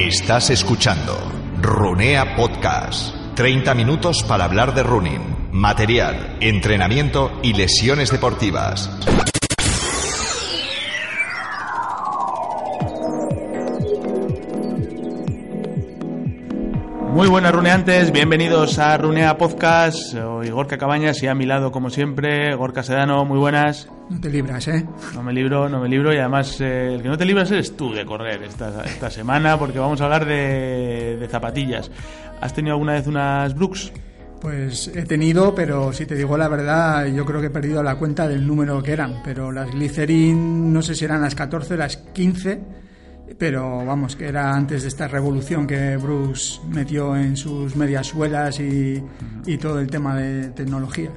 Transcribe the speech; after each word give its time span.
Estás 0.00 0.48
escuchando 0.48 1.14
Runea 1.60 2.34
Podcast. 2.34 3.14
30 3.34 3.74
minutos 3.74 4.22
para 4.22 4.44
hablar 4.44 4.74
de 4.74 4.82
running, 4.82 5.50
material, 5.52 6.38
entrenamiento 6.40 7.38
y 7.42 7.52
lesiones 7.52 8.10
deportivas. 8.10 8.88
Muy 17.12 17.28
buenas 17.28 17.52
runeantes, 17.52 18.12
bienvenidos 18.12 18.78
a 18.78 18.96
Runea 18.96 19.36
Podcast. 19.36 19.96
Soy 19.96 20.48
Gorka 20.50 20.78
Cabañas 20.78 21.20
y 21.22 21.26
a 21.26 21.34
mi 21.34 21.44
lado, 21.44 21.72
como 21.72 21.90
siempre, 21.90 22.54
Gorka 22.54 22.84
Sedano. 22.84 23.24
Muy 23.24 23.38
buenas. 23.38 23.88
No 24.08 24.20
te 24.20 24.30
libras, 24.30 24.68
¿eh? 24.68 24.86
No 25.14 25.22
me 25.22 25.32
libro, 25.32 25.68
no 25.68 25.80
me 25.80 25.88
libro 25.88 26.14
y 26.14 26.18
además 26.18 26.60
eh, 26.60 26.94
el 26.94 27.02
que 27.02 27.08
no 27.08 27.18
te 27.18 27.24
libras 27.24 27.50
eres 27.50 27.76
tú 27.76 27.92
de 27.92 28.06
correr 28.06 28.44
esta, 28.44 28.84
esta 28.84 29.10
semana 29.10 29.58
porque 29.58 29.80
vamos 29.80 30.00
a 30.00 30.04
hablar 30.04 30.24
de, 30.24 31.16
de 31.18 31.28
zapatillas. 31.28 31.90
¿Has 32.40 32.54
tenido 32.54 32.74
alguna 32.74 32.92
vez 32.92 33.08
unas 33.08 33.54
Brooks? 33.54 33.92
Pues 34.40 34.88
he 34.94 35.02
tenido, 35.02 35.54
pero 35.54 35.92
si 35.92 36.06
te 36.06 36.14
digo 36.14 36.38
la 36.38 36.48
verdad, 36.48 37.06
yo 37.06 37.26
creo 37.26 37.40
que 37.40 37.48
he 37.48 37.50
perdido 37.50 37.82
la 37.82 37.96
cuenta 37.96 38.28
del 38.28 38.46
número 38.46 38.82
que 38.82 38.92
eran. 38.92 39.20
Pero 39.24 39.50
las 39.50 39.70
Glycerin, 39.72 40.72
no 40.72 40.80
sé 40.80 40.94
si 40.94 41.04
eran 41.04 41.20
las 41.20 41.34
14, 41.34 41.76
las 41.76 41.96
15 41.96 42.60
pero 43.38 43.84
vamos, 43.84 44.16
que 44.16 44.28
era 44.28 44.54
antes 44.54 44.82
de 44.82 44.88
esta 44.88 45.08
revolución 45.08 45.66
que 45.66 45.96
Bruce 45.96 46.60
metió 46.68 47.16
en 47.16 47.36
sus 47.36 47.76
medias 47.76 48.06
suelas 48.06 48.60
y, 48.60 49.02
y 49.46 49.58
todo 49.58 49.80
el 49.80 49.88
tema 49.88 50.16
de 50.16 50.48
tecnologías. 50.50 51.12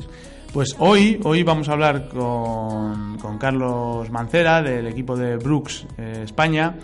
Pues 0.53 0.75
hoy, 0.77 1.19
hoy 1.23 1.41
vamos 1.41 1.67
a 1.67 1.71
hablar 1.71 2.09
con, 2.09 3.17
con 3.17 3.39
Carlos 3.39 4.11
Mancera 4.11 4.61
del 4.61 4.85
equipo 4.85 5.17
de 5.17 5.37
Brooks 5.37 5.87
eh, 5.97 6.21
España. 6.23 6.75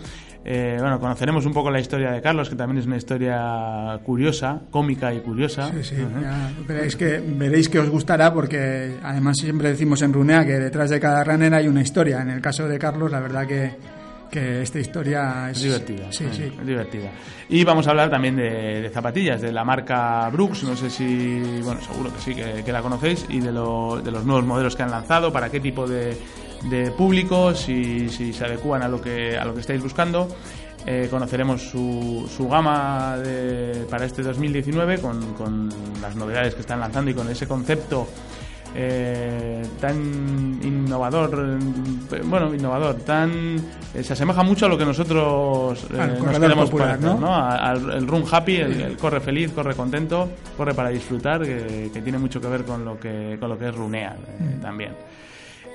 Eh, 0.44 0.76
bueno, 0.80 0.98
conoceremos 0.98 1.46
un 1.46 1.52
poco 1.52 1.70
la 1.70 1.78
historia 1.78 2.10
de 2.10 2.20
Carlos, 2.20 2.48
que 2.48 2.56
también 2.56 2.78
es 2.78 2.86
una 2.86 2.96
historia 2.96 4.00
curiosa, 4.04 4.62
cómica 4.70 5.14
y 5.14 5.20
curiosa. 5.20 5.70
Sí, 5.70 5.84
sí, 5.84 5.96
ya 6.20 6.50
veréis 6.66 6.96
que, 6.96 7.20
veréis 7.20 7.68
que 7.68 7.78
os 7.78 7.88
gustará 7.90 8.34
porque 8.34 8.96
además 9.04 9.36
siempre 9.38 9.68
decimos 9.68 10.02
en 10.02 10.12
Runea 10.14 10.44
que 10.44 10.54
detrás 10.58 10.90
de 10.90 10.98
cada 10.98 11.22
runner 11.22 11.54
hay 11.54 11.68
una 11.68 11.82
historia. 11.82 12.22
En 12.22 12.30
el 12.30 12.40
caso 12.40 12.66
de 12.66 12.78
Carlos, 12.78 13.12
la 13.12 13.20
verdad 13.20 13.46
que, 13.46 13.76
que 14.30 14.62
esta 14.62 14.78
historia 14.78 15.50
es, 15.50 15.60
divertida. 15.62 16.10
Sí, 16.12 16.24
eh, 16.24 16.28
sí. 16.32 16.42
Es 16.60 16.66
divertida. 16.66 17.10
Y 17.48 17.64
vamos 17.64 17.86
a 17.86 17.90
hablar 17.90 18.10
también 18.10 18.36
de, 18.36 18.80
de 18.82 18.90
zapatillas, 18.90 19.40
de 19.40 19.52
la 19.52 19.64
marca 19.64 20.28
Brooks. 20.30 20.62
No 20.64 20.76
sé 20.76 20.88
si, 20.90 21.40
bueno, 21.64 21.80
seguro 21.80 22.12
que 22.14 22.20
sí, 22.20 22.34
que, 22.34 22.62
que 22.64 22.72
la 22.72 22.80
conocéis. 22.82 23.26
Y 23.28 23.40
de, 23.40 23.52
lo- 23.52 24.00
de 24.02 24.10
los 24.10 24.24
nuevos 24.24 24.44
modelos 24.44 24.76
que 24.76 24.82
han 24.82 24.90
lanzado, 24.90 25.32
para 25.32 25.50
qué 25.50 25.60
tipo 25.60 25.86
de, 25.86 26.16
de 26.70 26.90
público, 26.92 27.54
si, 27.54 28.08
si 28.08 28.32
se 28.32 28.44
adecúan 28.44 28.82
a 28.82 28.88
lo 28.88 29.00
que, 29.00 29.36
a 29.36 29.44
lo 29.44 29.54
que 29.54 29.60
estáis 29.60 29.82
buscando. 29.82 30.28
Eh, 30.86 31.08
conoceremos 31.10 31.60
su, 31.62 32.26
su 32.34 32.48
gama 32.48 33.18
de- 33.18 33.84
para 33.90 34.06
este 34.06 34.22
2019 34.22 34.98
con, 34.98 35.34
con 35.34 35.68
las 36.00 36.16
novedades 36.16 36.54
que 36.54 36.62
están 36.62 36.80
lanzando 36.80 37.10
y 37.10 37.14
con 37.14 37.28
ese 37.28 37.46
concepto 37.46 38.08
eh, 38.74 39.62
tan 39.80 40.60
innovador, 40.62 41.58
bueno, 42.24 42.54
innovador, 42.54 42.96
tan 42.96 43.56
eh, 43.94 44.02
se 44.02 44.12
asemeja 44.12 44.42
mucho 44.42 44.66
a 44.66 44.68
lo 44.68 44.78
que 44.78 44.84
nosotros 44.84 45.86
eh, 45.92 46.00
Al 46.00 46.24
nos 46.24 46.38
queremos 46.38 46.70
popular, 46.70 46.98
parecer, 46.98 47.20
¿no? 47.20 47.34
Al 47.34 47.90
el 47.92 48.06
run 48.06 48.24
happy, 48.30 48.56
el, 48.56 48.80
el 48.80 48.96
corre 48.96 49.20
feliz, 49.20 49.52
corre 49.52 49.74
contento, 49.74 50.28
corre 50.56 50.74
para 50.74 50.90
disfrutar, 50.90 51.42
que, 51.42 51.90
que 51.92 52.02
tiene 52.02 52.18
mucho 52.18 52.40
que 52.40 52.48
ver 52.48 52.64
con 52.64 52.84
lo 52.84 52.98
que 52.98 53.36
con 53.40 53.48
lo 53.48 53.58
que 53.58 53.68
es 53.68 53.74
runear 53.74 54.16
eh, 54.16 54.58
también. 54.62 54.92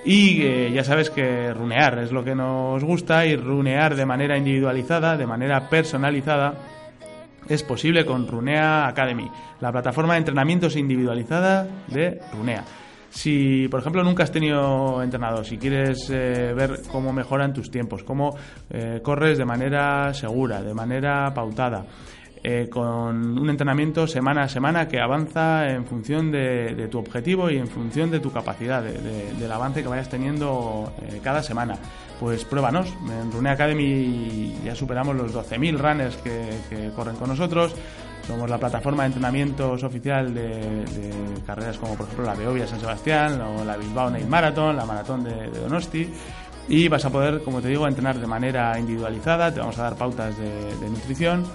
Y 0.05 0.43
eh, 0.43 0.71
ya 0.71 0.83
sabes 0.83 1.09
que 1.09 1.51
runear 1.51 1.97
es 1.97 2.11
lo 2.11 2.23
que 2.23 2.35
nos 2.35 2.83
gusta 2.83 3.25
y 3.25 3.35
runear 3.35 3.95
de 3.95 4.05
manera 4.05 4.37
individualizada, 4.37 5.17
de 5.17 5.25
manera 5.25 5.67
personalizada, 5.67 6.53
es 7.49 7.63
posible 7.63 8.05
con 8.05 8.27
Runea 8.27 8.87
Academy, 8.87 9.29
la 9.61 9.71
plataforma 9.71 10.13
de 10.13 10.19
entrenamientos 10.19 10.75
individualizada 10.75 11.67
de 11.87 12.21
Runea. 12.33 12.63
Si, 13.15 13.67
por 13.69 13.79
ejemplo, 13.79 14.03
nunca 14.03 14.23
has 14.23 14.31
tenido 14.31 15.01
entrenador, 15.01 15.45
si 15.45 15.57
quieres 15.57 16.09
eh, 16.09 16.53
ver 16.53 16.81
cómo 16.91 17.13
mejoran 17.13 17.53
tus 17.53 17.71
tiempos, 17.71 18.03
cómo 18.03 18.35
eh, 18.69 18.99
corres 19.01 19.37
de 19.37 19.45
manera 19.45 20.13
segura, 20.13 20.61
de 20.61 20.73
manera 20.73 21.33
pautada, 21.33 21.85
eh, 22.43 22.67
con 22.69 23.39
un 23.39 23.49
entrenamiento 23.49 24.05
semana 24.05 24.43
a 24.43 24.49
semana 24.49 24.87
que 24.89 24.99
avanza 24.99 25.65
en 25.69 25.85
función 25.85 26.29
de, 26.29 26.87
tu 26.91 26.99
objetivo 26.99 27.49
y 27.49 27.57
en 27.57 27.67
función 27.67 28.11
de 28.11 28.19
tu 28.19 28.31
capacidad, 28.33 28.83
de- 28.83 28.99
de- 29.01 29.33
del 29.33 29.51
avance 29.51 29.81
que 29.81 29.87
vayas 29.87 30.09
teniendo 30.09 30.91
cada 31.23 31.41
semana. 31.41 31.75
Pues 32.19 32.43
pruébanos. 32.45 32.93
En 33.09 33.31
Runea 33.31 33.53
Academy 33.53 34.53
ya 34.63 34.75
superamos 34.75 35.15
los 35.15 35.33
12.000 35.33 35.77
runners 35.77 36.17
que 36.17 36.91
corren 36.95 37.15
con 37.15 37.29
nosotros. 37.29 37.73
Somos 38.27 38.49
la 38.49 38.57
plataforma 38.57 39.03
de 39.03 39.07
entrenamientos 39.07 39.83
oficial 39.83 40.33
de, 40.33 40.83
carreras 41.45 41.77
como 41.77 41.95
por 41.95 42.05
ejemplo 42.05 42.25
la 42.25 42.33
Beovia 42.33 42.65
San 42.65 42.79
Sebastián 42.79 43.39
o 43.41 43.63
la 43.63 43.77
Bilbao 43.77 44.09
Night 44.09 44.27
Marathon, 44.27 44.75
la 44.75 44.85
maratón 44.85 45.23
de, 45.23 45.49
Donosti. 45.49 46.09
Y 46.67 46.87
vas 46.87 47.05
a 47.05 47.11
poder, 47.11 47.43
como 47.43 47.61
te 47.61 47.67
digo, 47.67 47.87
entrenar 47.87 48.17
de 48.17 48.25
manera 48.25 48.79
individualizada. 48.79 49.53
Te 49.53 49.59
vamos 49.59 49.77
a 49.77 49.83
dar 49.83 49.95
pautas 49.95 50.35
de 50.37 50.89
nutrición 50.89 51.45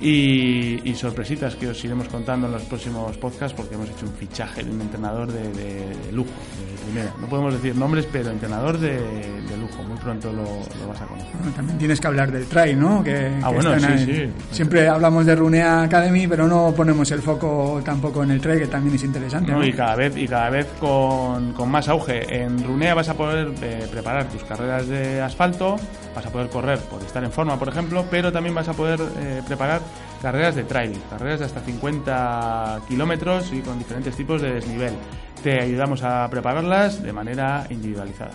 y, 0.00 0.80
y 0.88 0.94
sorpresitas 0.94 1.54
que 1.56 1.68
os 1.68 1.84
iremos 1.84 2.08
contando 2.08 2.46
en 2.46 2.52
los 2.54 2.62
próximos 2.62 3.16
podcasts 3.18 3.54
porque 3.56 3.74
hemos 3.74 3.88
hecho 3.90 4.06
un 4.06 4.12
fichaje 4.14 4.62
de 4.62 4.70
un 4.70 4.80
entrenador 4.80 5.30
de, 5.30 5.42
de- 5.52 5.96
de 6.06 6.12
lujo, 6.12 6.30
de 6.30 6.84
primera. 6.84 7.12
No 7.20 7.26
podemos 7.26 7.52
decir 7.54 7.76
nombres, 7.76 8.06
pero 8.10 8.30
entrenador 8.30 8.78
de, 8.78 8.92
de 8.98 9.56
lujo. 9.58 9.82
Muy 9.82 9.98
pronto 9.98 10.32
lo, 10.32 10.42
lo 10.44 10.88
vas 10.88 11.00
a 11.02 11.06
conocer. 11.06 11.30
Bueno, 11.38 11.52
también 11.54 11.78
tienes 11.78 12.00
que 12.00 12.06
hablar 12.06 12.30
del 12.32 12.46
trail, 12.46 12.78
¿no? 12.80 13.02
Que, 13.04 13.30
Ah, 13.42 13.48
que 13.50 13.54
bueno, 13.54 13.78
sí, 13.98 14.04
sí. 14.06 14.30
Siempre 14.50 14.88
hablamos 14.88 15.26
de 15.26 15.34
Runea 15.36 15.82
Academy, 15.82 16.26
pero 16.26 16.46
no 16.46 16.72
ponemos 16.76 17.10
el 17.10 17.20
foco 17.22 17.80
tampoco 17.84 18.22
en 18.22 18.30
el 18.32 18.40
trail, 18.40 18.60
que 18.60 18.66
también 18.66 18.94
es 18.96 19.04
interesante. 19.04 19.52
¿no? 19.52 19.58
¿no? 19.58 19.66
Y 19.66 19.72
cada 19.72 19.96
vez, 19.96 20.16
y 20.16 20.26
cada 20.26 20.50
vez 20.50 20.66
con, 20.80 21.52
con 21.52 21.70
más 21.70 21.88
auge. 21.88 22.42
En 22.42 22.62
Runea 22.64 22.94
vas 22.94 23.08
a 23.08 23.14
poder 23.14 23.52
eh, 23.62 23.86
preparar 23.90 24.24
tus 24.28 24.42
carreras 24.44 24.86
de 24.88 25.20
asfalto, 25.20 25.76
vas 26.14 26.24
a 26.26 26.30
poder 26.30 26.48
correr 26.48 26.78
por 26.78 27.02
estar 27.02 27.22
en 27.22 27.30
forma, 27.32 27.58
por 27.58 27.68
ejemplo, 27.68 28.04
pero 28.10 28.32
también 28.32 28.54
vas 28.54 28.68
a 28.68 28.72
poder 28.72 29.00
eh, 29.18 29.42
preparar 29.46 29.80
carreras 30.20 30.54
de 30.54 30.64
trail, 30.64 30.98
carreras 31.08 31.40
de 31.40 31.46
hasta 31.46 31.60
50 31.60 32.80
kilómetros 32.88 33.52
y 33.52 33.60
con 33.60 33.78
diferentes 33.78 34.14
tipos 34.16 34.40
de 34.42 34.52
desnivel. 34.54 34.94
Te 35.42 35.60
ayudamos 35.62 36.02
a 36.02 36.28
prepararlas 36.28 37.02
de 37.02 37.12
manera 37.12 37.66
individualizada. 37.70 38.32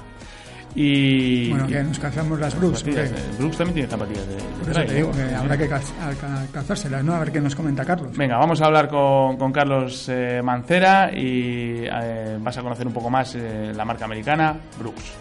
Y, 0.77 1.51
Bueno, 1.51 1.67
que 1.67 1.81
nos 1.83 1.97
calzamos 1.99 2.37
las 2.37 2.53
Brooks. 2.59 2.83
Brooks 3.37 3.57
también 3.57 3.73
tiene 3.75 3.89
zapatillas 3.89 4.27
de, 4.27 4.35
de 4.35 4.41
Por 4.41 4.61
eso 4.63 4.71
trail, 4.73 4.87
te 4.89 4.95
digo 4.95 5.07
¿no? 5.07 5.13
que 5.13 5.29
Sí, 5.29 5.33
habrá 5.33 5.57
que 5.57 5.69
calzárselas, 6.51 7.03
¿no? 7.03 7.13
A 7.15 7.19
ver 7.19 7.31
qué 7.31 7.39
nos 7.39 7.55
comenta 7.55 7.85
Carlos. 7.85 8.11
Venga, 8.17 8.37
vamos 8.37 8.61
a 8.61 8.65
hablar 8.65 8.89
con, 8.89 9.37
con 9.37 9.53
Carlos 9.53 10.09
eh, 10.09 10.41
Mancera 10.43 11.11
y 11.13 11.85
eh, 11.85 12.37
vas 12.41 12.57
a 12.57 12.61
conocer 12.61 12.85
un 12.85 12.93
poco 12.93 13.09
más 13.09 13.35
eh, 13.35 13.71
la 13.73 13.85
marca 13.85 14.03
americana 14.03 14.57
Brooks. 14.77 15.13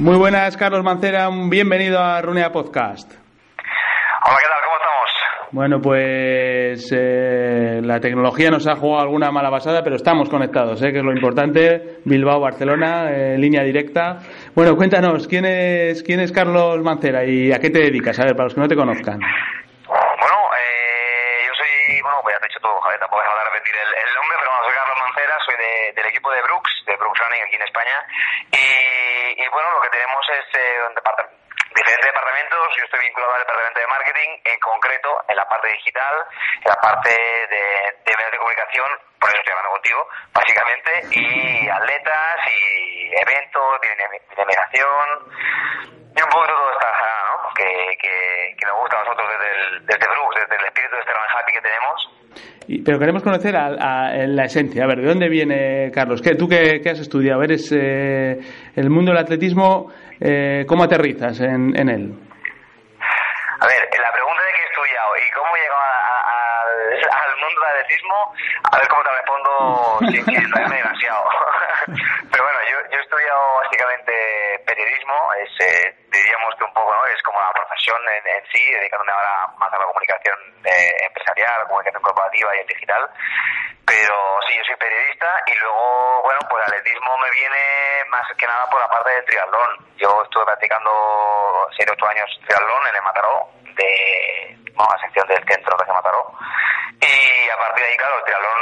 Muy 0.00 0.16
buenas, 0.16 0.56
Carlos 0.56 0.82
Mancera, 0.82 1.28
bienvenido 1.48 2.00
a 2.00 2.20
Runea 2.22 2.50
Podcast. 2.50 3.12
Hola, 3.12 4.36
¿qué 4.38 4.48
tal? 4.48 4.58
¿Cómo 4.64 4.76
estamos? 4.76 5.10
Bueno, 5.52 5.80
pues 5.82 6.90
eh, 6.96 7.80
la 7.82 8.00
tecnología 8.00 8.50
nos 8.50 8.66
ha 8.66 8.76
jugado 8.76 9.02
alguna 9.02 9.30
mala 9.30 9.50
pasada, 9.50 9.82
pero 9.84 9.96
estamos 9.96 10.28
conectados, 10.30 10.80
¿eh? 10.82 10.92
que 10.92 10.98
es 10.98 11.04
lo 11.04 11.12
importante. 11.12 11.98
Bilbao, 12.04 12.40
Barcelona, 12.40 13.10
eh, 13.10 13.36
línea 13.38 13.62
directa. 13.62 14.18
Bueno, 14.54 14.74
cuéntanos, 14.76 15.28
¿quién 15.28 15.44
es, 15.44 16.02
¿quién 16.02 16.20
es 16.20 16.32
Carlos 16.32 16.80
Mancera 16.82 17.24
y 17.24 17.52
a 17.52 17.58
qué 17.58 17.68
te 17.70 17.80
dedicas? 17.80 18.18
A 18.20 18.24
ver, 18.24 18.32
para 18.34 18.44
los 18.44 18.54
que 18.54 18.60
no 18.60 18.68
te 18.68 18.76
conozcan. 18.76 19.18
Bueno, 19.18 20.38
eh, 20.56 21.44
yo 21.46 21.52
soy, 21.54 22.00
bueno, 22.00 22.18
pues 22.22 22.34
ya 22.34 22.40
te 22.40 22.46
he 22.46 22.48
dicho 22.48 22.60
todo, 22.60 22.80
Javier, 22.80 23.00
tampoco 23.00 23.20
hace 23.20 23.28
falta 23.28 23.44
repetir 23.52 23.74
el, 23.76 23.90
el 24.08 24.14
nombre, 24.16 24.36
pero 24.40 24.50
bueno, 24.50 24.64
soy 24.64 24.74
Carlos 24.80 24.98
Mancera, 25.04 25.34
soy 25.44 25.56
de- 25.60 25.92
del 26.00 26.06
equipo 26.08 26.30
de 26.32 26.40
Brooks, 26.42 26.72
Running 27.00 27.42
aquí 27.42 27.56
en 27.56 27.62
España. 27.62 28.06
Y, 28.52 29.42
y 29.42 29.48
bueno, 29.48 29.70
lo 29.72 29.80
que 29.80 29.88
tenemos 29.90 30.24
es 30.30 30.44
eh, 30.58 30.82
un 30.88 30.94
depart- 30.94 31.28
diferentes 31.74 32.06
departamentos. 32.06 32.76
Yo 32.76 32.84
estoy 32.84 33.00
vinculado 33.00 33.32
al 33.34 33.40
departamento 33.40 33.80
de 33.80 33.86
marketing, 33.86 34.28
en 34.44 34.60
concreto 34.60 35.24
en 35.28 35.36
la 35.36 35.48
parte 35.48 35.68
digital, 35.68 36.26
en 36.64 36.68
la 36.68 36.76
parte 36.80 37.10
de, 37.10 37.96
de 38.04 38.16
medios 38.16 38.32
de 38.32 38.38
comunicación, 38.38 38.90
por 39.20 39.28
eso 39.30 39.38
estoy 39.38 39.52
hablando 39.52 39.70
contigo, 39.72 40.08
básicamente, 40.32 40.90
y 41.12 41.68
atletas 41.68 42.38
y 42.50 43.12
eventos, 43.14 43.80
dinami- 43.80 44.20
dinamización, 44.30 45.32
y 46.16 46.22
un 46.22 46.28
poco 46.28 46.46
todo 46.46 46.72
esta 46.72 46.90
¿no? 46.90 47.54
Que, 47.54 47.96
que, 48.00 48.56
que 48.58 48.66
nos 48.66 48.76
gusta 48.78 48.96
a 49.00 49.04
nosotros 49.04 49.28
desde, 49.30 49.50
el, 49.60 49.86
desde 49.86 50.08
Brooks, 50.08 50.36
desde 50.40 50.56
el 50.56 50.64
espíritu 50.66 50.96
de 50.96 51.02
Run 51.04 51.24
Happy 51.36 51.52
que 51.52 51.60
tenemos. 51.60 52.08
Pero 52.84 52.98
queremos 52.98 53.22
conocer 53.22 53.56
a, 53.56 54.26
la 54.26 54.44
esencia. 54.44 54.84
A 54.84 54.86
ver, 54.86 55.00
¿de 55.00 55.08
dónde 55.08 55.28
viene 55.28 55.90
Carlos? 55.92 56.22
¿Qué, 56.22 56.36
¿Tú 56.36 56.48
qué, 56.48 56.80
has 56.88 57.00
estudiado? 57.00 57.42
¿Eres 57.42 57.72
eh, 57.72 58.38
el 58.76 58.90
mundo 58.90 59.10
del 59.10 59.20
atletismo? 59.20 59.90
eh, 60.20 60.64
¿Cómo 60.68 60.84
aterrizas 60.84 61.40
en, 61.40 61.76
en 61.76 61.88
él? 61.88 62.14
A 63.60 63.66
ver, 63.66 63.88
la 63.90 64.12
pregunta 64.12 64.42
de 64.44 64.52
qué 64.52 64.62
he 64.62 64.66
estudiado 64.66 65.10
y 65.16 65.30
cómo 65.32 65.56
he 65.56 65.60
llegado 65.60 65.80
al, 67.24 67.36
mundo 67.40 67.60
del 67.60 67.70
atletismo, 67.80 68.34
a 68.70 68.78
ver 68.78 68.88
cómo 68.88 69.02
te 69.02 69.10
respondo 69.10 69.98
sin 70.12 70.34
enredarme 70.36 70.76
demasiado. 70.76 71.24
Pero 72.30 72.44
bueno, 72.44 72.58
yo, 72.70 72.76
yo 72.92 72.98
he 72.98 73.02
estudiado 73.02 73.40
básicamente 73.64 74.12
profesión 77.52 78.00
en, 78.08 78.44
sí, 78.52 78.72
dedicándome 78.72 79.12
ahora 79.12 79.46
más 79.56 79.72
a 79.72 79.78
la 79.78 79.84
comunicación 79.86 80.36
eh, 80.64 81.06
empresarial, 81.06 81.66
comunicación 81.66 82.02
corporativa 82.02 82.56
y 82.56 82.58
el 82.60 82.66
digital. 82.66 83.10
Pero 83.86 84.14
sí, 84.46 84.56
yo 84.56 84.64
soy 84.64 84.76
periodista 84.76 85.42
y 85.46 85.54
luego, 85.58 86.22
bueno, 86.22 86.40
pues 86.48 86.64
el 86.66 86.72
atletismo 86.72 87.18
me 87.18 87.30
viene 87.30 88.04
más 88.08 88.26
que 88.36 88.46
nada 88.46 88.68
por 88.70 88.80
la 88.80 88.88
parte 88.88 89.10
del 89.10 89.24
triatlón. 89.24 89.70
Yo 89.96 90.22
estuve 90.22 90.44
practicando 90.44 91.68
7 91.76 91.92
8 91.92 92.06
años 92.06 92.40
triatlón 92.46 92.86
en 92.86 92.96
el 92.96 93.02
Mataró, 93.02 93.48
de 93.74 94.49
bueno, 94.74 94.90
la 94.92 95.02
sección 95.02 95.26
del 95.28 95.44
centro 95.44 95.76
de 95.76 95.92
Mataró. 95.92 96.32
Y 97.00 97.48
a 97.48 97.56
partir 97.56 97.84
de 97.84 97.90
ahí, 97.90 97.96
claro, 97.96 98.18
el 98.18 98.24
triatlón 98.24 98.60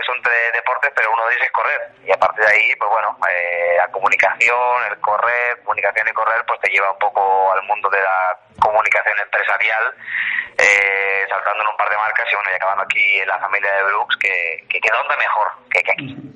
es 0.00 0.08
un 0.08 0.22
deporte, 0.54 0.92
pero 0.94 1.10
uno 1.12 1.26
de 1.26 1.32
ellos 1.34 1.46
es 1.46 1.52
correr. 1.52 1.80
Y 2.06 2.12
a 2.12 2.18
partir 2.18 2.44
de 2.44 2.52
ahí, 2.52 2.76
pues 2.78 2.90
bueno, 2.90 3.16
eh, 3.26 3.74
la 3.76 3.88
comunicación, 3.88 4.76
el 4.90 5.00
correr, 5.00 5.58
comunicación 5.64 6.06
y 6.08 6.12
correr, 6.12 6.44
pues 6.46 6.60
te 6.60 6.70
lleva 6.70 6.92
un 6.92 6.98
poco 6.98 7.52
al 7.52 7.62
mundo 7.66 7.90
de 7.90 7.98
la 7.98 8.38
comunicación 8.60 9.18
empresarial, 9.18 9.84
eh, 10.58 11.26
saltando 11.28 11.62
en 11.62 11.68
un 11.68 11.76
par 11.76 11.90
de 11.90 11.96
marcas 11.96 12.26
y 12.30 12.34
bueno, 12.34 12.50
y 12.52 12.56
acabando 12.56 12.84
aquí 12.84 13.18
en 13.18 13.28
la 13.28 13.38
familia 13.38 13.74
de 13.74 13.82
Brooks, 13.84 14.16
que, 14.16 14.66
que, 14.68 14.80
que 14.80 14.90
dónde 14.94 15.16
mejor 15.16 15.48
que, 15.70 15.82
que 15.82 15.92
aquí. 15.92 16.30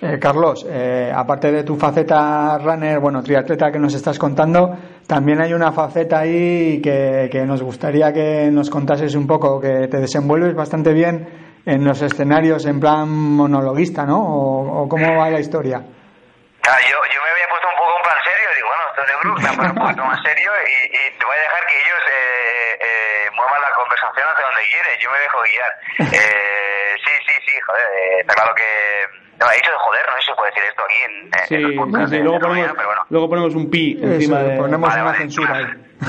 Eh, 0.00 0.18
Carlos, 0.20 0.64
eh, 0.70 1.10
aparte 1.12 1.50
de 1.50 1.64
tu 1.64 1.74
faceta 1.76 2.56
runner, 2.58 3.00
bueno, 3.00 3.20
triatleta 3.20 3.72
que 3.72 3.80
nos 3.80 3.94
estás 3.94 4.16
contando, 4.16 4.70
también 5.08 5.40
hay 5.40 5.54
una 5.54 5.72
faceta 5.72 6.20
ahí 6.20 6.82
que, 6.82 7.30
que, 7.32 7.40
nos 7.46 7.62
gustaría 7.62 8.12
que 8.12 8.50
nos 8.52 8.68
contases 8.68 9.14
un 9.14 9.26
poco, 9.26 9.58
que 9.58 9.88
te 9.88 9.96
desenvuelves 9.96 10.54
bastante 10.54 10.92
bien 10.92 11.62
en 11.64 11.82
los 11.82 12.02
escenarios 12.02 12.66
en 12.66 12.78
plan 12.78 13.08
monologuista, 13.08 14.04
¿no? 14.04 14.20
¿O, 14.20 14.86
cómo 14.86 15.16
va 15.16 15.30
la 15.30 15.40
historia? 15.40 15.78
Ah, 15.80 16.80
yo, 16.84 16.96
yo 17.08 17.20
me 17.24 17.30
había 17.32 17.48
puesto 17.48 17.68
un 17.72 17.78
poco 17.80 17.96
en 17.96 18.04
plan 18.04 18.20
serio, 18.20 18.48
digo, 18.52 18.68
bueno, 18.68 18.84
esto 18.84 19.00
es 19.00 19.08
de 19.08 19.16
grupo, 19.16 19.40
me 19.40 19.68
un 19.72 19.80
poquito 19.80 20.04
más 20.04 20.20
serio 20.22 20.50
y, 20.68 20.76
y, 20.92 21.02
te 21.16 21.24
voy 21.24 21.36
a 21.36 21.40
dejar 21.40 21.62
que 21.64 21.76
ellos 21.80 22.02
eh, 22.04 22.78
eh, 22.84 23.30
muevan 23.32 23.62
la 23.64 23.72
conversación 23.72 24.28
hacia 24.28 24.44
donde 24.44 24.64
quieren, 24.68 24.92
yo 25.00 25.08
me 25.08 25.18
dejo 25.24 25.38
guiar. 25.40 25.72
Eh, 26.20 26.94
sí, 27.00 27.14
sí, 27.24 27.34
sí, 27.48 27.54
joder, 27.64 28.20
está 28.20 28.34
claro 28.34 28.54
que 28.54 29.27
no, 29.38 29.50
he 29.50 29.54
dicho 29.56 29.70
de 29.70 29.76
joder, 29.78 30.06
no 30.06 30.12
sé 30.12 30.20
si 30.20 30.26
se 30.26 30.34
puede 30.34 30.50
decir 30.50 30.64
esto 30.68 30.82
aquí 30.84 30.98
en, 31.06 31.30
sí, 31.48 31.54
en 31.54 31.92
los 31.92 32.10
sí, 32.10 32.18
luego, 32.18 32.40
ponemos, 32.40 32.72
pero 32.76 32.86
bueno. 32.88 33.06
luego 33.08 33.28
ponemos 33.28 33.54
un 33.54 33.70
pi 33.70 33.98
encima 34.02 34.38
de... 34.38 34.56
Ponemos 34.56 34.88
vale, 34.88 35.02
una 35.02 35.10
vale. 35.12 35.18
censura 35.18 35.54
ahí. 35.56 35.64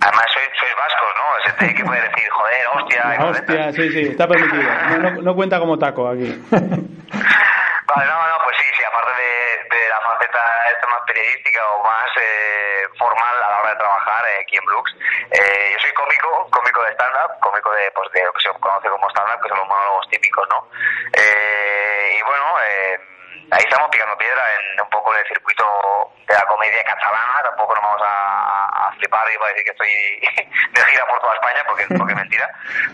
Además 0.00 0.26
sois, 0.32 0.48
sois 0.58 0.74
vascos, 0.76 1.12
¿no? 1.16 1.64
Ese 1.66 1.74
que 1.74 1.84
puede 1.84 2.00
decir, 2.02 2.28
joder, 2.30 2.66
hostia... 2.74 3.16
Hostia, 3.24 3.72
sí, 3.72 3.90
sí, 3.92 4.00
está 4.10 4.26
permitido. 4.26 4.62
No, 4.90 5.10
no, 5.10 5.22
no 5.22 5.34
cuenta 5.34 5.58
como 5.58 5.78
taco 5.78 6.08
aquí. 6.08 6.26
vale, 6.50 8.06
no, 8.06 8.16
no, 8.28 8.36
pues 8.44 8.56
sí, 8.56 8.64
sí, 8.76 8.82
aparte 8.84 9.12
de, 9.12 9.76
de 9.76 9.88
la 9.88 10.00
más 10.88 11.02
periodística 11.06 11.64
o 11.72 11.84
más 11.84 12.10
eh, 12.16 12.88
formal 12.98 13.42
a 13.42 13.50
la 13.50 13.60
hora 13.60 13.70
de 13.70 13.76
trabajar 13.76 14.24
eh, 14.26 14.40
aquí 14.40 14.56
en 14.56 14.64
Brooks, 14.64 14.94
eh, 15.30 15.70
yo 15.72 15.78
soy 15.80 15.92
cómico, 15.92 16.48
cómico 16.50 16.82
de 16.82 16.92
stand-up, 16.92 17.38
cómico 17.40 17.72
de, 17.72 17.90
pues, 17.92 18.10
de 18.12 18.24
lo 18.24 18.32
que 18.32 18.42
se 18.42 18.60
conoce 18.60 18.88
como 18.88 19.10
stand-up, 19.10 19.42
que 19.42 19.48
son 19.48 19.58
los 19.58 19.68
monólogos 19.68 20.08
típicos, 20.08 20.48
¿no? 20.48 20.68
Eh, 21.12 22.16
y 22.18 22.22
bueno, 22.22 22.44
eh, 22.66 23.00
ahí 23.52 23.64
estamos 23.64 23.88
picando 23.90 24.16
piedra 24.16 24.42
en 24.54 24.80
un 24.80 24.90
poco 24.90 25.12
en 25.14 25.20
el 25.20 25.26
circuito 25.28 25.64
de 26.26 26.34
la 26.34 26.44
comedia 26.46 26.84
catalana, 26.84 27.42
tampoco 27.42 27.74
nos 27.74 27.84
vamos 27.84 28.02
a, 28.02 28.88
a 28.88 28.92
flipar 28.96 29.30
y 29.30 29.36
voy 29.36 29.46
a 29.46 29.52
decir 29.52 29.64
que 29.64 29.70
estoy 29.70 29.92
de 30.72 30.84
gira 30.90 31.06
por 31.06 31.20
toda 31.20 31.34
España, 31.34 31.62
porque, 31.66 31.86
porque 31.96 32.12
es 32.12 32.18
mentira, 32.18 32.48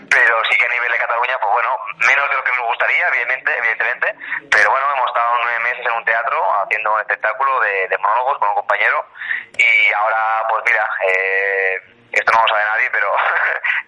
pero 0.09 0.43
sí 0.45 0.57
que 0.57 0.65
a 0.65 0.69
nivel 0.69 0.91
de 0.91 0.97
Cataluña, 0.97 1.37
pues 1.39 1.53
bueno, 1.53 1.69
menos 2.07 2.29
de 2.29 2.35
lo 2.35 2.43
que 2.43 2.51
nos 2.51 2.65
gustaría, 2.67 3.07
evidentemente, 3.07 3.57
evidentemente 3.57 4.15
pero 4.51 4.71
bueno, 4.71 4.85
hemos 4.95 5.07
estado 5.07 5.39
nueve 5.43 5.59
meses 5.59 5.85
en 5.85 5.93
un 5.93 6.05
teatro 6.05 6.37
haciendo 6.63 6.93
un 6.93 6.99
espectáculo 6.99 7.59
de, 7.61 7.87
de 7.87 7.97
monólogos 7.97 8.39
con 8.39 8.49
un 8.49 8.55
compañero 8.55 9.05
y 9.57 9.93
ahora, 9.93 10.47
pues 10.49 10.63
mira, 10.65 10.85
eh, 11.07 11.79
esto 12.11 12.31
no 12.33 12.41
lo 12.41 12.47
sabe 12.47 12.63
nadie, 12.65 12.89
pero 12.91 13.11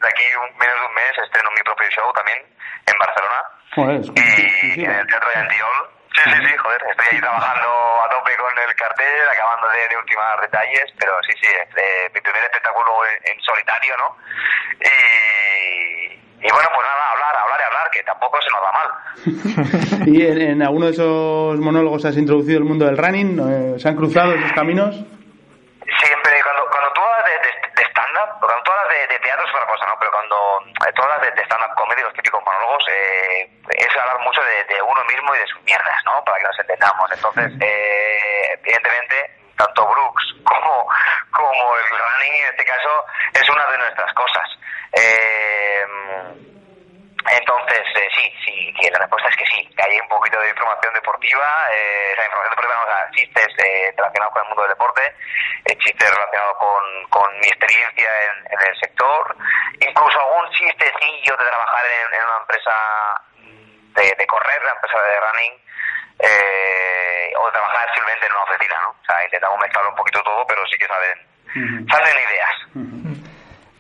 de 0.02 0.08
aquí 0.08 0.24
un, 0.36 0.58
menos 0.58 0.80
de 0.80 0.86
un 0.86 0.94
mes 0.94 1.18
estreno 1.18 1.52
mi 1.52 1.62
propio 1.64 1.90
show 1.90 2.14
también 2.14 2.40
en 2.86 2.98
Barcelona. 2.98 3.44
Joder, 3.76 4.02
y 4.16 4.86
en 4.86 4.92
el 4.92 5.08
Teatro 5.08 5.30
de 5.30 5.36
Antiol. 5.36 6.01
Sí, 6.24 6.30
sí, 6.30 6.46
sí, 6.46 6.58
joder, 6.58 6.82
estoy 6.90 7.08
ahí 7.12 7.20
trabajando 7.20 7.68
a 8.06 8.10
tope 8.10 8.38
con 8.38 8.52
el 8.58 8.76
cartel, 8.76 9.30
acabando 9.32 9.70
de, 9.70 9.88
de 9.90 9.98
ultimar 9.98 10.40
detalles, 10.42 10.86
pero 11.00 11.14
sí, 11.24 11.34
sí, 11.42 11.48
eh, 11.48 12.10
mi 12.14 12.22
primer 12.22 12.44
espectáculo 12.44 12.92
en, 13.06 13.32
en 13.32 13.42
solitario, 13.42 13.98
¿no? 13.98 14.18
Y, 14.82 16.14
y 16.46 16.52
bueno, 16.52 16.70
pues 16.76 16.88
nada, 16.88 17.12
hablar, 17.12 17.38
hablar 17.38 17.60
y 17.60 17.64
hablar, 17.64 17.90
que 17.92 18.04
tampoco 18.04 18.38
se 18.42 18.50
nos 18.52 18.62
da 18.62 18.72
mal. 18.72 18.90
¿Y 20.08 20.26
en, 20.26 20.42
en, 20.42 20.62
alguno 20.62 20.86
de 20.88 20.92
esos 20.92 21.60
monólogos 21.60 22.06
has 22.06 22.18
introducido 22.18 22.60
el 22.60 22.66
mundo 22.66 22.86
del 22.86 22.98
running? 22.98 23.40
Eh, 23.40 23.80
¿Se 23.80 23.90
han 23.90 23.96
cruzado 23.96 24.34
esos 24.34 24.52
caminos? 24.54 24.94
Siempre, 24.96 26.34
cuando, 26.44 26.70
cuando 26.70 26.94
tú 26.94 27.02
de, 28.92 29.08
de, 29.08 29.20
teatro 29.20 29.46
es 29.46 29.54
otra 29.56 29.68
cosa, 29.68 29.86
¿no? 29.88 29.96
Pero 30.00 30.12
cuando 30.12 30.62
eh, 30.86 30.92
tú 30.94 31.02
hablas 31.04 31.22
de, 31.22 31.32
de 31.32 31.44
stand-up 31.44 31.76
comedy, 31.76 32.02
los 32.02 32.14
típicos 32.14 32.44
monólogos, 32.46 32.84
eh, 32.90 33.50
es 33.70 33.98
hablar 33.98 34.20
mucho 34.20 34.42
de, 34.44 34.64
de, 34.66 34.82
uno 34.82 35.04
mismo 35.06 35.34
y 35.36 35.40
de 35.40 35.48
sus 35.48 35.62
mierdas, 35.64 35.98
¿no? 36.06 36.24
Para 36.24 36.38
que 36.38 36.44
nos 36.44 36.60
entendamos. 36.60 37.12
Entonces, 37.12 37.52
eh, 37.62 38.60
evidentemente, 38.64 39.32
tanto 39.58 39.88
Brooks 39.88 40.26
como, 40.44 40.88
como 41.32 41.78
el 41.78 41.90
running 41.90 42.34
en 42.34 42.50
este 42.50 42.66
caso 42.66 43.06
es 43.34 43.50
una 43.50 43.66
de 43.72 43.78
nuestras 43.78 44.14
cosas. 44.14 44.48
Eh, 44.94 45.86
entonces, 47.30 47.86
eh, 47.96 48.10
sí, 48.16 48.34
sí, 48.46 48.74
sí, 48.80 48.90
la 48.90 49.00
respuesta 49.00 49.30
es 49.30 49.36
que 49.38 49.46
sí, 49.46 49.70
que 49.76 49.84
hay 49.84 50.00
un 50.00 50.08
poquito 50.08 50.40
de 50.40 50.50
información 50.50 50.94
deportiva, 50.94 51.46
eh, 51.72 52.14
esa 52.14 52.26
información 52.26 52.52
deportiva, 52.52 52.84
o 52.84 52.88
sea, 52.88 53.10
chistes 53.12 53.48
eh, 53.60 53.94
relacionados 53.96 54.34
con 54.34 54.42
el 54.42 54.48
mundo 54.50 54.62
del 54.64 54.72
deporte, 54.72 55.16
eh, 55.66 55.78
chistes 55.78 56.10
relacionados 56.10 56.58
con, 56.58 56.84
con 57.10 57.40
mi 57.40 57.48
experiencia 57.48 58.10
en, 58.26 58.54
en, 58.54 58.68
el 58.68 58.80
sector, 58.80 59.36
incluso 59.80 60.20
algún 60.20 60.50
chistecillo 60.52 61.38
de 61.38 61.46
trabajar 61.46 61.86
en, 61.86 62.14
en 62.14 62.26
una 62.26 62.38
empresa 62.42 62.76
de, 63.38 64.16
de, 64.18 64.28
correr, 64.28 64.62
una 64.64 64.74
empresa 64.74 65.00
de 65.02 65.20
running, 65.20 65.54
eh, 66.20 67.34
o 67.38 67.46
de 67.46 67.52
trabajar 67.52 67.94
simplemente 67.94 68.26
en 68.26 68.34
una 68.34 68.44
oficina, 68.44 68.76
¿no? 68.82 68.90
O 68.90 69.06
sea, 69.06 69.24
intentamos 69.24 69.60
mezclarlo 69.60 69.90
un 69.90 69.96
poquito 69.96 70.24
todo, 70.24 70.46
pero 70.48 70.66
sí 70.68 70.78
que 70.78 70.88
salen, 70.88 71.20
uh 71.20 71.60
-huh. 71.60 71.92
salen 71.92 72.18
ideas. 72.18 72.56
Uh 72.74 72.80
-huh. 72.80 73.21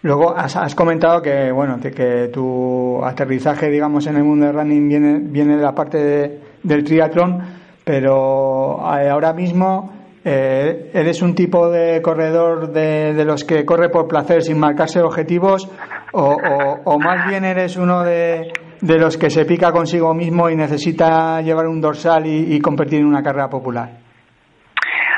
Luego 0.03 0.35
has, 0.35 0.55
has, 0.55 0.73
comentado 0.73 1.21
que 1.21 1.51
bueno 1.51 1.79
que 1.79 2.29
tu 2.33 3.03
aterrizaje 3.05 3.69
digamos 3.69 4.07
en 4.07 4.17
el 4.17 4.23
mundo 4.23 4.47
del 4.47 4.55
running 4.55 4.89
viene 4.89 5.19
viene 5.21 5.57
de 5.57 5.61
la 5.61 5.73
parte 5.73 5.97
de, 5.99 6.41
del 6.63 6.83
triatlón, 6.83 7.39
pero 7.83 8.79
eh, 8.97 9.09
ahora 9.09 9.31
mismo 9.33 9.93
eh, 10.25 10.89
eres 10.93 11.21
un 11.21 11.35
tipo 11.35 11.69
de 11.69 12.01
corredor 12.01 12.71
de, 12.71 13.13
de, 13.13 13.25
los 13.25 13.43
que 13.43 13.63
corre 13.63 13.89
por 13.89 14.07
placer 14.07 14.41
sin 14.41 14.59
marcarse 14.59 15.01
objetivos 15.01 15.69
o, 16.13 16.33
o, 16.33 16.79
o 16.83 16.99
más 16.99 17.27
bien 17.27 17.45
eres 17.45 17.77
uno 17.77 18.03
de, 18.03 18.51
de, 18.81 18.97
los 18.97 19.17
que 19.17 19.29
se 19.29 19.45
pica 19.45 19.71
consigo 19.71 20.15
mismo 20.15 20.49
y 20.49 20.55
necesita 20.55 21.41
llevar 21.41 21.67
un 21.67 21.79
dorsal 21.79 22.25
y, 22.25 22.55
y 22.55 22.59
competir 22.59 23.01
en 23.01 23.05
una 23.05 23.21
carrera 23.21 23.49
popular. 23.49 23.89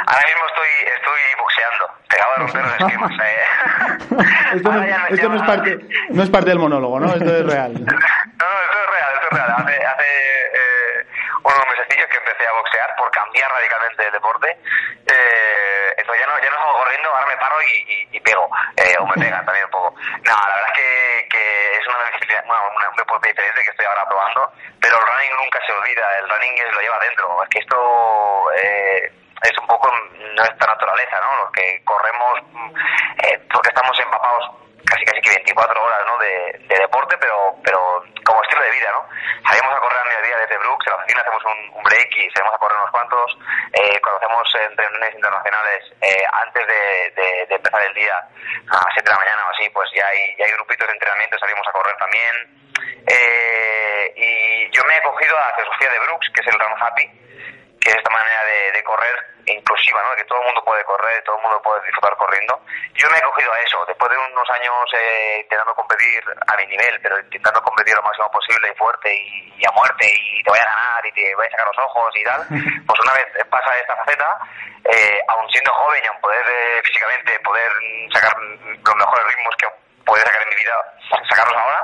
Ahora 0.08 0.24
mismo 0.28 0.44
estoy 0.50 0.94
estoy 0.94 1.22
boxeando, 1.40 1.86
pegado 2.10 2.32
a 2.32 2.40
romper 2.40 2.62
los 2.64 2.74
esquemas. 2.80 3.12
Esto, 4.20 4.72
no, 4.72 4.84
esto 4.84 5.30
no, 5.30 5.36
es 5.36 5.44
parte, 5.44 5.80
no 6.10 6.24
es 6.24 6.30
parte 6.30 6.50
del 6.50 6.60
monólogo, 6.60 7.00
¿no? 7.00 7.14
Esto 7.14 7.36
es 7.36 7.46
real. 7.46 7.74
No, 7.74 7.80
no, 7.86 7.86
esto 7.86 8.78
es 8.80 8.90
real, 8.90 9.14
esto 9.16 9.28
es 9.30 9.34
real. 9.34 9.56
Hace, 9.58 9.86
hace 9.86 10.10
eh, 10.54 11.08
unos 11.44 11.66
mesecillos 11.70 12.08
que 12.10 12.18
empecé 12.18 12.48
a 12.48 12.54
boxear 12.54 12.96
por 12.98 13.12
cambiar 13.12 13.52
radicalmente 13.52 14.04
de 14.04 14.12
deporte. 14.12 14.58
Eh, 15.08 15.94
entonces 15.98 16.26
ya 16.26 16.28
no, 16.28 16.40
ya 16.42 16.50
no 16.50 16.58
salgo 16.58 16.78
corriendo, 16.84 17.10
ahora 17.10 17.28
me 17.28 17.38
paro 17.38 17.56
y, 17.62 17.74
y, 17.92 18.18
y 18.18 18.20
pego. 18.20 18.50
Eh, 18.78 18.96
o 19.00 19.08
me 19.08 19.16
pegan 19.16 19.46
también 19.46 19.66
un 19.66 19.72
poco. 19.72 19.96
No, 19.96 20.34
la 20.34 20.56
verdad 20.56 20.70
es 20.72 20.78
que, 20.78 21.28
que 21.30 21.78
es 21.78 21.88
una 21.88 22.10
disciplina, 22.12 22.44
bueno, 22.46 22.62
un 22.92 22.98
deporte 22.98 23.30
diferente 23.30 23.64
que 23.64 23.72
estoy 23.72 23.86
ahora 23.86 24.06
probando, 24.08 24.52
pero 24.82 24.96
el 24.98 25.06
running 25.08 25.36
nunca 25.44 25.60
se 25.66 25.72
olvida, 25.74 26.06
el 26.20 26.30
running 26.30 26.56
es, 26.58 26.74
lo 26.74 26.82
lleva 26.82 27.00
dentro. 27.00 27.44
Es 27.44 27.50
que 27.50 27.60
esto... 27.60 28.52
Eh, 28.58 29.23
es 29.44 29.58
un 29.60 29.68
poco 29.68 29.92
nuestra 30.36 30.68
naturaleza, 30.68 31.20
¿no? 31.22 31.44
Los 31.44 31.52
que 31.52 31.82
corremos 31.84 32.40
eh, 33.24 33.40
porque 33.52 33.70
estamos 33.70 33.98
empapados 34.00 34.52
casi 34.86 35.06
casi 35.06 35.22
que 35.22 35.30
24 35.30 35.84
horas, 35.84 36.00
¿no? 36.08 36.18
De, 36.18 36.60
de, 36.68 36.80
deporte, 36.80 37.18
pero 37.18 37.56
pero 37.64 38.04
como 38.26 38.42
estilo 38.44 38.62
de 38.62 38.72
vida, 38.72 38.92
¿no? 38.92 39.08
Salimos 39.48 39.74
a 39.74 39.80
correr 39.80 40.00
a 40.00 40.06
mediodía 40.06 40.38
desde 40.38 40.58
Brooks, 40.58 40.88
en 40.88 40.94
la 40.94 41.00
oficina 41.00 41.22
hacemos 41.22 41.44
un, 41.46 41.84
break 41.84 42.10
y 42.16 42.30
salimos 42.32 42.56
a 42.56 42.58
correr 42.58 42.78
unos 42.78 42.92
cuantos. 42.92 43.38
Eh, 43.74 44.00
cuando 44.02 44.20
hacemos 44.20 44.44
reuniones 44.54 45.16
internacionales, 45.16 45.84
eh, 46.02 46.24
antes 46.32 46.68
de, 46.68 47.22
de, 47.22 47.46
de, 47.48 47.56
empezar 47.56 47.84
el 47.84 47.94
día, 47.94 48.16
a 48.16 48.76
las 48.76 48.94
7 48.94 49.04
de 49.04 49.12
la 49.12 49.20
mañana 49.20 49.48
o 49.48 49.50
así, 49.52 49.70
pues 49.70 49.90
ya 49.96 50.08
hay, 50.08 50.36
ya 50.38 50.46
hay 50.46 50.52
grupitos 50.52 50.88
de 50.88 50.94
entrenamiento, 50.94 51.40
salimos 51.40 51.68
a 51.68 51.72
correr 51.72 51.96
también. 51.98 52.64
Eh, 53.08 54.14
y 54.16 54.72
yo 54.72 54.84
me 54.86 54.96
he 54.96 55.02
cogido 55.02 55.38
a 55.38 55.50
la 55.50 55.56
filosofía 55.56 55.90
de 55.90 56.00
Brooks, 56.00 56.30
que 56.34 56.42
es 56.42 56.48
el 56.48 56.60
Run 56.60 56.82
Happy, 56.82 57.06
que 57.80 57.90
es 57.90 57.96
esta 57.98 58.10
manera 58.10 58.44
de, 58.46 58.84
correr 58.84 59.33
inclusiva, 59.46 60.04
¿no? 60.04 60.16
que 60.16 60.24
todo 60.26 60.40
el 60.40 60.46
mundo 60.46 60.64
puede 60.64 60.84
correr, 60.84 61.24
todo 61.24 61.38
el 61.38 61.44
mundo 61.44 61.62
puede 61.62 61.84
disfrutar 61.84 62.16
corriendo. 62.18 62.60
Yo 62.96 63.10
me 63.10 63.18
he 63.18 63.22
cogido 63.22 63.52
a 63.52 63.60
eso, 63.60 63.84
después 63.88 64.12
de 64.12 64.18
unos 64.18 64.50
años 64.50 64.74
eh, 64.94 65.40
intentando 65.42 65.76
competir 65.76 66.24
a 66.48 66.56
mi 66.58 66.66
nivel, 66.68 67.00
pero 67.02 67.20
intentando 67.20 67.62
competir 67.62 67.96
lo 67.96 68.04
máximo 68.04 68.32
posible 68.32 68.72
y 68.72 68.78
fuerte 68.78 69.16
y, 69.16 69.66
a 69.66 69.72
muerte 69.72 70.06
y 70.06 70.44
te 70.44 70.50
voy 70.50 70.60
a 70.60 70.66
ganar 70.66 71.06
y 71.06 71.12
te 71.14 71.36
voy 71.36 71.48
a 71.48 71.52
sacar 71.52 71.68
los 71.68 71.78
ojos 71.86 72.14
y 72.16 72.24
tal, 72.24 72.42
pues 72.88 73.00
una 73.00 73.14
vez 73.14 73.26
pasa 73.50 73.78
esta 73.80 73.96
faceta, 73.96 74.38
eh, 74.86 75.20
aun 75.30 75.50
siendo 75.50 75.72
joven 75.72 76.02
y 76.04 76.08
aun 76.08 76.20
poder 76.20 76.46
eh, 76.46 76.82
físicamente 76.84 77.40
poder 77.40 77.72
sacar 78.12 78.36
los 78.38 78.96
mejores 78.96 79.28
ritmos 79.28 79.56
que 79.58 79.83
puede 80.06 80.24
sacar 80.24 80.44
en 80.44 80.50
mi 80.50 80.56
vida, 80.56 80.76
sacarlos 81.30 81.58
ahora, 81.58 81.82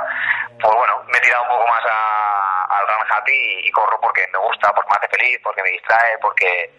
pues 0.62 0.76
bueno, 0.76 1.04
me 1.08 1.18
he 1.18 1.22
tirado 1.22 1.44
un 1.44 1.50
poco 1.50 1.68
más 1.68 1.84
al 1.86 2.88
run 2.88 3.06
happy 3.10 3.68
y, 3.68 3.72
corro 3.72 4.00
porque 4.02 4.28
me 4.32 4.40
gusta, 4.40 4.74
porque 4.74 4.90
me 4.92 4.98
hace 4.98 5.18
feliz, 5.18 5.40
porque 5.44 5.64
me 5.64 5.72
distrae, 5.72 6.18
porque 6.22 6.74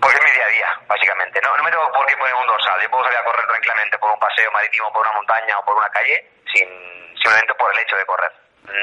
porque 0.00 0.16
es 0.16 0.24
mi 0.24 0.30
día 0.30 0.46
a 0.46 0.52
día, 0.52 0.70
básicamente. 0.86 1.40
No, 1.42 1.56
no 1.56 1.64
me 1.64 1.70
tengo 1.70 1.90
por 1.92 2.06
qué 2.06 2.16
poner 2.16 2.34
un 2.34 2.46
dorsal. 2.46 2.80
Yo 2.80 2.90
puedo 2.90 3.04
salir 3.04 3.18
a 3.18 3.24
correr 3.24 3.46
tranquilamente 3.46 3.98
por 3.98 4.10
un 4.12 4.20
paseo 4.20 4.50
marítimo, 4.52 4.92
por 4.92 5.02
una 5.02 5.16
montaña 5.16 5.58
o 5.58 5.64
por 5.64 5.76
una 5.76 5.88
calle, 5.90 6.16
sin, 6.54 6.68
simplemente 7.18 7.52
por 7.58 7.72
el 7.74 7.78
hecho 7.82 7.96
de 7.96 8.06
correr. 8.06 8.32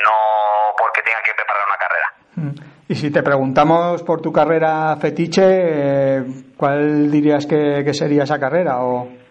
No 0.03 0.75
porque 0.77 1.01
tenga 1.01 1.21
que 1.23 1.33
preparar 1.33 1.63
una 1.65 1.77
carrera. 1.77 2.07
Mm. 2.35 2.55
Y 2.89 2.95
si 2.95 3.11
te 3.11 3.23
preguntamos 3.23 4.03
por 4.03 4.21
tu 4.21 4.31
carrera 4.31 4.95
fetiche, 4.99 5.41
eh, 5.41 6.23
¿cuál 6.57 7.09
dirías 7.09 7.47
que, 7.47 7.83
que 7.83 7.93
sería 7.93 8.23
esa 8.23 8.39
carrera? 8.39 8.81
O... 8.81 9.24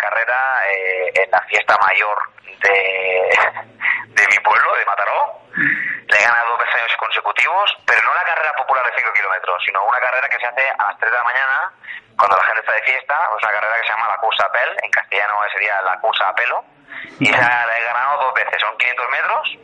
carrera 0.00 0.62
eh, 0.68 1.12
en 1.14 1.30
la 1.30 1.40
fiesta 1.42 1.76
mayor 1.86 2.18
de, 2.44 3.30
de 4.08 4.26
mi 4.26 4.38
pueblo, 4.42 4.74
de 4.76 4.84
Mataró. 4.84 5.40
Le 5.54 6.16
he 6.16 6.22
ganado 6.22 6.56
dos 6.56 6.74
años 6.74 6.96
consecutivos, 6.96 7.76
pero 7.86 8.02
no 8.02 8.10
una 8.10 8.24
carrera 8.24 8.52
popular 8.56 8.84
de 8.86 8.96
5 8.96 9.12
kilómetros, 9.12 9.62
sino 9.64 9.84
una 9.84 10.00
carrera 10.00 10.28
que 10.28 10.38
se 10.38 10.46
hace 10.46 10.68
a 10.70 10.86
las 10.88 10.98
3 10.98 11.12
de 11.12 11.18
la 11.18 11.24
mañana, 11.24 11.72
cuando 12.16 12.36
la 12.36 12.44
gente 12.44 12.60
está 12.60 12.72
de 12.72 12.82
fiesta, 12.82 13.28
es 13.36 13.42
una 13.44 13.52
carrera 13.52 13.76
que 13.76 13.86
se 13.86 13.92
llama 13.92 14.08
la 14.08 14.16
Cursa 14.16 14.46
Apel, 14.46 14.76
en 14.82 14.90
castellano 14.90 15.34
sería 15.52 15.82
la 15.82 16.00
Cursa 16.00 16.28
Apelo, 16.28 16.64
y 17.18 17.28
esa 17.28 17.66
la 17.66 17.78
he 17.78 17.84
ganado 17.84 18.22
dos 18.22 18.34
veces, 18.34 18.60
son 18.60 18.76
500 18.78 19.06
metros, 19.10 19.58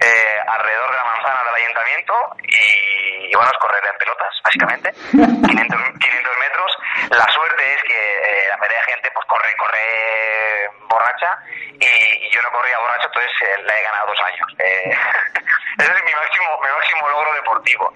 eh, 0.00 0.40
alrededor 0.46 0.90
de 0.90 0.96
la 0.96 1.04
manzana 1.04 1.44
del 1.44 1.54
ayuntamiento, 1.64 2.14
y, 2.42 3.34
bueno, 3.34 3.50
es 3.50 3.58
correr 3.58 3.84
en 3.84 3.98
pelotas, 3.98 4.34
básicamente, 4.44 4.92
500, 5.10 5.80
500 6.00 6.38
metros. 6.38 6.70
La 7.10 7.26
suerte 7.32 7.74
es 7.74 7.82
que 7.84 7.96
eh, 7.96 8.48
la 8.48 8.56
mayoría 8.58 8.80
de 8.80 8.92
gente 8.92 9.10
pues 9.12 9.26
corre, 9.26 9.54
corre 9.56 10.70
borracha, 10.88 11.38
y, 11.80 12.30
yo 12.30 12.42
no 12.42 12.50
corría 12.50 12.78
borracho, 12.78 13.06
entonces 13.06 13.32
eh, 13.42 13.62
la 13.64 13.78
he 13.78 13.82
ganado 13.82 14.06
dos 14.06 14.20
años. 14.20 14.48
ese 15.78 15.92
es 15.92 16.04
mi 16.04 16.12
máximo, 16.12 16.60
mi 16.60 16.68
máximo 16.68 17.08
logro 17.08 17.32
deportivo. 17.34 17.92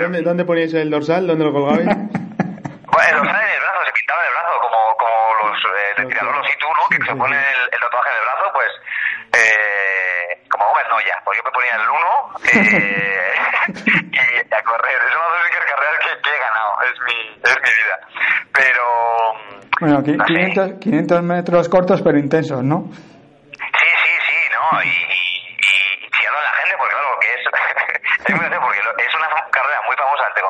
¿Dónde, 0.00 0.22
¿Dónde 0.22 0.44
poníais 0.44 0.74
el 0.74 0.90
dorsal? 0.90 1.26
¿Dónde 1.26 1.44
lo 1.44 1.52
colgabais? 1.52 1.88
Bueno, 2.90 3.18
el 3.18 3.26
dorsal 3.26 3.42
en 3.44 3.54
el 3.54 3.60
brazo, 3.60 3.84
se 3.84 3.92
pintaba 3.92 4.22
en 4.22 4.26
el 4.26 4.34
brazo, 4.34 4.60
como, 4.60 4.96
como 4.96 5.34
los 5.44 5.58
eh, 5.64 6.02
los 6.02 6.58
tú, 6.58 6.66
¿no? 6.66 6.87
Se 7.08 7.16
pone 7.16 7.36
el, 7.38 7.60
el, 7.72 7.80
tatuaje 7.80 8.10
en 8.10 8.16
el 8.16 8.22
brazo, 8.22 8.52
pues, 8.52 8.68
eh, 9.32 10.44
como 10.50 10.68
Gómez 10.68 10.84
Noya, 10.90 11.16
pues 11.24 11.38
yo 11.38 11.42
me 11.42 11.50
ponía 11.52 11.76
el 11.76 11.88
1 11.88 12.04
eh, 12.52 13.32
y 14.12 14.54
a 14.54 14.62
correr. 14.62 15.00
Es 15.08 15.14
una 15.16 15.24
de 15.24 15.40
las 15.40 15.64
carreras 15.72 15.98
que, 16.04 16.20
que, 16.20 16.36
he 16.36 16.38
ganado, 16.38 16.72
es 16.84 17.00
mi, 17.00 17.16
es 17.48 17.56
mi 17.64 17.72
vida. 17.80 17.96
Pero. 18.52 18.84
Bueno, 19.80 20.02
500, 20.04 20.80
500 20.80 21.22
metros 21.22 21.68
cortos 21.70 22.02
pero 22.02 22.18
intensos, 22.18 22.62
¿no? 22.62 22.90
Sí, 22.92 23.88
sí, 24.04 24.12
sí, 24.28 24.40
¿no? 24.52 24.82
Y, 24.82 24.88
y, 24.88 26.04
y 26.04 26.10
chillando 26.12 26.40
a 26.40 26.42
la 26.42 26.52
gente, 26.60 26.76
porque 26.76 26.92
claro, 26.92 27.18
que 27.20 27.28
es. 27.32 27.40
es 28.28 28.34
muy 28.36 28.44
porque 28.60 28.80
es 28.80 29.14
una 29.14 29.28
carrera 29.50 29.80
muy 29.86 29.96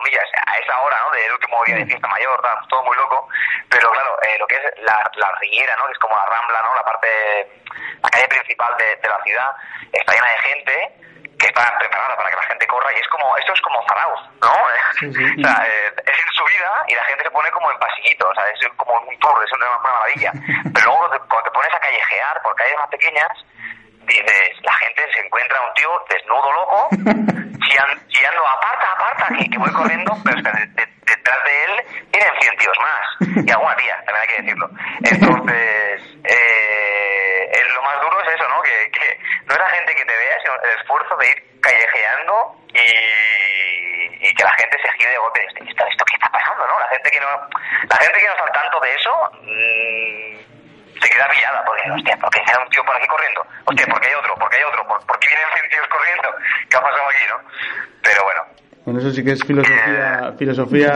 comillas, 0.08 0.28
a 0.46 0.56
esa 0.58 0.80
hora, 0.80 0.96
¿no? 1.04 1.10
Del 1.10 1.32
último 1.32 1.64
día 1.64 1.76
de 1.76 1.86
fiesta 1.86 2.08
mayor, 2.08 2.42
todo 2.68 2.82
muy 2.84 2.96
loco. 2.96 3.28
Pero 3.68 3.90
claro, 3.90 4.16
eh, 4.22 4.36
lo 4.38 4.46
que 4.46 4.56
es 4.56 4.82
la, 4.82 5.10
la 5.16 5.32
riera, 5.40 5.76
¿no? 5.76 5.86
Que 5.86 5.92
es 5.92 5.98
como 5.98 6.16
la 6.16 6.26
rambla, 6.26 6.62
¿no? 6.62 6.74
La 6.74 6.84
parte, 6.84 7.08
la 8.02 8.10
calle 8.10 8.28
principal 8.28 8.74
de, 8.78 8.96
de 8.96 9.08
la 9.08 9.22
ciudad, 9.22 9.52
está 9.92 10.12
llena 10.12 10.28
de 10.28 10.38
gente 10.38 10.94
que 11.38 11.46
está 11.46 11.78
preparada 11.78 12.16
para 12.16 12.30
que 12.30 12.36
la 12.36 12.42
gente 12.42 12.66
corra 12.66 12.92
y 12.92 12.96
es 12.96 13.08
como, 13.08 13.36
esto 13.36 13.52
es 13.52 13.60
como 13.60 13.84
Zarauz, 13.86 14.20
¿no? 14.42 14.50
o 14.50 15.42
sea, 15.42 15.66
eh, 15.68 15.94
es 16.04 16.18
en 16.18 16.32
subida 16.32 16.84
y 16.88 16.94
la 16.94 17.04
gente 17.04 17.22
se 17.24 17.30
pone 17.30 17.50
como 17.50 17.70
en 17.70 17.78
pasillito, 17.78 18.28
o 18.28 18.34
sea, 18.34 18.48
es 18.48 18.58
como 18.76 18.94
un 18.94 19.18
tour, 19.20 19.44
es 19.44 19.52
una, 19.52 19.70
una 19.70 19.78
maravilla. 19.78 20.32
Pero 20.74 20.86
luego 20.86 21.08
cuando 21.28 21.42
te 21.44 21.50
pones 21.50 21.74
a 21.74 21.80
callejear 21.80 22.42
por 22.42 22.54
calles 22.56 22.76
más 22.76 22.88
pequeñas, 22.88 23.28
dices, 24.08 24.50
la 24.62 24.74
gente 24.74 25.02
se 25.12 25.20
encuentra 25.20 25.60
un 25.60 25.74
tío 25.74 25.90
desnudo 26.08 26.52
loco, 26.52 26.88
chillando, 28.08 28.46
aparta, 28.46 28.92
aparta, 28.92 29.26
que, 29.36 29.48
que 29.50 29.58
voy 29.58 29.72
corriendo, 29.72 30.16
pero 30.24 30.36
detrás 30.36 31.44
de 31.44 31.64
él 31.64 32.06
tienen 32.10 32.40
100 32.40 32.56
tíos 32.56 32.76
más, 32.80 33.46
y 33.46 33.50
alguna 33.50 33.76
tía, 33.76 33.96
también 34.04 34.22
hay 34.22 34.28
que 34.28 34.42
decirlo. 34.42 34.70
Entonces, 35.04 36.02
eh, 36.24 36.68
lo 37.74 37.82
más 37.82 38.00
duro 38.00 38.20
es 38.22 38.34
eso, 38.34 38.48
¿no? 38.48 38.60
Que, 38.62 38.90
que 38.90 39.18
no 39.46 39.54
es 39.54 39.60
la 39.60 39.70
gente 39.70 39.94
que 39.94 40.04
te 40.04 40.16
vea, 40.16 40.36
sino 40.42 40.54
el 40.62 40.78
esfuerzo 40.80 41.16
de 41.16 41.30
ir 41.30 41.60
callejeando 41.60 42.56
y, 42.74 44.28
y 44.28 44.34
que 44.34 44.44
la 44.44 44.52
gente 44.54 44.76
se 44.82 44.90
gire 44.98 45.10
de 45.10 45.18
golpe. 45.18 45.44
¿Esto, 45.46 45.64
¿Esto 45.64 46.04
qué 46.04 46.14
está 46.14 46.28
pasando, 46.30 46.66
no? 46.66 46.78
La 46.80 46.88
gente 46.88 47.10
que 47.10 47.20
no, 47.20 47.26
la 47.88 47.96
gente 47.96 48.18
que 48.18 48.26
no 48.26 48.32
está 48.32 48.44
al 48.44 48.52
tanto 48.52 48.80
de 48.80 48.94
eso... 48.94 49.30
Mmm, 49.42 50.47
se 51.00 51.08
queda 51.08 51.28
pillada, 51.28 51.64
porque, 51.64 51.90
hostia, 51.90 52.16
¿por 52.16 52.30
qué 52.30 52.40
hay 52.40 52.62
un 52.62 52.70
tío 52.70 52.84
por 52.84 52.96
aquí 52.96 53.06
corriendo? 53.06 53.46
Hostia, 53.64 53.86
¿por 53.86 54.00
qué 54.00 54.08
hay 54.08 54.14
otro? 54.14 54.34
¿Por 54.34 54.48
qué 54.50 54.56
hay 54.58 54.64
otro? 54.64 54.86
¿Por, 54.86 55.18
qué 55.18 55.28
vienen 55.28 55.46
100 55.54 55.70
tíos 55.70 55.86
corriendo? 55.88 56.28
¿Qué 56.68 56.76
ha 56.76 56.80
pasado 56.80 57.08
aquí, 57.08 57.24
no? 57.28 57.38
Pero 58.02 58.20
bueno. 58.24 58.42
Bueno, 58.84 59.00
eso 59.00 59.10
sí 59.10 59.22
que 59.22 59.32
es 59.32 59.44
filosofía, 59.44 60.32
filosofía 60.38 60.92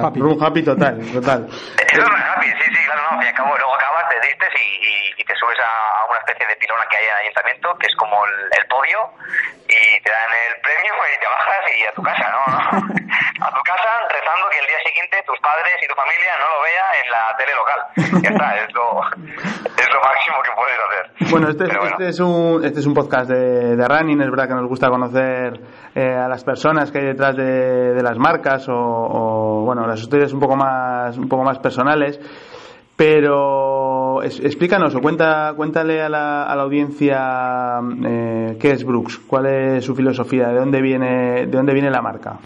happy. 0.00 0.62
total, 0.64 0.96
total. 1.12 1.46
Eso 1.46 2.00
es 2.00 2.24
happy, 2.24 2.48
sí, 2.48 2.66
sí, 2.72 2.80
claro, 2.86 3.02
no, 3.12 3.22
y 3.22 3.26
acabo, 3.26 3.56
luego 3.58 3.74
acabas, 3.74 4.08
te 4.08 4.16
diste 4.26 4.46
y, 4.56 5.20
y, 5.20 5.24
te 5.24 5.34
subes 5.36 5.58
a, 5.60 6.06
una 6.08 6.18
especie 6.20 6.46
de 6.46 6.56
pilona 6.56 6.86
que 6.88 6.96
hay 6.96 7.04
en 7.04 7.10
el 7.10 7.18
ayuntamiento, 7.28 7.76
que 7.78 7.86
es 7.88 7.96
como 7.96 8.24
el, 8.24 8.48
el 8.58 8.66
podio, 8.68 9.12
y 9.70 10.00
te 10.02 10.10
dan 10.10 10.30
el 10.34 10.60
premio 10.60 10.92
y 11.06 11.20
te 11.20 11.26
bajas 11.26 11.62
y 11.78 11.86
a 11.86 11.92
tu 11.92 12.02
casa, 12.02 12.26
¿no? 12.34 12.42
a 13.46 13.50
tu 13.54 13.62
casa 13.62 13.90
rezando 14.10 14.48
que 14.50 14.58
el 14.58 14.66
día 14.66 14.80
siguiente 14.84 15.22
tus 15.26 15.38
padres 15.40 15.74
y 15.82 15.86
tu 15.86 15.94
familia 15.94 16.34
no 16.42 16.46
lo 16.50 16.58
vean 16.62 16.90
en 17.04 17.10
la 17.10 17.22
tele 17.38 17.54
local. 17.54 17.80
Ya 18.22 18.30
está, 18.30 18.56
es 18.56 18.72
lo, 18.74 19.00
es 19.78 19.88
lo 19.94 20.00
máximo 20.02 20.36
que 20.42 20.50
puedes 20.58 20.78
hacer. 20.78 21.30
Bueno, 21.30 21.48
este, 21.48 21.64
este, 21.64 22.08
es, 22.08 22.20
un, 22.20 22.64
este 22.64 22.80
es 22.80 22.86
un 22.86 22.94
podcast 22.94 23.30
de, 23.30 23.76
de 23.76 23.88
running, 23.88 24.20
es 24.20 24.30
verdad 24.30 24.48
que 24.48 24.54
nos 24.54 24.66
gusta 24.66 24.88
conocer 24.88 25.60
eh, 25.94 26.14
a 26.14 26.28
las 26.28 26.42
personas 26.44 26.90
que 26.90 26.98
hay 26.98 27.06
detrás 27.06 27.36
de, 27.36 27.94
de 27.94 28.02
las 28.02 28.18
marcas 28.18 28.68
o, 28.68 28.74
o, 28.74 29.64
bueno, 29.64 29.86
las 29.86 30.00
historias 30.00 30.32
un 30.32 30.40
poco 30.40 30.56
más, 30.56 31.16
un 31.16 31.28
poco 31.28 31.44
más 31.44 31.58
personales. 31.58 32.18
Pero 33.00 34.20
explícanos 34.22 34.94
o 34.94 35.00
cuenta, 35.00 35.54
cuéntale 35.56 36.02
a 36.02 36.10
la, 36.10 36.44
a 36.44 36.54
la 36.54 36.62
audiencia 36.68 37.80
eh, 37.80 38.58
qué 38.60 38.72
es 38.72 38.84
Brooks, 38.84 39.24
cuál 39.24 39.46
es 39.46 39.86
su 39.86 39.96
filosofía, 39.96 40.48
de 40.48 40.60
dónde 40.60 40.82
viene, 40.82 41.46
de 41.46 41.56
dónde 41.56 41.72
viene 41.72 41.88
la 41.88 42.02
marca. 42.02 42.36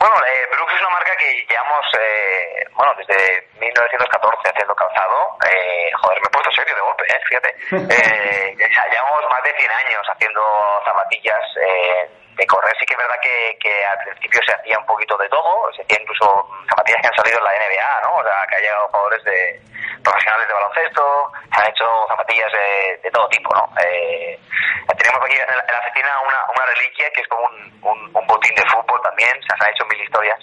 Bueno, 0.00 0.16
eh, 0.26 0.42
Brooks 0.50 0.74
es 0.74 0.80
una 0.80 0.90
marca 0.90 1.12
que 1.22 1.46
llevamos, 1.46 1.86
eh, 1.94 2.66
bueno, 2.74 2.94
desde 2.98 3.46
1914 3.62 4.50
haciendo 4.50 4.74
calzado. 4.74 5.38
Eh, 5.54 5.86
joder, 6.02 6.18
me 6.18 6.26
he 6.26 6.30
puesto 6.34 6.50
serio 6.50 6.74
de 6.74 6.80
golpe, 6.82 7.04
eh, 7.06 7.20
fíjate. 7.30 7.50
Eh, 7.94 8.56
llevamos 8.58 9.22
más 9.30 9.42
de 9.44 9.54
100 9.54 9.70
años 9.70 10.02
haciendo 10.10 10.42
zapatillas 10.84 11.46
de 12.36 12.46
correr 12.46 12.74
sí 12.78 12.84
que 12.84 12.94
es 12.94 12.98
verdad 12.98 13.18
que, 13.22 13.56
que 13.58 13.84
al 13.84 13.98
principio 14.04 14.40
se 14.44 14.52
hacía 14.52 14.78
un 14.78 14.86
poquito 14.86 15.16
de 15.16 15.28
todo, 15.28 15.72
se 15.72 15.82
hacía 15.82 15.98
incluso 16.00 16.48
zapatillas 16.68 17.00
que 17.00 17.08
han 17.08 17.16
salido 17.16 17.38
en 17.38 17.44
la 17.44 17.52
NBA, 17.56 18.00
¿no? 18.02 18.16
O 18.16 18.22
sea, 18.22 18.46
que 18.46 18.56
ha 18.56 18.60
llegado 18.60 18.88
jugadores 18.88 19.24
de 19.24 19.60
profesionales 20.04 20.46
de 20.46 20.54
baloncesto, 20.54 21.32
se 21.50 21.60
han 21.60 21.70
hecho 21.70 22.06
zapatillas 22.08 22.52
de, 22.52 23.00
de 23.02 23.10
todo 23.10 23.28
tipo, 23.28 23.54
¿no? 23.54 23.64
Eh, 23.80 24.38
tenemos 24.98 25.20
aquí 25.24 25.34
en 25.34 25.56
la, 25.56 25.64
en 25.64 25.74
oficina 25.80 26.10
una, 26.20 26.46
una 26.54 26.66
reliquia 26.66 27.10
que 27.10 27.22
es 27.22 27.28
como 27.28 27.42
un, 27.42 27.56
un, 27.82 28.16
un 28.16 28.26
botín 28.26 28.54
de 28.54 28.68
fútbol 28.68 29.00
también, 29.02 29.32
se 29.42 29.52
han 29.52 29.72
hecho 29.72 29.86
mil 29.86 30.00
historias, 30.00 30.38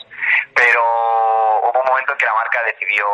pero 0.55 0.81
hubo 0.81 1.79
un 1.79 1.87
momento 1.87 2.11
en 2.11 2.17
que 2.17 2.25
la 2.25 2.33
marca 2.33 2.63
decidió 2.63 3.05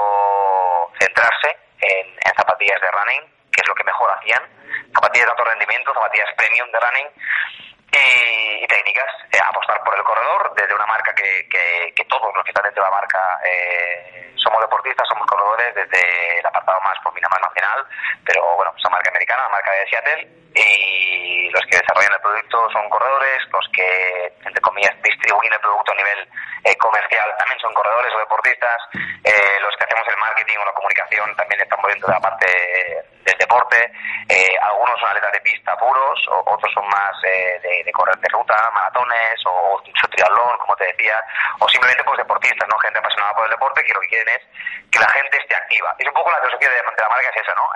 centrarse 0.99 1.57
en, 1.81 2.07
en 2.07 2.33
zapatillas 2.35 2.79
de 2.79 2.91
running, 2.91 3.23
que 3.51 3.61
es 3.61 3.67
lo 3.67 3.75
que 3.75 3.83
mejor 3.83 4.09
hacían, 4.17 4.43
zapatillas 4.93 5.25
de 5.25 5.31
alto 5.31 5.43
rendimiento, 5.43 5.93
zapatillas 5.93 6.33
premium 6.37 6.71
de 6.71 6.79
running, 6.79 7.07
y, 7.91 8.63
y 8.63 8.67
técnicas, 8.67 9.09
eh, 9.31 9.39
apostar 9.43 9.83
por 9.83 9.95
el 9.95 10.03
corredor 10.03 10.53
desde 10.55 10.75
una 10.75 10.85
marca 10.85 11.13
que, 11.15 11.47
que, 11.49 11.93
que 11.95 12.05
todos 12.05 12.33
los 12.35 12.43
que 12.43 12.51
están 12.51 12.63
dentro 12.63 12.83
de 12.83 12.89
la 12.89 12.95
marca 12.95 13.39
eh, 13.45 14.33
somos 14.35 14.61
deportistas, 14.61 15.07
somos 15.07 15.25
corredores 15.27 15.75
desde 15.75 16.39
el 16.39 16.45
apartado 16.45 16.79
más, 16.81 16.97
por 17.03 17.13
más 17.13 17.41
nacional, 17.41 17.85
pero 18.25 18.55
bueno, 18.55 18.73
es 18.77 18.85
una 18.85 18.95
marca 18.95 19.09
americana, 19.09 19.43
la 19.43 19.49
marca 19.49 19.71
de 19.71 19.87
Seattle, 19.89 20.27
y 20.55 21.28
los 21.49 21.65
que 21.65 21.77
desarrollan 21.77 22.13
el 22.13 22.21
producto 22.21 22.69
son 22.71 22.89
corredores, 22.89 23.39
los 23.51 23.67
que, 23.73 24.33
entre 24.45 24.61
comillas, 24.61 24.95
distribuyen 25.01 25.53
el 25.53 25.59
producto 25.59 25.91
a 25.91 25.95
nivel 25.95 26.29
eh, 26.63 26.75
comercial 26.77 27.33
también 27.37 27.59
son 27.59 27.73
corredores 27.73 28.13
o 28.13 28.19
deportistas, 28.19 28.77
eh, 28.93 29.57
los 29.61 29.75
que 29.77 29.83
hacemos 29.85 30.07
el 30.07 30.17
marketing 30.17 30.57
o 30.59 30.65
la 30.65 30.73
comunicación 30.73 31.35
también 31.35 31.61
estamos 31.61 31.85
viendo 31.87 32.07
de 32.07 32.13
la 32.13 32.19
parte 32.19 32.47
del 33.23 33.37
deporte. 33.37 33.91
Eh, 34.27 34.55
algunos 34.61 34.99
son 34.99 35.09
atletas 35.09 35.31
de 35.33 35.41
pista 35.41 35.77
puros, 35.77 36.19
otros 36.45 36.71
son 36.73 36.85
más 36.87 37.11
eh, 37.23 37.83
de, 37.85 37.91
correr 37.91 38.17
de 38.17 38.29
ruta, 38.29 38.69
maratones 38.73 39.39
o, 39.45 39.75
o 39.75 39.81
triatlón, 40.09 40.57
como 40.59 40.75
te 40.75 40.85
decía, 40.85 41.15
o 41.59 41.69
simplemente 41.69 42.03
pues 42.03 42.17
deportistas, 42.17 42.67
¿no? 42.67 42.77
Gente 42.79 42.99
apasionada 42.99 43.33
por 43.33 43.45
el 43.45 43.51
deporte 43.51 43.83
que 43.83 43.93
lo 43.93 44.01
que 44.01 44.09
quieren 44.09 44.29
es 44.35 44.41
que 44.91 44.99
la 44.99 45.09
gente 45.09 45.37
esté 45.37 45.55
activa. 45.55 45.95
Es 45.97 46.07
un 46.07 46.13
poco 46.13 46.31
la 46.31 46.39
filosofía 46.39 46.69
de, 46.69 46.83
la 46.83 47.09
marca 47.09 47.29
es 47.29 47.41
esa, 47.41 47.53
¿no? 47.55 47.69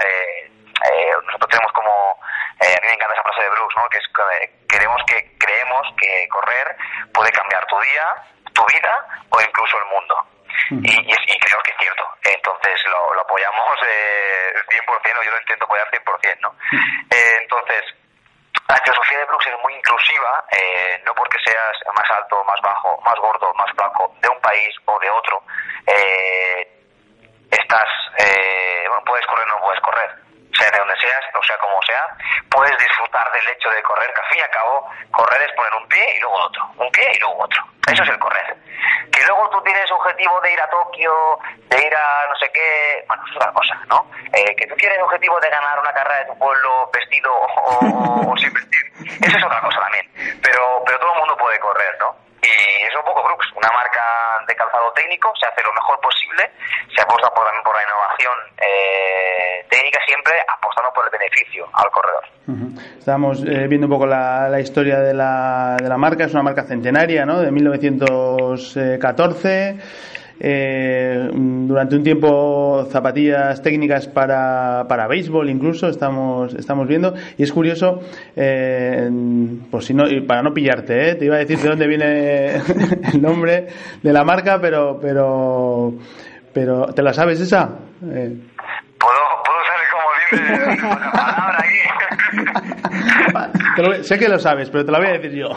nosotros 1.24 1.50
tenemos 1.50 1.72
como 1.72 2.20
a 2.64 2.82
mí 2.82 2.88
me 2.88 2.94
encanta 2.94 3.14
esa 3.14 3.24
frase 3.24 3.44
de 3.44 3.50
Brooks, 3.50 3.76
¿no? 3.76 3.90
que 3.90 3.98
es 3.98 4.08
que 4.08 4.68
queremos 4.68 5.02
que 5.06 5.38
creemos 5.38 5.88
que 6.00 6.28
correr 6.30 6.76
puede 7.14 7.32
cambiar 7.32 7.66
tu 7.68 7.80
día, 7.82 8.06
tu 8.54 8.66
vida 8.66 9.26
o 9.30 9.42
incluso 9.42 9.78
el 9.80 9.86
mundo. 9.86 10.16
Y, 10.70 10.90
y, 10.90 11.40
creo 11.40 11.60
que 11.64 11.72
es 11.72 11.78
cierto. 11.80 12.08
Entonces 12.24 12.80
lo, 12.86 13.20
apoyamos 13.20 13.78
eh, 13.88 14.54
100%, 14.70 15.26
yo 15.26 15.32
lo 15.32 15.40
intento 15.40 15.66
apoyar 15.66 15.90
100%. 15.92 16.40
¿no? 16.42 16.56
Eh, 17.10 17.38
entonces, 17.42 17.84
la 18.68 18.78
filosofía 18.78 19.20
de 19.20 19.26
Brooks 19.26 19.48
es 19.48 19.60
muy 19.62 19.74
inclusiva, 19.74 20.46
eh, 20.52 21.02
no 21.06 21.14
porque 21.16 21.38
seas 21.44 21.78
más 21.94 22.10
alto, 22.12 22.44
más 22.46 22.62
bajo, 22.62 23.00
más 23.02 23.16
gordo, 23.20 23.54
más 23.56 23.72
flaco, 23.76 24.16
de 24.22 24.30
un 24.30 24.40
país 24.40 24.74
o 24.86 25.00
de 25.00 25.10
otro, 25.10 25.44
eh, 25.88 26.68
estás, 27.52 27.90
eh, 28.20 28.86
bueno, 28.88 29.04
puedes 29.06 29.26
correr 29.28 29.48
o 29.48 29.58
no 29.58 29.66
puedes 29.66 29.82
correr 29.82 30.23
de 30.72 30.78
donde 30.80 30.98
seas, 30.98 31.24
o 31.34 31.44
sea 31.44 31.58
como 31.58 31.82
sea, 31.84 32.08
puedes 32.50 32.78
disfrutar 32.78 33.32
del 33.32 33.48
hecho 33.50 33.70
de 33.70 33.82
correr, 33.84 34.14
que 34.14 34.22
al 34.22 34.28
fin 34.28 34.40
y 34.40 34.42
al 34.42 34.50
cabo, 34.50 34.90
correr 35.12 35.42
es 35.42 35.56
poner 35.56 35.74
un 35.76 35.88
pie 35.88 36.06
y 36.16 36.20
luego 36.22 36.36
otro, 36.36 36.64
un 36.78 36.92
pie 36.92 37.12
y 37.14 37.20
luego 37.20 37.44
otro. 37.44 37.64
Eso 37.92 38.04
es 38.04 38.10
el 38.10 38.20
correr. 38.20 38.56
Que 39.12 39.26
luego 39.26 39.50
tú 39.50 39.62
tienes 39.64 39.92
objetivo 39.92 40.40
de 40.42 40.54
ir 40.54 40.62
a 40.62 40.70
Tokio, 40.70 41.40
de 41.70 41.86
ir 41.86 41.96
a 41.96 42.26
no 42.30 42.36
sé 42.36 42.50
qué, 42.54 43.04
bueno, 43.08 43.24
es 43.30 43.36
otra 43.36 43.52
cosa, 43.52 43.76
¿no? 43.88 44.10
Eh, 44.34 44.56
que 44.56 44.68
tú 44.68 44.76
tienes 44.76 45.00
objetivo 45.00 45.40
de 45.40 45.50
ganar 45.50 45.80
una 45.80 45.94
carrera 45.94 46.20
de 46.20 46.26
tu 46.26 46.40
pueblo 46.40 46.90
vestido 46.94 47.32
o, 47.34 48.34
sin 48.38 48.54
vestir, 48.54 48.82
eso 49.22 49.38
es 49.38 49.44
otra 49.44 49.62
cosa 49.62 49.80
también. 49.80 50.10
Pero, 50.42 50.84
pero 50.86 51.00
todo 51.00 51.14
el 51.14 51.20
mundo 51.20 51.38
puede 51.38 51.60
correr, 51.60 51.98
¿no? 52.00 52.16
Y 52.42 52.84
es 52.84 52.96
un 52.96 53.04
poco 53.04 53.24
Brooks, 53.24 53.52
una 53.56 53.70
marca 53.72 54.44
de 54.48 54.56
calzado 54.56 54.92
técnico, 54.94 55.32
se 55.40 55.48
hace 55.48 55.64
lo 55.64 55.72
mejor 55.74 56.00
posible, 56.02 56.52
se 56.94 57.02
apuesta 57.02 57.30
por, 57.34 57.46
también 57.46 57.64
por 57.64 57.76
la 57.76 57.84
innovación 57.84 58.34
eh, 58.58 59.66
siempre, 60.06 60.34
apostando 60.48 60.92
por 60.94 61.06
el 61.06 61.12
beneficio 61.12 61.66
al 61.74 61.90
corredor. 61.92 62.24
Estamos 62.98 63.44
eh, 63.46 63.68
viendo 63.68 63.88
un 63.88 63.94
poco 63.94 64.06
la, 64.06 64.50
la 64.50 64.60
historia 64.60 65.00
de 65.00 65.14
la, 65.14 65.78
de 65.82 65.88
la 65.88 65.98
marca, 65.98 66.26
es 66.26 66.34
una 66.34 66.44
marca 66.44 66.64
centenaria, 66.64 67.26
¿no? 67.26 67.40
De 67.40 67.50
1914 67.52 69.78
eh, 70.40 71.30
durante 71.32 71.96
un 71.96 72.04
tiempo 72.04 72.86
zapatillas 72.90 73.62
técnicas 73.62 74.08
para, 74.08 74.86
para 74.90 75.08
béisbol 75.08 75.50
incluso 75.50 75.88
estamos 75.88 76.54
estamos 76.56 76.88
viendo 76.88 77.14
y 77.38 77.44
es 77.44 77.54
curioso 77.54 78.02
eh, 78.36 79.10
si 79.80 79.94
no 79.94 80.06
para 80.28 80.42
no 80.42 80.54
pillarte 80.54 81.12
¿eh? 81.12 81.16
te 81.16 81.26
iba 81.26 81.36
a 81.36 81.40
decir 81.40 81.60
de 81.60 81.70
dónde 81.70 81.88
viene 81.88 82.56
el 83.14 83.22
nombre 83.22 83.68
de 84.02 84.14
la 84.14 84.24
marca 84.24 84.60
pero 84.60 85.00
pero 85.00 85.94
pero 86.52 86.86
te 86.88 87.04
la 87.04 87.14
sabes 87.14 87.40
esa 87.40 87.78
eh. 88.12 88.36
puedo 89.00 89.44
sé 94.04 94.18
que 94.20 94.28
lo 94.30 94.40
sabes 94.40 94.70
pero 94.70 94.86
te 94.86 94.92
la 94.92 95.00
voy 95.00 95.08
a 95.08 95.14
decir 95.14 95.32
yo 95.32 95.50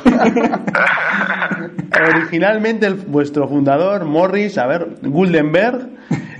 Originalmente 1.98 2.90
vuestro 2.90 3.48
fundador, 3.48 4.04
Morris, 4.04 4.58
a 4.58 4.66
ver, 4.66 4.96
Guldenberg, 5.02 5.88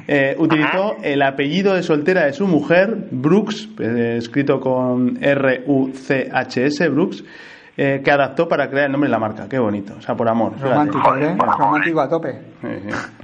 eh, 0.07 0.37
utilizó 0.39 0.97
el 1.03 1.23
apellido 1.23 1.75
de 1.75 1.83
soltera 1.83 2.27
de 2.27 2.33
su 2.33 2.47
mujer, 2.47 3.09
Brooks, 3.11 3.69
eh, 3.81 4.17
escrito 4.19 4.61
con 4.61 5.19
R-U-C-H-S, 5.23 6.89
Brooks, 6.89 7.25
eh, 7.77 8.01
que 8.05 8.11
adaptó 8.11 8.49
para 8.49 8.69
crear 8.69 8.87
el 8.87 8.93
nombre 8.93 9.09
de 9.09 9.13
la 9.13 9.19
marca. 9.19 9.49
Qué 9.49 9.59
bonito, 9.59 9.95
o 9.99 10.01
sea, 10.01 10.15
por 10.15 10.29
amor. 10.29 10.53
Romántico, 10.61 11.17
¿eh? 11.17 11.37
Romántico 11.39 12.01
a 12.01 12.09
tope. 12.09 12.39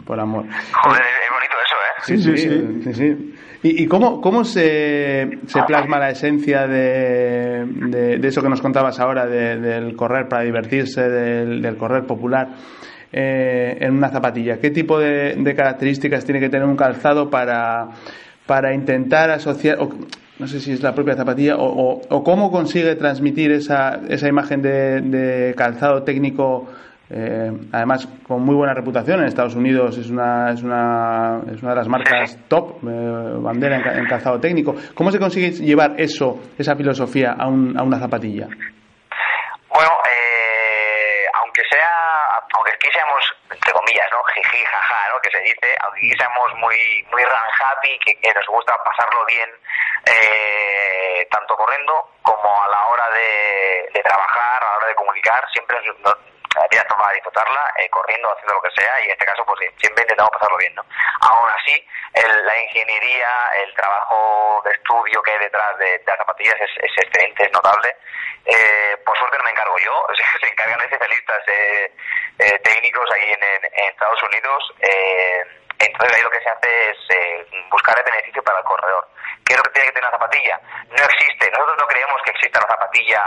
por 0.05 0.19
amor. 0.19 0.45
Joder, 0.83 1.03
es 1.03 1.31
bonito 1.31 1.55
eso, 1.65 1.77
¿eh? 1.77 2.03
Sí, 2.03 2.19
sí, 2.19 2.37
sí. 2.37 2.95
sí, 2.95 3.35
¿Y, 3.65 3.87
cómo, 3.87 4.21
cómo 4.21 4.45
se, 4.45 5.39
se, 5.47 5.63
plasma 5.63 5.99
la 6.01 6.11
esencia 6.11 6.67
de, 6.67 7.65
de, 8.19 8.29
eso 8.29 8.43
que 8.43 8.49
nos 8.49 8.61
contabas 8.61 8.99
ahora, 8.99 9.25
del 9.27 9.95
correr 9.95 10.27
para 10.29 10.43
divertirse, 10.43 11.09
del, 11.09 11.77
correr 11.77 12.05
popular? 12.05 12.49
Eh, 13.13 13.77
en 13.79 13.93
una 13.93 14.09
zapatilla? 14.09 14.59
¿Qué 14.59 14.71
tipo 14.71 14.99
de, 14.99 15.55
características 15.55 16.25
tiene 16.25 16.41
que 16.41 16.49
tener 16.49 16.67
un 16.67 16.77
calzado 16.77 17.31
para, 17.31 17.91
para 18.47 18.75
intentar 18.75 19.31
asociar, 19.31 19.79
o, 19.81 19.91
no 20.39 20.49
sé 20.49 20.59
si 20.59 20.73
es 20.73 20.83
la 20.83 20.95
propia 20.95 21.15
zapatilla, 21.15 21.57
o, 21.57 22.01
o, 22.09 22.25
cómo 22.25 22.51
consigue 22.51 22.97
transmitir 22.97 23.53
esa, 23.53 24.01
esa 24.09 24.29
imagen 24.29 24.63
de, 24.63 25.55
calzado 25.57 26.03
técnico 26.03 26.67
eh, 27.15 27.53
además, 27.73 28.09
con 28.27 28.41
muy 28.43 28.55
buena 28.55 28.73
reputación 28.73 29.21
en 29.21 29.27
Estados 29.27 29.55
Unidos, 29.55 29.99
es 29.99 30.09
una, 30.09 30.51
es 30.51 30.63
una, 30.63 31.43
es 31.53 31.61
una 31.63 31.73
de 31.73 31.77
las 31.77 31.89
marcas 31.89 32.39
top, 32.49 32.81
eh, 32.89 33.37
bandera 33.37 33.77
en, 33.77 34.07
calzado 34.07 34.41
técnico. 34.41 34.75
¿Cómo 34.95 35.11
se 35.11 35.19
consigue 35.19 35.51
llevar 35.51 35.93
eso, 35.99 36.41
esa 36.57 36.75
filosofía, 36.75 37.37
a, 37.39 37.49
un, 37.49 37.79
a 37.79 37.83
una 37.83 37.99
zapatilla? 37.99 38.49
Bueno, 39.69 39.93
eh, 40.09 41.25
aunque 41.35 41.61
sea, 41.71 42.41
aunque 42.57 42.73
aquí 42.73 42.89
seamos, 42.95 43.23
entre 43.51 43.73
comillas, 43.73 44.09
¿no? 44.11 44.25
Jiji, 44.33 44.65
jaja, 44.65 45.13
¿no? 45.13 45.21
Que 45.21 45.31
se 45.37 45.43
dice, 45.45 45.69
aunque 45.85 46.01
aquí 46.01 46.17
seamos 46.17 46.49
muy, 46.65 46.77
muy 47.13 47.23
run 47.25 47.49
happy, 47.61 47.93
que, 48.07 48.33
nos 48.33 48.47
gusta 48.49 48.73
pasarlo 48.89 49.21
bien, 49.27 49.51
tanto 51.31 51.57
corriendo 51.57 51.93
como 52.23 52.49
a 52.65 52.69
la 52.69 52.87
hora 52.87 53.05
de, 53.13 53.93
de, 53.93 54.01
trabajar, 54.01 54.65
a 54.65 54.71
la 54.71 54.77
hora 54.79 54.87
de 54.89 54.95
comunicar, 54.95 55.45
siempre 55.53 55.77
nos, 55.85 56.32
vida 56.73 56.85
para 56.89 57.13
disfrutarla, 57.15 57.75
eh, 57.77 57.89
corriendo, 57.91 58.33
haciendo 58.33 58.55
lo 58.55 58.63
que 58.63 58.71
sea, 58.81 59.01
y 59.01 59.05
en 59.05 59.11
este 59.13 59.27
caso, 59.27 59.45
pues 59.45 59.61
siempre 59.79 60.03
intentamos 60.03 60.31
pasarlo 60.33 60.57
bien, 60.57 60.75
¿no? 60.75 60.85
Aún 61.21 61.49
así, 61.51 61.87
la 62.15 62.63
ingeniería, 62.63 63.29
el 63.65 63.75
trabajo 63.75 64.63
de 64.65 64.73
estudio 64.73 65.23
que 65.23 65.33
hay 65.33 65.39
detrás 65.39 65.77
de, 65.79 66.03
las 66.07 66.17
zapatillas 66.17 66.57
es, 66.61 66.71
excelente, 66.99 67.45
es 67.45 67.53
notable. 67.53 67.97
Eh, 68.45 68.97
por 69.05 69.17
suerte 69.19 69.39
no 69.39 69.45
me 69.45 69.51
encargo 69.51 69.77
yo, 69.79 70.07
se 70.41 70.49
encargan 70.49 70.81
especialistas 70.81 71.43
eh, 71.47 71.93
eh, 72.39 72.59
técnicos 72.65 73.09
ahí 73.15 73.33
en, 73.33 73.43
Estados 73.93 74.23
Unidos. 74.25 74.75
entonces 75.79 76.17
ahí 76.17 76.23
lo 76.23 76.31
que 76.31 76.41
se 76.41 76.49
hace 76.49 76.91
es 76.91 76.99
buscar 77.71 77.97
el 77.99 78.05
beneficio 78.05 78.43
para 78.43 78.59
el 78.59 78.65
corredor. 78.65 79.09
¿Qué 79.45 79.53
es 79.53 79.59
lo 79.59 79.63
que 79.65 79.71
tiene 79.71 79.89
que 79.89 79.95
tener 79.95 80.11
la 80.11 80.19
zapatilla? 80.19 80.61
No 80.91 81.05
existe, 81.05 81.51
nosotros 81.51 81.77
no 81.79 81.87
creemos 81.87 82.23
que 82.25 82.31
exista 82.33 82.61
la 82.61 82.69
zapatilla 82.69 83.23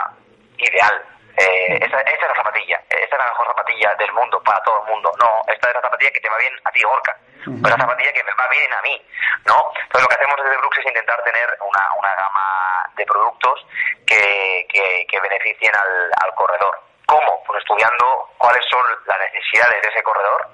ideal 0.58 1.14
eh, 1.38 1.80
esta, 1.82 2.02
es 2.02 2.21
la 2.21 2.36
zapatilla, 2.36 2.82
esta 2.89 3.15
es 3.15 3.21
la 3.21 3.28
mejor 3.28 3.48
zapatilla 3.48 3.95
del 3.95 4.12
mundo 4.13 4.41
para 4.43 4.62
todo 4.63 4.82
el 4.82 4.91
mundo. 4.91 5.12
No, 5.19 5.41
esta 5.48 5.69
es 5.69 5.76
la 5.76 5.82
zapatilla 5.82 6.12
que 6.12 6.21
te 6.21 6.30
va 6.30 6.38
bien 6.38 6.54
a 6.63 6.71
ti, 6.71 6.84
Orca. 6.84 7.17
Uh 7.48 7.62
la 7.62 7.78
zapatilla 7.78 8.13
que 8.13 8.24
me 8.24 8.34
va 8.34 8.48
bien 8.50 8.74
a 8.74 8.82
mí, 8.82 9.06
¿no? 9.45 9.71
Entonces 9.76 10.02
lo 10.02 10.08
que 10.08 10.15
hacemos 10.15 10.36
desde 10.41 10.58
Brooks 10.58 10.80
es 10.80 10.86
intentar 10.86 11.24
tener 11.24 11.58
una, 11.62 11.93
una 11.93 12.15
gama 12.15 12.89
de 12.95 13.06
productos 13.06 13.65
que, 14.08 14.67
que, 14.71 15.19
beneficien 15.19 15.71
al, 15.76 16.12
al 16.24 16.36
corredor. 16.36 16.80
¿Cómo? 17.06 17.43
Pues 17.45 17.62
estudiando 17.62 18.30
cuáles 18.38 18.65
son 18.69 18.84
las 19.06 19.19
necesidades 19.19 19.82
de 19.82 19.89
ese 19.89 20.04
corredor. 20.04 20.48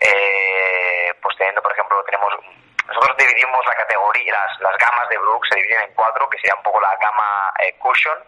Eh, 0.00 1.12
pues 1.20 1.36
teniendo, 1.36 1.62
por 1.62 1.72
ejemplo, 1.72 2.02
tenemos 2.04 2.32
nosotros 2.86 3.16
dividimos 3.16 3.64
la 3.66 3.74
categoría, 3.74 4.32
las, 4.32 4.60
las 4.60 4.76
gamas 4.78 5.08
de 5.08 5.18
Brooks 5.18 5.48
se 5.48 5.56
dividen 5.56 5.82
en 5.82 5.94
cuatro, 5.94 6.28
que 6.28 6.38
sería 6.38 6.54
un 6.54 6.62
poco 6.62 6.80
la 6.80 6.94
gama 6.96 7.52
eh, 7.60 7.74
cushion, 7.78 8.18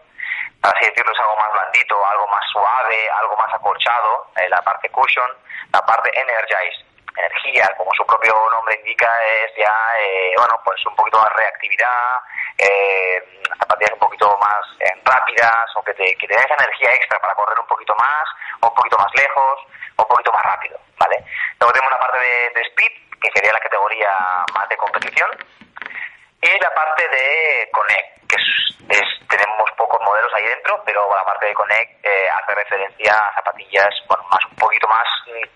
así 0.61 0.85
decirlo, 0.85 1.11
es 1.11 1.19
algo 1.19 1.35
más 1.37 1.51
blandito, 1.53 2.05
algo 2.05 2.27
más 2.27 2.43
suave, 2.51 3.09
algo 3.09 3.37
más 3.37 3.53
acolchado, 3.53 4.27
eh, 4.35 4.49
la 4.49 4.61
parte 4.61 4.89
cushion, 4.89 5.31
la 5.71 5.85
parte 5.85 6.11
energize, 6.13 6.85
energía, 7.17 7.69
como 7.77 7.91
su 7.95 8.05
propio 8.05 8.33
nombre 8.51 8.75
indica, 8.75 9.09
es 9.23 9.51
ya, 9.57 9.75
eh, 9.99 10.33
bueno, 10.37 10.59
pues 10.63 10.85
un 10.85 10.95
poquito 10.95 11.19
más 11.19 11.33
reactividad, 11.33 12.21
eh, 12.57 13.41
zapatillas 13.59 13.93
un 13.93 13.99
poquito 13.99 14.37
más 14.37 14.61
eh, 14.79 15.01
rápidas, 15.03 15.65
o 15.75 15.83
que 15.83 15.93
te, 15.93 16.15
que 16.15 16.25
energía 16.25 16.93
extra 16.93 17.19
para 17.19 17.35
correr 17.35 17.59
un 17.59 17.67
poquito 17.67 17.95
más, 17.95 18.23
o 18.61 18.67
un 18.67 18.75
poquito 18.75 18.97
más 18.97 19.11
lejos, 19.15 19.59
o 19.95 20.03
un 20.03 20.07
poquito 20.07 20.31
más 20.31 20.43
rápido, 20.43 20.79
¿vale? 20.99 21.23
Luego 21.59 21.73
tenemos 21.73 21.91
la 21.91 21.99
parte 21.99 22.19
de 22.19 22.61
speed, 22.61 22.91
que 23.21 23.31
sería 23.33 23.53
la 23.53 23.59
categoría 23.59 24.09
más 24.53 24.69
de 24.69 24.77
competición, 24.77 25.29
y 26.41 26.59
la 26.59 26.73
parte 26.73 27.07
de 27.07 27.69
Connect, 27.71 28.29
que 28.29 28.35
es, 28.35 29.27
tenemos 29.27 29.71
pocos 29.75 29.99
modelos 30.05 30.31
ahí 30.35 30.45
dentro, 30.45 30.81
pero 30.85 31.09
la 31.15 31.25
parte 31.25 31.47
de 31.47 31.53
Connect 31.53 32.05
eh, 32.05 32.29
hace 32.29 32.55
referencia 32.55 33.13
a 33.13 33.33
zapatillas, 33.33 33.89
bueno, 34.07 34.23
más 34.31 34.45
un 34.45 34.55
poquito 34.55 34.87
más 34.87 35.07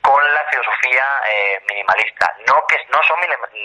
con 0.02 0.22
la 0.34 0.44
filosofía 0.50 1.06
eh, 1.30 1.62
minimalista. 1.70 2.34
No 2.48 2.65
que 2.67 2.78
no 2.91 3.02
son 3.04 3.20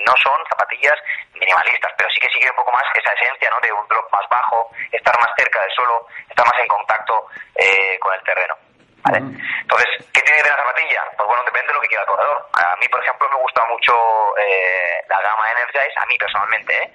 no 0.05 0.15
son 0.23 0.41
zapatillas 0.49 0.99
minimalistas, 1.35 1.93
pero 1.97 2.11
sí 2.11 2.21
que 2.21 2.31
sigue 2.31 2.51
un 2.51 2.57
poco 2.57 2.73
más 2.73 2.85
esa 2.95 3.13
esencia, 3.13 3.51
¿no? 3.51 3.61
De 3.61 3.73
un 3.73 3.87
drop 3.89 4.13
más 4.13 4.29
bajo, 4.29 4.71
estar 4.93 5.19
más 5.19 5.31
cerca 5.37 5.61
del 5.63 5.71
suelo, 5.73 6.07
estar 6.29 6.47
más 6.47 6.59
en 6.61 6.69
contacto 6.69 7.27
eh, 7.57 7.99
con 7.99 8.15
el 8.15 8.23
terreno. 8.23 8.66
¿Vale? 9.07 9.19
Entonces, 9.19 9.89
¿qué 10.13 10.21
tiene 10.23 10.37
que 10.39 10.43
tener 10.43 10.59
la 10.59 10.65
zapatilla? 10.65 11.03
Pues 11.17 11.27
bueno, 11.27 11.43
depende 11.45 11.69
de 11.69 11.75
lo 11.75 11.81
que 11.81 11.89
quiera 11.89 12.03
el 12.03 12.09
corredor. 12.09 12.49
A 12.53 12.77
mí, 12.77 12.89
por 12.89 13.03
ejemplo, 13.03 13.29
me 13.31 13.37
gusta 13.37 13.65
mucho 13.67 13.95
eh, 14.39 15.05
la 15.09 15.21
gama 15.21 15.51
Energize, 15.53 15.95
a 15.97 16.07
mí 16.07 16.19
personalmente, 16.19 16.83
¿eh? 16.83 16.93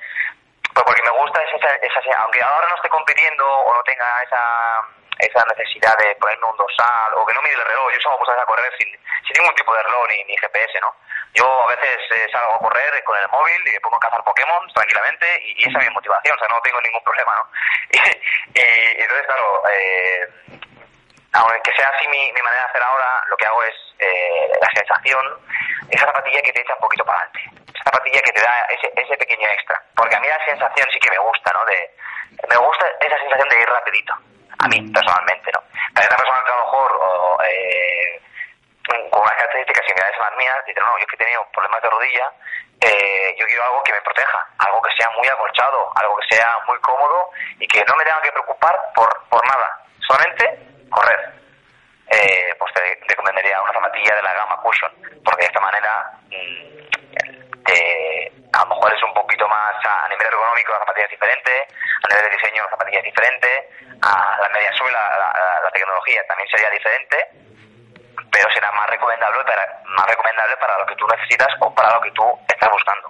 Pues 0.73 0.85
porque 0.85 1.03
me 1.03 1.09
gusta 1.09 1.41
esa, 1.43 1.75
esa, 1.75 1.99
aunque 2.19 2.41
ahora 2.41 2.67
no 2.69 2.75
esté 2.75 2.87
compitiendo 2.89 3.45
o 3.45 3.73
no 3.73 3.83
tenga 3.83 4.23
esa 4.23 4.87
esa 5.21 5.45
necesidad 5.45 5.95
de 5.97 6.15
ponerme 6.15 6.45
un 6.45 6.57
dorsal 6.57 7.13
o 7.13 7.25
que 7.25 7.33
no 7.33 7.41
mire 7.43 7.53
el 7.53 7.65
reloj. 7.65 7.91
Yo 7.93 8.01
salgo 8.01 8.17
muchas 8.19 8.35
veces 8.35 8.43
a 8.43 8.47
correr 8.47 8.73
sin, 8.77 8.89
sin 8.89 9.37
ningún 9.37 9.55
tipo 9.55 9.75
de 9.75 9.83
reloj 9.83 10.07
ni, 10.09 10.23
ni 10.23 10.37
GPS, 10.37 10.79
¿no? 10.81 10.95
Yo 11.33 11.45
a 11.45 11.67
veces 11.67 11.97
eh, 12.15 12.27
salgo 12.31 12.55
a 12.55 12.59
correr 12.59 13.03
con 13.03 13.17
el 13.17 13.29
móvil 13.29 13.61
y 13.67 13.71
me 13.71 13.79
pongo 13.81 13.97
a 13.97 13.99
cazar 13.99 14.23
Pokémon 14.23 14.67
tranquilamente 14.73 15.25
y, 15.45 15.69
esa 15.69 15.79
es 15.79 15.87
mi 15.87 15.93
motivación, 15.93 16.35
o 16.35 16.39
sea, 16.39 16.47
no 16.49 16.61
tengo 16.61 16.81
ningún 16.81 17.03
problema, 17.03 17.35
¿no? 17.35 17.47
y, 18.53 19.01
entonces, 19.01 19.27
claro, 19.27 19.63
eh, 19.71 20.27
aunque 21.33 21.71
sea 21.75 21.87
así 21.95 22.07
mi, 22.07 22.31
mi, 22.33 22.41
manera 22.41 22.63
de 22.63 22.69
hacer 22.69 22.83
ahora, 22.83 23.23
lo 23.27 23.37
que 23.37 23.45
hago 23.45 23.63
es 23.63 23.75
eh, 23.99 24.51
la 24.59 24.67
sensación, 24.75 25.25
esa 25.89 26.05
zapatilla 26.05 26.41
que 26.41 26.51
te 26.51 26.61
echa 26.61 26.73
un 26.73 26.81
poquito 26.81 27.05
para 27.05 27.19
adelante, 27.19 27.63
esa 27.73 27.83
zapatilla 27.85 28.21
que 28.21 28.31
te 28.31 28.41
da 28.41 28.67
ese, 28.69 28.91
ese 28.95 29.17
pequeño 29.17 29.47
extra. 29.47 29.81
Porque 29.95 30.15
a 30.15 30.19
mí 30.19 30.27
la 30.27 30.43
sensación 30.45 30.87
sí 30.91 30.99
que 30.99 31.11
me 31.11 31.19
gusta, 31.19 31.51
¿no? 31.53 31.65
De, 31.65 31.95
me 32.49 32.57
gusta 32.57 32.85
esa 32.99 33.17
sensación 33.17 33.49
de 33.49 33.61
ir 33.61 33.69
rapidito 33.69 34.13
a 34.59 34.67
mí 34.67 34.91
personalmente, 34.91 35.51
¿no? 35.53 35.61
Para 35.93 36.05
otra 36.05 36.17
persona 36.17 36.43
que 36.45 36.51
a 36.51 36.55
lo 36.55 36.65
mejor 36.65 36.91
eh, 37.47 38.21
con 38.87 39.21
unas 39.21 39.35
características 39.35 39.85
similares 39.85 40.17
a 40.19 40.29
las 40.29 40.37
mías, 40.37 40.57
dice, 40.67 40.79
no, 40.81 40.99
yo 40.99 41.07
que 41.07 41.15
he 41.15 41.19
tenido 41.19 41.47
problemas 41.53 41.81
de 41.81 41.89
rodilla, 41.89 42.31
eh, 42.81 43.35
yo 43.37 43.45
quiero 43.45 43.63
algo 43.63 43.83
que 43.83 43.93
me 43.93 44.01
proteja, 44.01 44.45
algo 44.59 44.81
que 44.81 44.91
sea 44.97 45.09
muy 45.11 45.27
acolchado, 45.27 45.91
algo 45.95 46.17
que 46.17 46.35
sea 46.35 46.57
muy 46.67 46.79
cómodo 46.79 47.29
y 47.59 47.67
que 47.67 47.83
no 47.85 47.95
me 47.95 48.03
tenga 48.03 48.21
que 48.21 48.31
preocupar 48.31 48.77
por, 48.93 49.09
por 49.29 49.47
nada, 49.47 49.81
solamente 50.07 50.70
correr. 50.91 51.41
Eh, 52.11 52.53
pues 52.59 52.73
te 52.73 52.83
recomendaría 53.07 53.61
una 53.61 53.73
zapatilla 53.73 54.15
de 54.15 54.21
la 54.21 54.33
gama 54.33 54.61
Cushion, 54.61 54.91
porque 55.23 55.47
de 55.47 55.47
esta 55.47 55.61
manera 55.61 56.11
mm, 56.27 57.63
te, 57.63 58.31
a 58.51 58.59
lo 58.63 58.75
mejor 58.75 58.93
es 58.93 59.03
un 59.03 59.13
poquito 59.13 59.47
más 59.47 59.73
a, 59.87 60.09
nivel 60.09 60.27
ergonómico 60.27 60.73
la 60.73 60.79
zapatilla 60.79 61.05
es 61.07 61.15
diferente, 61.15 61.51
a 61.71 62.07
nivel 62.11 62.23
de 62.27 62.35
diseño 62.35 62.63
la 62.63 62.69
zapatilla 62.69 62.99
es 62.99 63.05
diferente, 63.05 63.47
a 64.03 64.37
la 64.43 64.49
media 64.51 64.71
suela 64.75 64.99
la, 65.17 65.31
la, 65.63 65.71
tecnología 65.71 66.19
también 66.27 66.49
sería 66.51 66.69
diferente, 66.69 67.17
pero 68.27 68.51
será 68.51 68.71
más 68.73 68.89
recomendable 68.89 69.43
para 69.47 69.63
más 69.95 70.07
recomendable 70.07 70.55
para 70.59 70.77
lo 70.79 70.85
que 70.85 70.95
tú 70.95 71.07
necesitas 71.07 71.47
o 71.61 71.73
para 71.73 71.95
lo 71.95 72.01
que 72.01 72.11
tú 72.11 72.23
estás 72.47 72.69
buscando. 72.69 73.07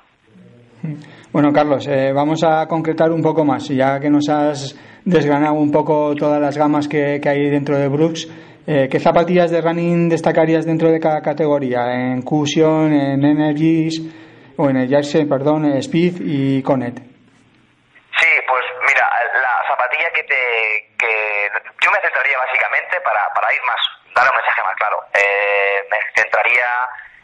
Bueno, 1.32 1.50
Carlos, 1.54 1.88
eh, 1.88 2.12
vamos 2.14 2.44
a 2.44 2.68
concretar 2.68 3.10
un 3.10 3.22
poco 3.22 3.46
más, 3.46 3.68
ya 3.70 4.00
que 4.00 4.10
nos 4.10 4.30
has 4.30 4.76
desgranado 5.06 5.54
un 5.54 5.72
poco 5.72 6.16
todas 6.16 6.42
las 6.42 6.58
gamas 6.58 6.88
que, 6.88 7.22
hay 7.24 7.50
dentro 7.50 7.78
de 7.78 7.88
Brooks. 7.88 8.28
Eh, 8.68 8.88
¿Qué 8.92 9.00
zapatillas 9.00 9.50
de 9.50 9.62
running 9.62 10.10
destacarías 10.10 10.66
dentro 10.66 10.92
de 10.92 11.00
cada 11.00 11.22
categoría? 11.22 11.94
En 11.94 12.22
Cushion, 12.22 12.94
en 12.94 13.26
Energies, 13.26 14.02
o 14.58 14.70
en 14.70 14.78
el 14.78 14.90
Jersey, 14.90 15.26
perdón, 15.26 15.66
Speed 15.78 16.22
y 16.22 16.62
Conet. 16.62 17.00
Sí, 17.00 18.30
pues 18.48 18.64
mira, 18.88 19.10
la 19.34 19.68
zapatilla 19.68 20.12
que 20.14 20.24
te... 20.24 20.96
que 20.98 21.50
yo 21.84 21.90
me 21.92 22.00
centraría 22.02 22.38
básicamente 22.38 23.02
para, 23.02 23.28
para 23.34 23.54
ir 23.54 23.62
más, 23.66 23.82
dar 24.14 24.30
un 24.30 24.38
mensaje 24.38 24.62
más 24.62 24.76
claro. 24.76 24.98
Eh, 25.16 25.82
me 25.90 25.98
centraría 26.16 26.66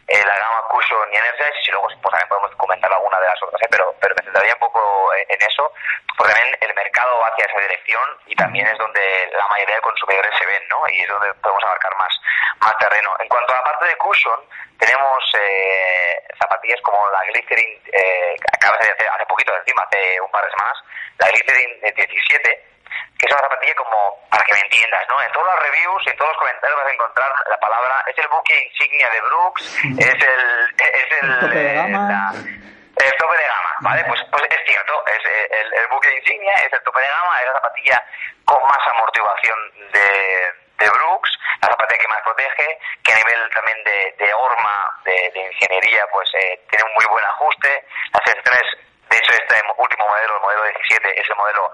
en 0.08 0.26
la 0.26 0.38
gama 0.40 0.68
Cushion 0.70 1.14
y 1.14 1.18
Energize, 1.18 1.68
y 1.68 1.72
luego 1.72 1.88
pues, 1.88 2.12
también 2.12 2.30
podemos 2.30 2.56
comentar 2.56 2.92
alguna 2.92 3.20
de 3.20 3.28
las 3.28 3.44
otras, 3.44 3.62
¿eh? 3.62 3.68
pero, 3.70 3.94
pero 4.00 4.16
me 4.16 4.24
centraría 4.24 4.54
un 4.54 4.60
poco 4.60 5.14
en 5.14 5.42
eso, 5.42 5.72
porque 6.18 6.34
también 6.34 6.58
el 6.62 6.74
mercado 6.74 7.20
va 7.20 7.28
hacia 7.28 7.46
esa 7.46 7.60
dirección 7.60 8.08
y 8.26 8.36
también 8.36 8.68
es 8.68 8.78
donde 8.78 9.30
la 9.32 9.48
mayoría 9.48 9.76
de 9.76 9.82
consumidores 9.82 10.32
se 10.38 10.46
ven, 10.46 10.64
¿no? 10.70 10.88
Y 10.90 11.02
es 11.02 11.10
donde 11.10 11.34
podemos 11.36 11.64
abarcar 11.64 11.96
más, 11.98 12.14
más 12.60 12.78
terreno. 12.78 13.16
En 13.20 13.28
cuanto 13.28 13.54
a 13.54 13.58
la 13.58 13.64
parte 13.64 13.86
de 13.86 13.98
Cushion, 13.98 14.40
tenemos 14.80 15.24
eh, 15.34 16.24
zapatillas 16.40 16.82
como 16.82 17.10
la 17.10 17.24
Glycerin, 17.26 17.82
eh, 17.92 18.36
acabas 18.54 18.80
de 18.80 18.92
hacer 18.92 19.10
hace 19.10 19.26
poquito 19.26 19.56
encima, 19.56 19.84
hace 19.84 20.22
un 20.22 20.32
par 20.32 20.46
de 20.46 20.52
semanas, 20.52 20.78
la 21.20 21.28
Glycerin 21.30 21.82
17, 21.82 22.64
que 23.18 23.26
es 23.26 23.32
una 23.32 23.42
zapatilla 23.42 23.76
como, 23.76 24.28
para 24.30 24.44
que 24.44 24.54
me 24.54 24.60
entiendas, 24.62 25.04
¿no? 25.10 25.22
En 25.22 25.32
todos 25.32 25.46
los 25.46 25.60
reviews 25.60 26.04
y 26.06 26.10
en 26.10 26.18
todos 26.18 26.32
los 26.32 26.38
comentarios 26.38 26.78
vas 26.78 26.88
a 26.88 26.94
encontrar 26.94 27.32
la 27.50 27.60
palabra, 27.60 28.04
es 28.08 28.18
el 28.18 28.28
buque 28.28 28.56
insignia 28.72 29.10
de 29.10 29.22
Brooks, 29.22 29.64
es 30.00 30.22
el... 30.24 30.76
Es 30.78 31.22
el, 31.22 31.30
el 31.32 31.40
tope 31.40 31.56
de 31.56 31.74
gama. 31.74 32.32
el 32.34 33.16
tope 33.18 33.38
de 33.38 33.48
gama, 33.48 33.76
¿vale? 33.82 34.04
Pues, 34.06 34.22
pues 34.32 34.44
es 34.50 34.62
cierto, 34.66 35.04
es 35.08 35.22
el, 35.26 35.74
el 35.74 35.88
buque 35.88 36.14
insignia, 36.16 36.54
es 36.66 36.74
el 36.74 36.84
tope 36.84 37.02
de 37.02 37.08
gama, 37.08 37.40
es 37.42 37.46
la 37.48 37.54
zapatilla 37.54 38.06
con 38.46 38.62
más 38.64 38.80
amortiguación 38.96 39.58
de, 39.92 40.08
de 40.80 40.90
Brooks, 40.90 41.32
la 41.62 41.68
zapatilla 41.68 42.00
que 42.00 42.08
más 42.08 42.22
protege, 42.24 42.80
que 43.04 43.12
a 43.14 43.18
nivel 43.18 43.50
también 43.54 43.84
de, 43.84 44.16
de 44.18 44.34
horma, 44.34 44.90
de, 45.04 45.32
de 45.34 45.40
ingeniería, 45.48 46.06
pues 46.12 46.30
eh, 46.36 46.60
tiene 46.70 46.86
un 46.86 46.94
muy 46.94 47.06
buen 47.10 47.26
ajuste. 47.26 47.86
Las 48.14 48.24
sensaciones, 48.24 48.78
de 49.10 49.18
hecho, 49.18 49.34
este 49.34 49.62
último 49.78 50.08
modelo, 50.08 50.36
el 50.36 50.42
modelo 50.42 50.64
17, 50.64 51.22
es 51.22 51.30
el 51.30 51.36
modelo 51.36 51.72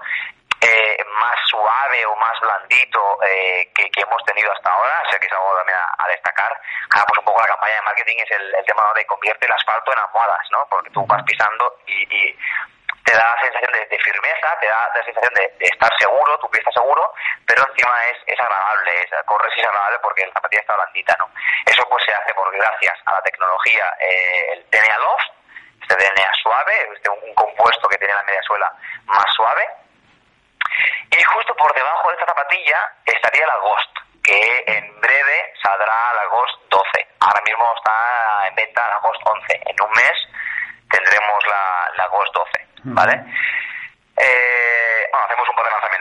eh, 0.64 1.04
más 1.20 1.36
suave 1.46 2.06
o 2.06 2.16
más 2.16 2.38
blandito 2.40 3.18
eh, 3.22 3.70
que, 3.74 3.90
que, 3.90 4.00
hemos 4.00 4.22
tenido 4.24 4.50
hasta 4.52 4.70
ahora, 4.70 5.02
o 5.06 5.10
sea 5.10 5.18
que 5.18 5.26
es 5.26 5.32
algo 5.32 5.56
también 5.56 5.78
a, 5.78 6.08
destacar. 6.08 6.52
Ahora 6.90 7.06
pues 7.06 7.18
un 7.18 7.24
poco 7.24 7.40
la 7.40 7.48
campaña 7.48 7.74
de 7.74 7.82
marketing 7.82 8.16
es 8.18 8.30
el, 8.30 8.54
el 8.54 8.64
tema 8.64 8.92
de 8.94 9.04
convierte 9.06 9.46
el 9.46 9.52
asfalto 9.52 9.92
en 9.92 9.98
almohadas, 9.98 10.46
¿no? 10.50 10.66
Porque 10.68 10.90
tú 10.90 11.04
vas 11.06 11.22
pisando 11.24 11.78
y, 11.86 12.02
y 12.14 12.38
te 13.04 13.12
da 13.12 13.34
la 13.34 13.40
sensación 13.40 13.72
de, 13.72 13.86
de, 13.86 13.98
firmeza, 13.98 14.56
te 14.60 14.66
da 14.66 14.90
la 14.94 15.04
sensación 15.04 15.34
de, 15.34 15.54
de, 15.58 15.66
estar 15.66 15.92
seguro, 15.98 16.38
tu 16.38 16.48
pie 16.50 16.60
está 16.60 16.72
seguro, 16.72 17.12
pero 17.46 17.62
encima 17.68 18.04
es, 18.04 18.18
es 18.26 18.40
agradable, 18.40 19.02
es, 19.02 19.10
corres 19.26 19.52
y 19.56 19.60
es 19.60 19.66
agradable 19.66 19.98
porque 20.00 20.26
la 20.26 20.32
zapatilla 20.32 20.60
está 20.60 20.76
blandita, 20.76 21.16
¿no? 21.18 21.30
Eso 21.66 21.86
pues 21.88 22.04
se 22.04 22.14
hace 22.14 22.32
por 22.34 22.50
gracias 22.56 22.94
a 23.04 23.12
la 23.12 23.22
tecnología, 23.22 23.96
eh, 24.00 24.52
el 24.52 24.70
DNA 24.70 24.98
Loft, 24.98 25.28
este 25.82 25.96
DNA 25.96 26.32
suave, 26.42 26.88
este 26.94 27.10
un 27.10 27.34
compuesto 27.34 27.88
que 27.88 27.98
tiene 27.98 28.14
la 28.14 28.22
media 28.22 28.42
suela 28.42 28.72
más 29.04 29.30
suave, 29.34 29.68
y 31.16 31.22
justo 31.22 31.54
por 31.54 31.72
debajo 31.74 32.08
de 32.08 32.14
esta 32.14 32.26
zapatilla 32.26 32.92
estaría 33.06 33.46
la 33.46 33.56
Ghost, 33.58 33.90
que 34.22 34.64
en 34.66 35.00
breve 35.00 35.52
saldrá 35.62 36.14
la 36.14 36.24
Ghost 36.26 36.60
12. 36.70 37.08
Ahora 37.20 37.40
mismo 37.44 37.72
está 37.76 38.48
en 38.48 38.54
venta 38.54 38.88
la 38.88 38.98
Ghost 38.98 39.20
11. 39.24 39.60
En 39.66 39.82
un 39.82 39.90
mes 39.90 40.12
tendremos 40.90 41.46
la, 41.46 41.92
la 41.96 42.06
Ghost 42.08 42.34
12, 42.34 42.50
¿vale? 42.84 43.24
Eh, 44.16 45.08
bueno, 45.10 45.26
hacemos 45.26 45.48
un 45.48 45.56
par 45.56 45.64
de 45.64 45.70
lanzamientos, 45.70 45.93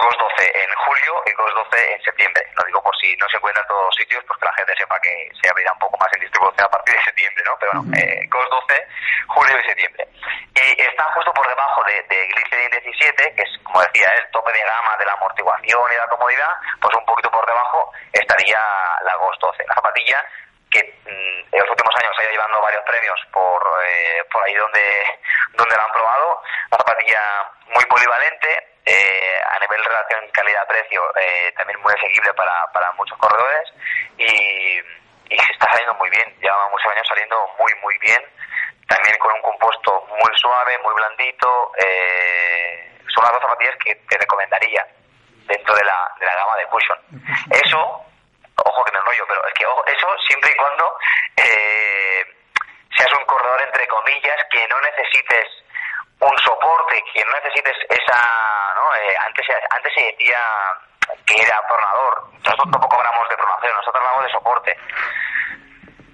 Ghost 0.00 0.18
12 0.18 0.64
en 0.64 0.70
julio 0.86 1.22
y 1.26 1.32
Ghost 1.32 1.54
12 1.54 1.92
en 1.92 2.02
septiembre. 2.02 2.42
Lo 2.56 2.64
digo 2.64 2.82
por 2.82 2.96
si 2.96 3.14
no 3.16 3.28
se 3.28 3.36
encuentra 3.36 3.60
en 3.60 3.68
todos 3.68 3.84
los 3.84 3.94
sitios, 3.94 4.24
pues 4.26 4.38
que 4.40 4.46
la 4.46 4.54
gente 4.54 4.74
sepa 4.76 4.98
que 5.00 5.28
se 5.40 5.48
abrirá 5.50 5.72
un 5.72 5.78
poco 5.78 5.98
más 5.98 6.08
en 6.14 6.20
distribución 6.20 6.64
a 6.64 6.70
partir 6.70 6.94
de 6.94 7.04
septiembre, 7.04 7.44
¿no? 7.44 7.52
Pero 7.60 7.72
bueno, 7.76 7.96
eh, 8.00 8.24
Ghost 8.32 8.50
12, 8.50 8.88
julio 9.28 9.60
y 9.60 9.68
septiembre. 9.68 10.08
Y 10.56 10.80
está 10.80 11.04
justo 11.12 11.32
por 11.34 11.46
debajo 11.46 11.84
de, 11.84 12.00
de 12.08 12.26
Glycerin 12.28 12.70
17, 12.80 13.34
que 13.36 13.42
es, 13.42 13.58
como 13.62 13.80
decía, 13.82 14.08
el 14.18 14.30
tope 14.30 14.52
de 14.52 14.64
gama 14.64 14.96
de 14.96 15.04
la 15.04 15.12
amortiguación 15.12 15.92
y 15.92 15.96
la 15.96 16.08
comodidad, 16.08 16.56
pues 16.80 16.96
un 16.96 17.04
poquito 17.04 17.30
por 17.30 17.44
debajo 17.46 17.92
estaría 18.12 18.58
la 19.04 19.16
Ghost 19.16 19.40
12. 19.40 19.64
La 19.68 19.74
zapatilla 19.74 20.24
que 20.70 20.80
mm, 21.04 21.54
en 21.54 21.60
los 21.60 21.70
últimos 21.70 21.94
años 21.96 22.12
ha 22.16 22.22
ido 22.22 22.32
llevando 22.32 22.60
varios 22.60 22.84
premios 22.84 23.20
por, 23.32 23.60
eh, 23.84 24.24
por 24.32 24.42
ahí 24.44 24.54
donde, 24.54 24.82
donde 25.54 25.76
la 25.76 25.84
han 25.84 25.92
probado. 25.92 26.42
Una 26.70 26.78
zapatilla 26.78 27.20
muy 27.74 27.84
polivalente, 27.86 28.70
eh, 28.86 29.40
a 29.44 29.58
nivel 29.58 29.84
relación 29.84 30.30
calidad-precio 30.32 31.02
eh, 31.16 31.52
también 31.56 31.80
muy 31.80 31.92
asequible 31.92 32.32
para, 32.34 32.70
para 32.72 32.92
muchos 32.92 33.18
corredores 33.18 33.72
y, 34.16 34.78
y 35.30 35.38
se 35.38 35.52
está 35.52 35.66
saliendo 35.70 35.94
muy 35.94 36.08
bien. 36.10 36.34
Lleva 36.40 36.68
muchos 36.70 36.92
años 36.92 37.06
saliendo 37.08 37.36
muy, 37.58 37.74
muy 37.82 37.98
bien. 37.98 38.22
También 38.88 39.16
con 39.18 39.32
un 39.34 39.42
compuesto 39.42 40.06
muy 40.08 40.32
suave, 40.36 40.78
muy 40.78 40.94
blandito. 40.94 41.72
Eh, 41.78 42.98
son 43.14 43.24
las 43.24 43.32
dos 43.32 43.42
zapatillas 43.42 43.76
que 43.84 43.94
te 43.94 44.18
recomendaría 44.18 44.86
dentro 45.46 45.74
de 45.74 45.84
la, 45.84 46.10
de 46.18 46.26
la 46.26 46.34
gama 46.34 46.56
de 46.56 46.66
Cushion. 46.66 46.98
Eso 47.50 48.06
ojo 48.64 48.84
que 48.84 48.92
me 48.92 48.99
pero 49.26 49.46
es 49.46 49.54
que 49.54 49.66
ojo, 49.66 49.84
eso 49.86 50.06
siempre 50.28 50.52
y 50.52 50.56
cuando 50.56 50.98
eh, 51.36 52.24
seas 52.96 53.12
un 53.18 53.24
corredor 53.24 53.62
entre 53.62 53.86
comillas 53.88 54.36
que 54.50 54.66
no 54.68 54.80
necesites 54.80 55.46
un 56.20 56.38
soporte, 56.38 57.02
que 57.14 57.24
no 57.24 57.32
necesites 57.32 57.76
esa, 57.88 58.74
¿no? 58.74 58.94
Eh, 58.94 59.16
antes, 59.26 59.46
antes 59.70 59.94
se 59.94 60.04
decía 60.04 60.38
que 61.26 61.42
era 61.42 61.62
pronador, 61.66 62.24
nosotros 62.44 62.70
tampoco 62.70 62.96
hablamos 62.96 63.28
de 63.28 63.36
pronación, 63.36 63.74
nosotros 63.74 64.04
hablamos 64.04 64.24
de 64.24 64.32
soporte. 64.32 64.76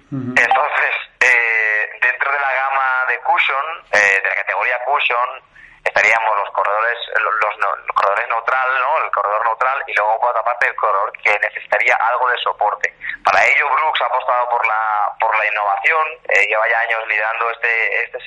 Entonces, 0.09 0.95
eh, 1.19 1.89
dentro 2.01 2.31
de 2.31 2.39
la 2.39 2.53
gama 2.53 3.05
de 3.09 3.19
cushion, 3.19 3.83
eh, 3.91 4.21
de 4.23 4.29
la 4.29 4.35
categoría 4.35 4.79
cushion, 4.85 5.41
estaríamos 5.87 6.37
los 6.37 6.49
corredores 6.51 6.97
los, 7.19 7.33
los, 7.41 7.57
los, 7.57 7.95
corredores 7.95 8.27
neutral 8.29 8.69
no 8.81 9.03
el 9.03 9.11
corredor 9.11 9.43
neutral 9.45 9.83
y 9.87 9.93
luego 9.93 10.19
por 10.19 10.29
otra 10.31 10.43
parte 10.43 10.67
el 10.67 10.75
corredor 10.75 11.11
que 11.23 11.39
necesitaría 11.39 11.95
algo 11.95 12.29
de 12.29 12.37
soporte. 12.37 12.93
Para 13.23 13.43
ello 13.45 13.69
Brooks 13.69 14.01
ha 14.01 14.05
apostado 14.05 14.49
por 14.49 14.65
la 14.67 15.11
por 15.19 15.35
la 15.37 15.47
innovación 15.47 16.05
eh, 16.29 16.45
lleva 16.47 16.67
ya 16.67 16.79
años 16.79 17.07
liderando 17.07 17.49
este 17.51 18.03
este 18.03 18.17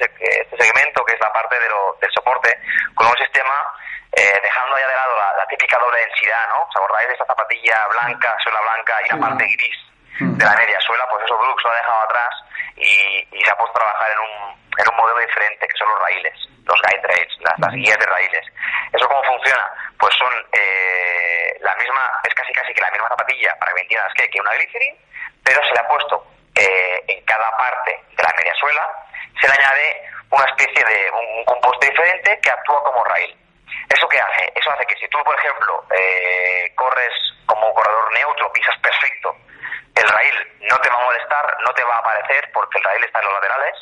este 0.41 0.57
segmento 0.57 1.05
que 1.05 1.15
es 1.15 1.21
la 1.21 1.33
parte 1.33 1.59
de 1.61 1.69
lo, 1.69 1.97
del 2.01 2.11
soporte 2.13 2.59
con 2.95 3.07
un 3.07 3.17
sistema 3.17 3.75
eh, 4.13 4.41
dejando 4.43 4.79
ya 4.79 4.89
de 4.89 4.95
lado 4.95 5.17
la, 5.17 5.35
la, 5.37 5.47
típica 5.47 5.79
doble 5.79 6.01
densidad, 6.01 6.49
¿no? 6.49 6.63
¿Os 6.63 6.77
acordáis 6.77 7.09
de 7.09 7.15
esa 7.15 7.27
zapatilla 7.27 7.87
blanca, 7.89 8.37
suela 8.43 8.61
blanca 8.61 8.99
y 9.07 9.09
la 9.09 9.21
parte 9.21 9.45
gris 9.47 9.79
de 10.19 10.45
la 10.45 10.57
media 10.57 10.81
suela? 10.81 11.07
Pues 11.09 11.25
eso 11.25 11.39
Brooks 11.39 11.63
lo 11.63 11.71
ha 11.71 11.77
dejado 11.77 12.01
atrás 12.03 12.35
y, 12.77 13.43
se 13.45 13.51
ha 13.51 13.57
puesto 13.57 13.79
a 13.79 13.85
trabajar 13.85 14.11
en 14.11 14.19
un, 14.19 14.60
en 14.81 14.89
un 14.89 14.97
modelo 14.97 15.21
diferente, 15.21 15.67
que 15.67 15.79
son 15.79 15.89
los 15.89 16.01
raíles, 16.01 16.35
los 16.65 16.81
guide 16.83 17.07
rails, 17.07 17.39
las, 17.41 17.73
guías 17.73 17.99
de 17.99 18.07
raíles. 18.07 18.47
¿Eso 18.93 19.09
cómo 19.09 19.23
funciona? 19.25 19.65
Pues 19.99 20.15
son 20.17 20.33
eh, 20.53 21.57
la 21.61 21.75
misma, 21.77 22.21
es 22.25 22.35
casi 22.35 22.53
casi 22.53 22.73
que 22.73 22.81
la 22.81 22.91
misma 22.91 23.09
zapatilla, 23.09 23.55
para 23.59 23.71
que 23.71 23.75
me 23.77 23.83
entiendas 23.83 24.13
que, 24.15 24.29
que 24.29 24.41
una 24.41 24.55
glycerin, 24.55 24.97
pero 25.45 25.63
se 25.65 25.75
le 25.75 25.81
ha 25.81 25.89
puesto 25.89 26.27
eh, 26.55 27.05
en 27.09 27.25
cada 27.25 27.51
parte 27.57 27.91
de 28.17 28.23
la 28.23 28.35
media 28.37 28.55
suela, 28.55 28.87
se 29.41 29.49
le 29.49 29.55
añade 29.55 30.11
una 30.31 30.45
especie 30.45 30.85
de 30.85 31.11
un, 31.11 31.45
compuesto 31.45 31.87
diferente 31.87 32.39
que 32.41 32.51
actúa 32.51 32.83
como 32.85 33.05
rail. 33.05 33.37
¿Eso 33.89 34.09
qué 34.09 34.21
hace? 34.21 34.53
Eso 34.55 34.71
hace 34.71 34.87
que 34.87 34.97
si 34.97 35.09
tú, 35.09 35.19
por 35.25 35.37
ejemplo, 35.37 35.85
eh, 35.91 36.73
corres 36.77 37.13
como 37.47 37.75
corredor 37.75 38.13
neutro, 38.13 38.53
pisas 38.53 38.79
perfecto, 38.79 39.37
el 39.97 40.09
rail 40.09 40.53
no 40.61 40.79
te 40.79 40.89
va 40.89 41.01
a 41.01 41.05
molestar, 41.05 41.57
no 41.67 41.75
te 41.75 41.85
va 41.85 41.97
a 41.97 41.99
aparecer 41.99 42.51
porque 42.53 42.79
el 42.79 42.85
rail 42.85 43.05
está 43.05 43.19
en 43.19 43.25
los 43.25 43.35
laterales, 43.35 43.75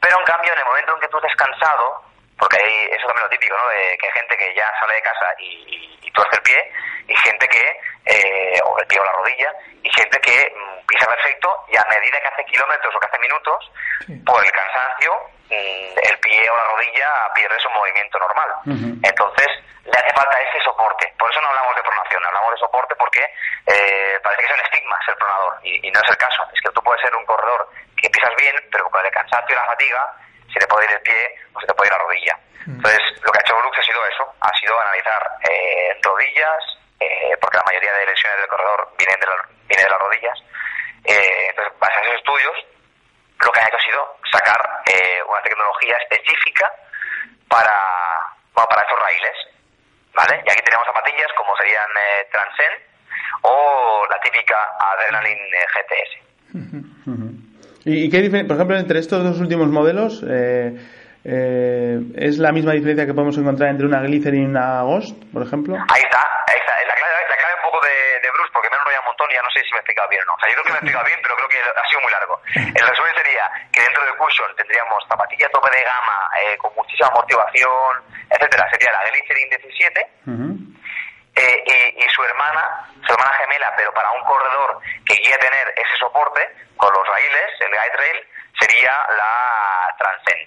pero 0.00 0.18
en 0.18 0.24
cambio 0.24 0.52
en 0.52 0.58
el 0.58 0.64
momento 0.64 0.94
en 0.94 1.00
que 1.00 1.08
tú 1.08 1.16
estés 1.18 1.36
cansado, 1.36 2.02
porque 2.38 2.58
hay, 2.60 2.86
eso 2.92 3.06
también 3.06 3.24
es 3.24 3.30
lo 3.30 3.36
típico, 3.38 3.56
¿no? 3.56 3.68
De 3.68 3.96
que 3.98 4.06
hay 4.06 4.12
gente 4.12 4.36
que 4.36 4.54
ya 4.54 4.72
sale 4.80 4.94
de 4.94 5.02
casa 5.02 5.26
y, 5.38 5.98
y, 6.02 6.10
tú 6.10 6.22
haces 6.22 6.38
el 6.38 6.42
pie, 6.42 6.72
y 7.08 7.16
gente 7.16 7.48
que, 7.48 7.80
eh, 8.06 8.60
o 8.64 8.78
el 8.78 8.86
pie 8.86 9.00
o 9.00 9.04
la 9.04 9.12
rodilla, 9.12 9.50
y 9.82 9.90
gente 9.90 10.20
que 10.20 10.54
mm, 10.54 10.86
pisa 10.86 11.06
perfecto 11.06 11.64
y 11.68 11.76
a 11.76 11.84
medida 11.90 12.20
que 12.20 12.28
hace 12.28 12.44
kilómetros 12.44 12.94
o 12.94 13.00
que 13.00 13.06
hace 13.06 13.18
minutos, 13.18 13.72
por 14.26 14.44
el 14.44 14.52
cansancio, 14.52 15.12
mm, 15.50 15.98
el 16.02 16.18
pie 16.20 16.50
o 16.50 16.56
la 16.56 16.64
rodilla 16.64 17.08
pierde 17.34 17.58
su 17.58 17.70
movimiento 17.70 18.18
normal. 18.18 18.50
Entonces, 19.02 19.48
le 19.84 19.98
hace 19.98 20.14
falta 20.14 20.40
ese 20.40 20.62
soporte. 20.64 21.12
Por 21.18 21.30
eso 21.30 21.40
no 21.40 21.48
hablamos 21.48 21.76
de 21.76 21.82
pronación, 21.82 22.24
hablamos 22.24 22.52
de 22.52 22.58
soporte 22.58 22.94
porque 22.96 23.20
eh, 23.66 24.18
parece 24.22 24.42
que 24.42 24.52
es 24.52 24.58
un 24.58 24.64
estigma 24.64 24.98
ser 25.04 25.16
pronador, 25.16 25.58
y, 25.62 25.88
y 25.88 25.90
no 25.90 26.00
es 26.00 26.10
el 26.10 26.16
caso. 26.16 26.42
Es 26.52 26.60
que 26.60 26.70
tú 26.70 26.82
puedes 26.82 27.02
ser 27.02 27.14
un 27.14 27.26
corredor 27.26 27.68
que 28.04 28.10
pisas 28.10 28.36
bien, 28.36 28.54
pero 28.70 28.84
con 28.90 29.04
el 29.04 29.10
cansancio 29.10 29.56
y 29.56 29.58
la 29.58 29.64
fatiga, 29.64 30.12
se 30.52 30.58
te 30.60 30.66
puede 30.66 30.84
ir 30.84 30.92
el 30.92 31.00
pie 31.00 31.40
o 31.54 31.60
se 31.60 31.66
te 31.66 31.72
puede 31.72 31.88
ir 31.88 31.92
la 31.96 32.04
rodilla. 32.04 32.36
Mm. 32.66 32.76
Entonces, 32.76 33.00
lo 33.24 33.32
que 33.32 33.38
ha 33.38 33.40
hecho 33.40 33.56
Brooks 33.56 33.78
ha 33.78 33.82
sido 33.82 34.06
eso, 34.06 34.34
ha 34.40 34.52
sido 34.60 34.78
analizar 34.78 35.30
eh, 35.48 35.96
rodillas, 36.02 36.60
eh, 37.00 37.36
porque 37.40 37.56
la 37.56 37.64
mayoría 37.64 37.92
de 37.94 38.06
lesiones 38.06 38.38
del 38.40 38.48
corredor 38.48 38.92
vienen 38.98 39.18
de, 39.20 39.26
vienen 39.68 39.86
de 39.86 39.90
las 39.90 40.00
rodillas. 40.00 40.38
Eh, 41.04 41.46
entonces, 41.48 41.72
para 41.80 42.00
esos 42.00 42.14
estudios, 42.14 42.54
lo 43.40 43.52
que 43.52 43.60
ha 43.60 43.68
hecho 43.68 43.76
ha 43.76 43.88
sido 43.88 44.16
sacar 44.30 44.60
una 45.26 45.42
tecnología 45.42 45.96
específica 45.96 46.70
para, 47.48 48.20
para 48.52 48.82
estos 48.82 49.00
raíles. 49.00 49.36
¿Vale? 50.12 50.42
Y 50.46 50.50
aquí 50.50 50.62
tenemos 50.62 50.86
zapatillas 50.86 51.32
como 51.36 51.56
serían 51.56 51.88
Transcend 52.30 52.82
o 53.42 54.06
la 54.08 54.20
típica 54.20 54.56
Adrenaline 54.78 55.50
GTS. 55.72 56.24
¿Y, 57.84 58.08
qué 58.08 58.18
diferencia, 58.24 58.48
por 58.48 58.56
ejemplo, 58.56 58.76
entre 58.78 58.98
estos 58.98 59.22
dos 59.22 59.38
últimos 59.40 59.68
modelos, 59.68 60.24
eh, 60.24 60.72
eh, 61.24 62.00
es 62.16 62.38
la 62.38 62.52
misma 62.52 62.72
diferencia 62.72 63.04
que 63.04 63.12
podemos 63.12 63.36
encontrar 63.36 63.68
entre 63.68 63.86
una 63.86 64.00
Glycerin 64.00 64.42
y 64.42 64.46
una 64.48 64.82
Ghost, 64.82 65.12
por 65.32 65.44
ejemplo? 65.44 65.76
Ahí 65.76 66.00
está, 66.00 66.20
ahí 66.48 66.56
está. 66.56 66.72
La 66.88 66.96
clave, 66.96 67.12
la 67.28 67.36
clave 67.36 67.54
un 67.60 67.64
poco 67.68 67.84
de, 67.84 68.24
de, 68.24 68.28
Bruce, 68.32 68.52
porque 68.56 68.72
me 68.72 68.76
he 68.76 68.80
enrollado 68.80 69.04
un 69.04 69.08
montón 69.12 69.28
y 69.28 69.34
ya 69.36 69.44
no 69.44 69.52
sé 69.52 69.60
si 69.60 69.70
me 69.72 69.76
he 69.76 69.84
explicado 69.84 70.08
bien 70.08 70.22
o 70.24 70.26
no. 70.26 70.32
O 70.32 70.40
sea, 70.40 70.48
yo 70.48 70.54
creo 70.56 70.64
que 70.64 70.72
me 70.72 70.76
he 70.76 70.80
explicado 70.80 71.04
bien, 71.04 71.20
pero 71.20 71.36
creo 71.36 71.48
que 71.52 71.60
ha 71.60 71.84
sido 71.92 72.00
muy 72.00 72.12
largo. 72.12 72.34
El 72.56 72.84
resumen 72.88 73.14
sería 73.20 73.44
que 73.68 73.80
dentro 73.84 74.00
de 74.00 74.12
Cushion 74.16 74.50
tendríamos 74.56 74.98
zapatilla 75.04 75.48
tope 75.52 75.68
de 75.68 75.82
gama 75.84 76.18
eh, 76.40 76.56
con 76.56 76.72
muchísima 76.72 77.12
motivación, 77.12 77.92
etcétera. 78.32 78.64
Sería 78.72 78.96
la 78.96 79.04
Glycerin 79.12 79.48
17. 79.60 80.64
Eh, 81.36 81.96
y, 81.98 82.06
su 82.14 82.22
hermana, 82.22 82.88
su 83.04 83.12
hermana 83.12 83.34
gemela, 83.42 83.74
pero 83.76 83.92
para 83.92 84.08
un 84.12 84.22
corredor 84.22 84.78
que 85.04 85.16
quiera 85.18 85.36
tener 85.36 85.74
ese 85.76 85.96
soporte 85.98 86.40
con 86.84 86.92
los 86.92 87.06
raíles, 87.08 87.48
el 87.64 87.72
guide 87.72 87.96
rail, 87.96 88.18
sería 88.60 88.92
la 89.16 89.32
Transcend. 89.96 90.44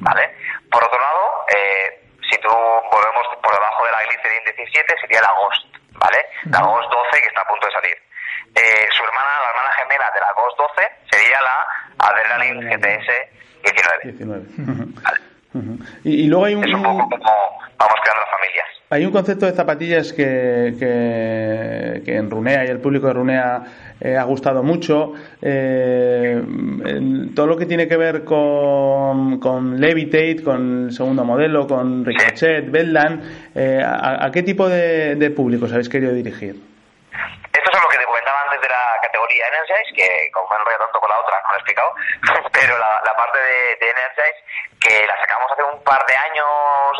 ¿Vale? 0.00 0.24
Por 0.70 0.84
otro 0.84 1.00
lado, 1.00 1.46
eh, 1.48 2.04
si 2.28 2.36
tú 2.40 2.52
volvemos 2.52 3.24
por 3.42 3.52
debajo 3.54 3.84
de 3.86 3.92
la 3.92 4.04
Glycerin 4.04 4.44
17, 4.44 4.94
sería 5.00 5.22
la 5.22 5.32
Ghost, 5.32 5.64
¿vale? 5.96 6.20
La 6.52 6.60
Ghost 6.60 6.90
12 6.92 7.20
que 7.22 7.28
está 7.28 7.40
a 7.40 7.48
punto 7.48 7.66
de 7.66 7.72
salir. 7.72 7.96
Eh, 8.54 8.88
su 8.92 9.04
hermana, 9.04 9.30
la 9.40 9.48
hermana 9.48 9.72
gemela 9.80 10.10
de 10.12 10.20
la 10.20 10.32
Ghost 10.36 10.58
12, 10.58 10.92
sería 11.10 11.40
la 11.40 11.56
Adrenaline 11.96 12.68
GTS 12.68 13.08
19. 13.64 14.04
19. 14.04 14.44
¿Vale? 15.00 15.18
y, 16.04 16.26
luego 16.28 16.44
hay 16.44 16.54
un... 16.54 16.68
Es 16.68 16.74
un 16.74 16.82
poco 16.82 17.08
como 17.08 17.58
vamos 17.78 17.96
creando 18.02 18.20
las 18.20 18.30
familias. 18.36 18.66
Hay 18.90 19.04
un 19.04 19.12
concepto 19.12 19.46
de 19.46 19.52
zapatillas 19.52 20.12
que, 20.12 20.74
que, 20.78 22.16
en 22.16 22.30
Runea 22.30 22.64
y 22.64 22.68
el 22.68 22.80
público 22.80 23.06
de 23.06 23.12
Runea 23.12 23.62
eh, 24.00 24.16
ha 24.16 24.24
gustado 24.24 24.62
mucho. 24.62 25.12
Eh, 25.42 26.42
todo 27.34 27.46
lo 27.46 27.56
que 27.56 27.66
tiene 27.66 27.88
que 27.88 27.96
ver 27.96 28.24
con, 28.24 29.38
con 29.40 29.80
Levitate, 29.80 30.42
con 30.42 30.86
el 30.86 30.92
segundo 30.92 31.24
modelo, 31.24 31.66
con 31.66 32.04
Ricochet, 32.04 32.70
Bedland, 32.70 33.50
eh, 33.54 33.82
a, 33.84 34.30
qué 34.32 34.42
tipo 34.42 34.68
de, 34.68 35.16
de 35.16 35.30
público 35.30 35.66
os 35.66 35.72
habéis 35.72 35.88
querido 35.88 36.12
dirigir? 36.12 36.50
Esto 36.50 37.70
es 37.72 37.82
lo 37.82 37.88
que 37.88 37.98
te 37.98 38.04
comentaba 38.04 38.38
antes 38.46 38.60
de 38.62 38.68
la 38.68 38.97
categoría 39.08 39.48
Energize, 39.48 39.92
que 39.96 40.30
como 40.30 40.48
me 40.52 40.76
tanto 40.76 41.00
con 41.00 41.10
la 41.10 41.18
otra, 41.18 41.40
no 41.42 41.48
lo 41.48 41.54
he 41.54 41.58
explicado, 41.58 41.94
pero 42.52 42.78
la, 42.78 43.00
la 43.04 43.16
parte 43.16 43.38
de, 43.40 43.76
de 43.76 43.90
Energize 43.90 44.40
que 44.80 45.06
la 45.06 45.16
sacamos 45.20 45.50
hace 45.50 45.62
un 45.64 45.82
par 45.82 46.04
de 46.06 46.14
años 46.14 46.46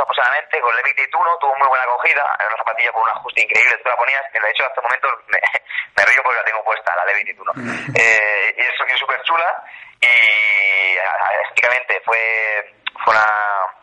aproximadamente 0.01 0.61
con 0.61 0.75
Levitate 0.75 1.17
1, 1.17 1.39
tuvo 1.39 1.55
muy 1.57 1.69
buena 1.69 1.85
acogida, 1.85 2.37
era 2.39 2.49
una 2.49 2.59
zapatilla 2.59 2.93
con 2.93 3.03
un 3.03 3.11
ajuste 3.11 3.43
increíble, 3.43 3.79
tú 3.83 3.89
la 3.89 3.97
ponías, 3.97 4.25
que 4.33 4.41
de 4.41 4.51
hecho 4.51 4.65
hasta 4.65 4.81
el 4.81 4.87
momento 4.89 5.09
me, 5.29 5.39
me 5.97 6.05
río 6.05 6.23
porque 6.25 6.39
la 6.41 6.45
tengo 6.45 6.65
puesta, 6.65 6.97
la 6.97 7.05
Levitate 7.05 7.41
1. 7.41 7.53
eh, 7.95 8.55
y 8.57 8.61
es 8.61 8.99
súper 8.99 9.23
chula 9.23 9.63
y 10.01 10.97
estéticamente 11.43 12.01
fue, 12.05 12.75
fue 13.05 13.15
una, 13.15 13.27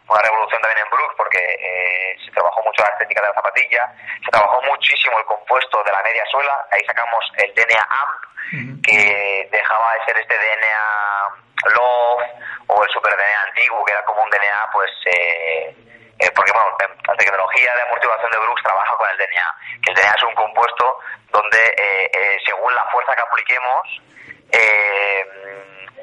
una 0.07 0.21
revolución 0.21 0.61
también 0.61 0.85
en 0.85 0.91
Brooks 0.91 1.15
porque 1.17 1.39
eh, 1.39 2.17
se 2.23 2.31
trabajó 2.31 2.61
mucho 2.63 2.83
la 2.83 2.89
estética 2.89 3.21
de 3.21 3.27
la 3.27 3.33
zapatilla, 3.33 3.91
se 4.23 4.31
trabajó 4.31 4.61
muchísimo 4.63 5.17
el 5.17 5.25
compuesto 5.25 5.83
de 5.83 5.91
la 5.91 6.03
media 6.03 6.23
suela, 6.31 6.65
ahí 6.71 6.83
sacamos 6.85 7.25
el 7.37 7.53
DNA 7.55 7.81
AMP, 7.81 8.83
que 8.85 9.49
dejaba 9.51 9.93
de 9.93 10.05
ser 10.05 10.17
este 10.19 10.35
DNA 10.37 11.45
Love 11.73 12.23
o 12.67 12.83
el 12.83 12.89
Super 12.91 13.15
DNA 13.15 13.41
antiguo, 13.47 13.83
que 13.85 13.93
era 13.93 14.03
como 14.03 14.21
un 14.23 14.29
DNA, 14.29 14.69
pues, 14.71 14.91
eh, 15.05 15.75
eh, 16.19 16.31
porque 16.35 16.51
bueno, 16.51 16.77
la 17.07 17.15
tecnología 17.15 17.75
de 17.75 17.81
amortiguación 17.81 18.31
de 18.31 18.37
Brooks 18.37 18.63
trabaja 18.63 18.95
con 18.95 19.09
el 19.09 19.17
DNA, 19.17 19.55
que 19.83 19.91
el 19.91 19.95
DNA 19.95 20.15
es 20.15 20.23
un 20.23 20.35
compuesto 20.35 20.99
donde 21.31 21.57
eh, 21.77 22.37
según 22.45 22.73
la 22.75 22.83
fuerza 22.91 23.15
que 23.15 23.21
apliquemos, 23.21 24.01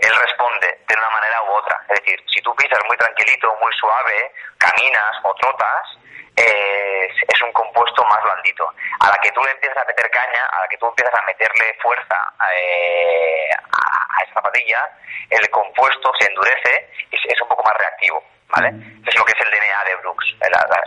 él 0.00 0.14
responde 0.14 0.78
de 0.87 0.94
una 0.94 1.11
manera 1.11 1.42
u 1.42 1.52
otra. 1.55 1.81
Es 1.88 2.00
decir, 2.00 2.22
si 2.33 2.40
tú 2.42 2.55
pisas 2.57 2.81
muy 2.87 2.96
tranquilito, 2.96 3.55
muy 3.61 3.72
suave, 3.74 4.33
caminas 4.59 5.16
o 5.22 5.35
trotas, 5.35 5.98
es 6.37 7.42
un 7.42 7.52
compuesto 7.52 8.05
más 8.05 8.22
blandito. 8.22 8.66
A 9.00 9.09
la 9.09 9.18
que 9.18 9.31
tú 9.33 9.42
le 9.44 9.50
empiezas 9.52 9.78
a 9.78 9.85
meter 9.85 10.11
caña, 10.11 10.46
a 10.46 10.61
la 10.62 10.68
que 10.68 10.78
tú 10.78 10.87
empiezas 10.87 11.14
a 11.14 11.26
meterle 11.26 11.76
fuerza 11.83 12.33
eh, 12.52 13.50
a, 13.52 14.22
esa 14.24 14.35
zapatilla, 14.35 14.88
el 15.31 15.50
compuesto 15.50 16.12
se 16.18 16.26
endurece 16.26 16.90
y 17.11 17.16
es 17.16 17.40
un 17.42 17.48
poco 17.48 17.62
más 17.64 17.76
reactivo. 17.76 18.22
¿Vale? 18.48 18.68
Es 19.07 19.16
lo 19.16 19.24
que 19.24 19.33
es 19.33 19.40
el 19.40 19.50
DNA 19.50 19.85
de 19.85 19.96
Brooks. 19.96 20.26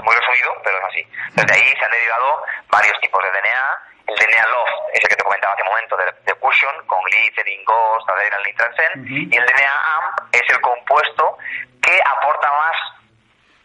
Muy 0.03 0.15
resumido, 0.15 0.61
pero 0.63 0.77
es 0.77 0.83
así. 0.83 1.07
Desde 1.33 1.53
ahí 1.53 1.73
se 1.75 1.85
han 1.85 1.91
derivado 1.91 2.43
varios 2.69 2.99
tipos 3.01 3.23
de 3.23 3.31
DNA. 3.31 3.94
El 4.07 4.15
DNA 4.15 4.47
Loft, 4.47 4.71
ese 4.93 5.07
que 5.07 5.15
te 5.15 5.23
comentaba 5.23 5.53
hace 5.53 5.63
un 5.63 5.69
momento, 5.69 5.97
de, 5.97 6.05
de 6.25 6.33
Cushion, 6.39 6.85
con 6.87 7.01
Glycerin, 7.03 7.63
Ghost, 7.65 8.09
Adrenaline, 8.09 8.55
Transcend. 8.55 9.07
Y 9.07 9.37
el 9.37 9.45
DNA 9.45 9.97
AMP 9.97 10.35
es 10.35 10.49
el 10.49 10.61
compuesto 10.61 11.37
que 11.81 11.99
aporta 12.05 12.49
más 12.51 12.75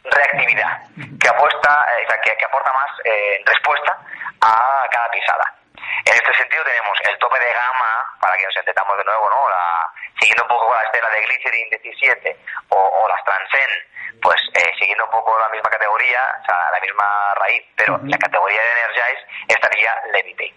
reactividad, 0.04 0.80
que 1.20 1.28
apuesta, 1.28 1.86
eh, 1.98 2.06
que, 2.24 2.36
que, 2.36 2.44
aporta 2.44 2.72
más 2.72 2.90
eh, 3.04 3.42
respuesta 3.44 3.98
a 4.40 4.86
cada 4.90 5.10
pisada. 5.10 5.59
En 6.04 6.14
este 6.14 6.34
sentido 6.34 6.64
tenemos 6.64 6.98
el 7.08 7.18
tope 7.18 7.38
de 7.38 7.52
gama, 7.52 8.04
para 8.20 8.36
que 8.36 8.44
nos 8.44 8.56
entendamos 8.56 8.96
de 8.98 9.04
nuevo, 9.04 9.30
¿no? 9.30 9.48
La, 9.50 9.90
siguiendo 10.18 10.42
un 10.44 10.48
poco 10.48 10.74
la 10.74 10.82
estela 10.82 11.08
de 11.10 11.20
Glycerin 11.26 11.70
17 11.70 12.36
o, 12.70 12.76
o 12.76 13.08
las 13.08 13.22
Transcend, 13.24 14.20
pues 14.22 14.40
eh, 14.54 14.72
siguiendo 14.78 15.04
un 15.04 15.10
poco 15.10 15.38
la 15.38 15.48
misma 15.50 15.70
categoría, 15.70 16.20
o 16.42 16.44
sea, 16.44 16.70
la 16.70 16.80
misma 16.80 17.34
raíz, 17.36 17.64
pero 17.76 18.00
la 18.04 18.18
categoría 18.18 18.60
de 18.60 18.70
Energize 18.70 19.22
estaría 19.48 19.90
Levitate. 20.12 20.54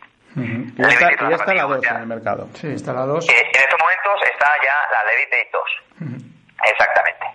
ya, 0.75 0.87
está, 0.87 1.29
ya 1.29 1.35
está 1.35 1.53
la 1.53 1.63
2 1.63 1.85
en 1.85 1.95
el 1.97 2.07
mercado. 2.07 2.47
Sí, 2.55 2.73
está 2.73 2.93
la 2.93 3.05
2. 3.05 3.29
en 3.29 3.45
estos 3.45 3.79
momentos 3.79 4.21
está 4.31 4.49
ya 4.63 4.75
la 4.91 5.03
Levitate 5.05 5.49
2. 5.51 5.63
Exactamente. 6.63 7.25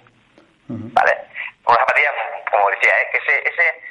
¿Vale? 0.69 1.29
una 1.69 1.79
zapatilla, 1.79 2.11
como 2.51 2.71
decía, 2.71 2.93
¿eh? 2.93 3.09
que 3.13 3.19
ese, 3.19 3.49
ese, 3.49 3.83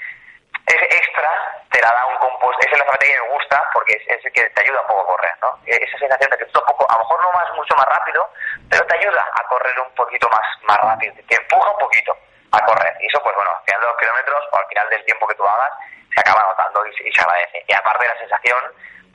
ese 0.67 0.85
extra 0.97 1.29
te 1.71 1.81
la 1.81 1.91
da 1.91 2.05
un 2.05 2.17
compuesto, 2.17 2.59
esa 2.59 2.75
es 2.75 2.79
la 2.79 2.85
zapatilla 2.85 3.13
que 3.13 3.21
me 3.21 3.33
gusta 3.33 3.63
porque 3.73 3.93
es, 3.93 4.03
es 4.07 4.33
que 4.33 4.49
te 4.49 4.61
ayuda 4.61 4.81
un 4.81 4.87
poco 4.87 5.01
a 5.01 5.15
correr, 5.15 5.33
¿no? 5.41 5.59
E, 5.65 5.75
esa 5.75 5.97
sensación 5.97 6.29
de 6.31 6.37
que 6.37 6.45
tú 6.45 6.61
poco, 6.65 6.85
a 6.89 6.93
lo 6.93 6.99
mejor 6.99 7.21
no 7.21 7.31
vas 7.31 7.53
mucho 7.55 7.75
más 7.75 7.85
rápido, 7.87 8.29
pero 8.69 8.85
te 8.85 8.97
ayuda 8.97 9.25
a 9.33 9.43
correr 9.47 9.79
un 9.79 9.95
poquito 9.95 10.29
más, 10.29 10.45
más 10.63 10.77
rápido, 10.77 11.13
te 11.27 11.35
empuja 11.35 11.71
un 11.71 11.79
poquito. 11.79 12.15
a 12.51 12.63
correr. 12.63 12.95
Y 13.01 13.07
eso, 13.07 13.21
pues 13.23 13.35
bueno, 13.35 13.51
al 13.51 13.63
final 13.65 13.81
de 13.81 13.87
los 13.87 13.97
kilómetros 13.97 14.43
o 14.51 14.57
al 14.57 14.67
final 14.67 14.89
del 14.89 15.05
tiempo 15.05 15.27
que 15.27 15.35
tú 15.35 15.45
hagas, 15.45 15.71
se 16.13 16.19
acaba 16.21 16.43
notando 16.43 16.85
y, 16.87 17.11
se 17.11 17.21
agradece. 17.21 17.63
Y 17.67 17.73
aparte 17.73 18.07
de 18.07 18.13
la 18.13 18.19
sensación, 18.19 18.61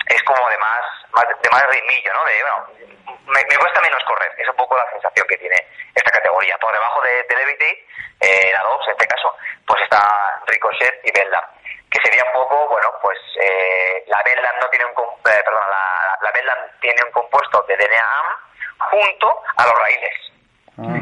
es 0.07 0.23
como 0.25 0.49
de 0.49 0.59
más, 0.59 0.83
de 1.43 1.51
más 1.51 1.67
ritmillo, 1.69 2.13
¿no? 2.15 2.25
De, 2.25 2.43
bueno, 2.43 2.67
me, 3.27 3.57
cuesta 3.57 3.81
menos 3.81 4.03
correr, 4.05 4.33
es 4.39 4.49
un 4.49 4.57
poco 4.57 4.77
la 4.77 4.91
sensación 4.91 5.27
que 5.29 5.39
tiene 5.39 5.57
esta 5.95 6.11
categoría. 6.11 6.57
Por 6.59 6.73
debajo 6.73 7.01
de, 7.03 7.23
de 7.29 7.37
Levity, 7.37 7.87
eh, 8.21 8.51
la 8.53 8.63
2 8.63 8.87
en 8.87 8.93
este 8.93 9.07
caso, 9.07 9.37
pues 9.67 9.83
está 9.83 10.43
Ricochet 10.47 11.01
y 11.05 11.13
Belda 11.13 11.49
que 11.93 12.01
sería 12.03 12.25
un 12.25 12.33
poco, 12.33 12.69
bueno, 12.69 12.89
pues 13.03 13.19
eh, 13.39 14.03
la 14.07 14.23
Bellam 14.23 14.55
no 14.61 14.69
tiene 14.71 14.87
un, 14.87 14.93
eh, 14.93 15.43
perdón, 15.45 15.65
la, 15.69 16.19
la 16.23 16.33
tiene 16.81 17.05
un 17.05 17.13
compuesto 17.13 17.63
de 17.69 17.77
DNA 17.77 18.41
junto 18.79 19.43
a 19.57 19.67
los 19.67 19.79
raíles. 19.79 20.15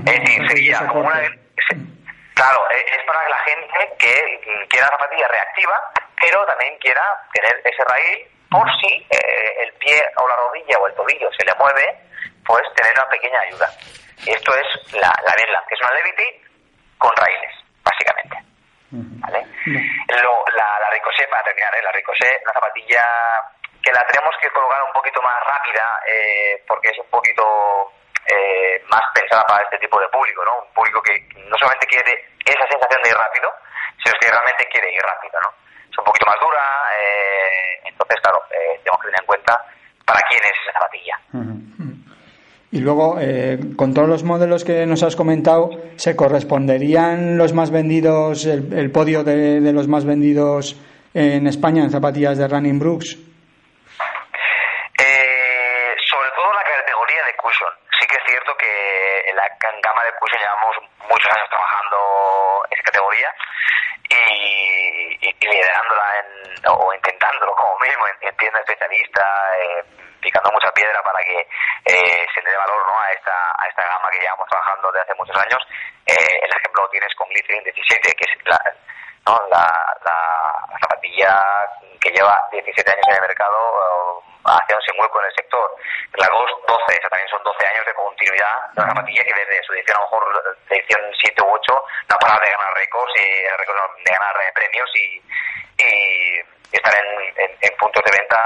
es 0.06 0.20
decir, 0.20 0.48
sería 0.48 0.86
como 0.88 1.06
una... 1.06 1.22
Claro, 2.34 2.70
e, 2.70 2.96
es 2.96 3.04
para 3.06 3.28
la 3.28 3.38
gente 3.38 3.94
que 3.98 4.66
quiera 4.68 4.86
la 4.86 4.92
zapatilla 4.92 5.28
reactiva, 5.28 5.92
pero 6.20 6.44
también 6.46 6.76
quiera 6.78 7.02
tener 7.32 7.62
ese 7.64 7.84
raíl 7.84 8.28
por 8.50 8.66
si 8.80 9.06
eh, 9.10 9.64
el 9.64 9.72
pie 9.74 10.02
o 10.16 10.28
la 10.28 10.36
rodilla 10.36 10.78
o 10.78 10.86
el 10.86 10.94
tobillo 10.94 11.30
se 11.38 11.44
le 11.44 11.54
mueve, 11.54 11.86
pues 12.44 12.62
tener 12.74 12.92
una 12.92 13.08
pequeña 13.08 13.40
ayuda. 13.40 13.70
Y 14.26 14.30
esto 14.30 14.52
es 14.54 14.92
la, 14.94 15.12
la 15.24 15.32
que 15.34 15.74
es 15.74 15.80
una 15.80 15.92
Levity 15.92 16.42
con 16.98 17.14
raíles, 17.16 17.54
básicamente. 17.82 18.36
¿vale? 18.90 19.46
Lo, 20.22 20.44
la, 20.56 20.78
la 20.80 20.90
Ricochet, 20.90 21.30
para 21.30 21.44
terminar, 21.44 21.74
¿eh? 21.76 21.82
la 21.82 21.92
Ricochet, 21.92 22.42
una 22.42 22.52
zapatilla 22.52 23.04
que 23.82 23.92
la 23.92 24.04
tenemos 24.06 24.34
que 24.40 24.50
colocar 24.50 24.82
un 24.82 24.92
poquito 24.92 25.22
más 25.22 25.38
rápida 25.46 26.00
eh, 26.06 26.62
porque 26.66 26.88
es 26.88 26.98
un 26.98 27.08
poquito 27.08 27.92
eh, 28.26 28.82
más 28.90 29.02
pensada 29.14 29.44
para 29.46 29.64
este 29.64 29.78
tipo 29.78 29.98
de 30.00 30.08
público, 30.08 30.44
¿no? 30.44 30.62
Un 30.66 30.74
público 30.74 31.00
que 31.02 31.16
no 31.48 31.56
solamente 31.56 31.86
quiere 31.86 32.12
esa 32.44 32.66
sensación 32.68 33.02
de 33.02 33.08
ir 33.08 33.16
rápido, 33.16 33.52
sino 34.04 34.18
que 34.20 34.30
realmente 34.30 34.68
quiere 34.68 34.92
ir 34.92 35.02
rápido, 35.02 35.40
¿no? 35.40 35.54
Es 35.90 35.98
un 35.98 36.04
poquito 36.04 36.26
más 36.26 36.36
dura, 36.40 36.62
eh, 36.98 37.88
entonces, 37.88 38.16
claro, 38.22 38.42
eh, 38.50 38.80
tenemos 38.82 39.00
que 39.00 39.06
tener 39.08 39.20
en 39.20 39.26
cuenta 39.26 39.64
para 40.04 40.20
quién 40.28 40.40
es 40.44 40.52
esa 40.62 40.72
zapatilla. 40.78 41.18
Y 42.72 42.78
luego, 42.78 43.18
eh, 43.20 43.58
con 43.76 43.92
todos 43.92 44.08
los 44.08 44.22
modelos 44.22 44.64
que 44.64 44.86
nos 44.86 45.02
has 45.02 45.16
comentado, 45.16 45.70
¿se 45.96 46.14
corresponderían 46.14 47.36
los 47.36 47.52
más 47.52 47.72
vendidos, 47.72 48.46
el, 48.46 48.92
podio 48.92 49.24
de, 49.24 49.60
los 49.72 49.88
más 49.88 50.04
vendidos 50.04 50.76
en 51.12 51.48
España 51.48 51.82
en 51.82 51.90
zapatillas 51.90 52.38
de 52.38 52.46
Running 52.46 52.78
Brooks? 52.78 53.18
Eh, 55.02 55.96
sobre 56.06 56.30
todo 56.30 56.52
la 56.54 56.62
categoría 56.62 57.24
de 57.26 57.34
cushion. 57.42 57.70
Sí 57.98 58.06
que 58.06 58.16
es 58.16 58.22
cierto 58.30 58.52
que 58.56 59.30
en 59.30 59.34
la 59.34 59.50
gama 59.58 60.04
de 60.04 60.12
cushion 60.20 60.38
llevamos 60.38 60.76
muchos 61.10 61.26
años 61.26 61.48
trabajando 61.50 61.96
esa 62.70 62.82
categoría 62.84 63.34
y, 64.10 65.09
liderándola 65.46 66.24
o 66.68 66.94
intentándolo 66.94 67.54
como 67.54 67.78
mismo 67.78 68.06
en, 68.20 68.36
tienda 68.36 68.60
especialista. 68.60 69.22
Eh, 69.58 69.84
picando 70.20 70.50
mucha 70.52 70.70
piedra 70.72 71.02
para 71.02 71.18
que 71.20 71.38
eh, 71.40 72.26
se 72.34 72.42
le 72.42 72.50
dé 72.50 72.56
valor 72.56 72.86
¿no? 72.86 73.00
a, 73.00 73.10
esta, 73.10 73.52
a 73.58 73.66
esta 73.66 73.82
gama 73.82 74.10
que 74.10 74.20
llevamos 74.20 74.48
trabajando 74.48 74.92
desde 74.92 75.02
hace 75.02 75.14
muchos 75.14 75.36
años. 75.36 75.66
Eh, 76.06 76.38
el 76.42 76.50
ejemplo 76.50 76.82
lo 76.82 76.90
tienes 76.90 77.14
con 77.14 77.28
Glycerin 77.28 77.64
17, 77.64 78.14
que 78.14 78.24
es 78.24 78.44
la, 78.44 78.60
¿no? 79.26 79.40
la, 79.48 79.96
la, 80.04 80.78
zapatilla 80.80 81.40
que 82.00 82.10
lleva 82.10 82.48
17 82.52 82.90
años 82.90 83.08
en 83.08 83.14
el 83.14 83.20
mercado, 83.20 84.22
haciéndose 84.44 84.92
hueco 84.98 85.20
en 85.20 85.26
el 85.26 85.34
sector. 85.34 85.76
La 86.14 86.28
Ghost 86.28 86.54
12, 86.66 86.98
esa 86.98 87.08
también 87.08 87.28
son 87.28 87.42
12 87.42 87.66
años 87.66 87.86
de 87.86 87.94
continuidad 87.94 88.56
de 88.74 88.82
la 88.82 88.88
zapatilla 88.88 89.24
que 89.24 89.34
desde 89.34 89.62
su 89.64 89.72
edición, 89.74 89.96
a 89.96 90.00
lo 90.00 90.04
mejor 90.06 90.56
de 90.68 90.76
edición 90.76 91.00
7 91.20 91.42
u 91.42 91.52
8, 91.52 91.84
no 92.08 92.14
ha 92.14 92.18
parado 92.18 92.40
de 92.40 92.50
ganar 92.50 92.74
récords 92.74 93.12
y 93.16 93.28
de 94.04 94.12
ganar 94.12 94.34
premios 94.54 94.90
y, 94.94 95.22
y 95.78 96.76
estar 96.76 96.94
en, 96.94 97.34
en, 97.36 97.76
puntos 97.78 98.02
de 98.04 98.12
venta 98.18 98.38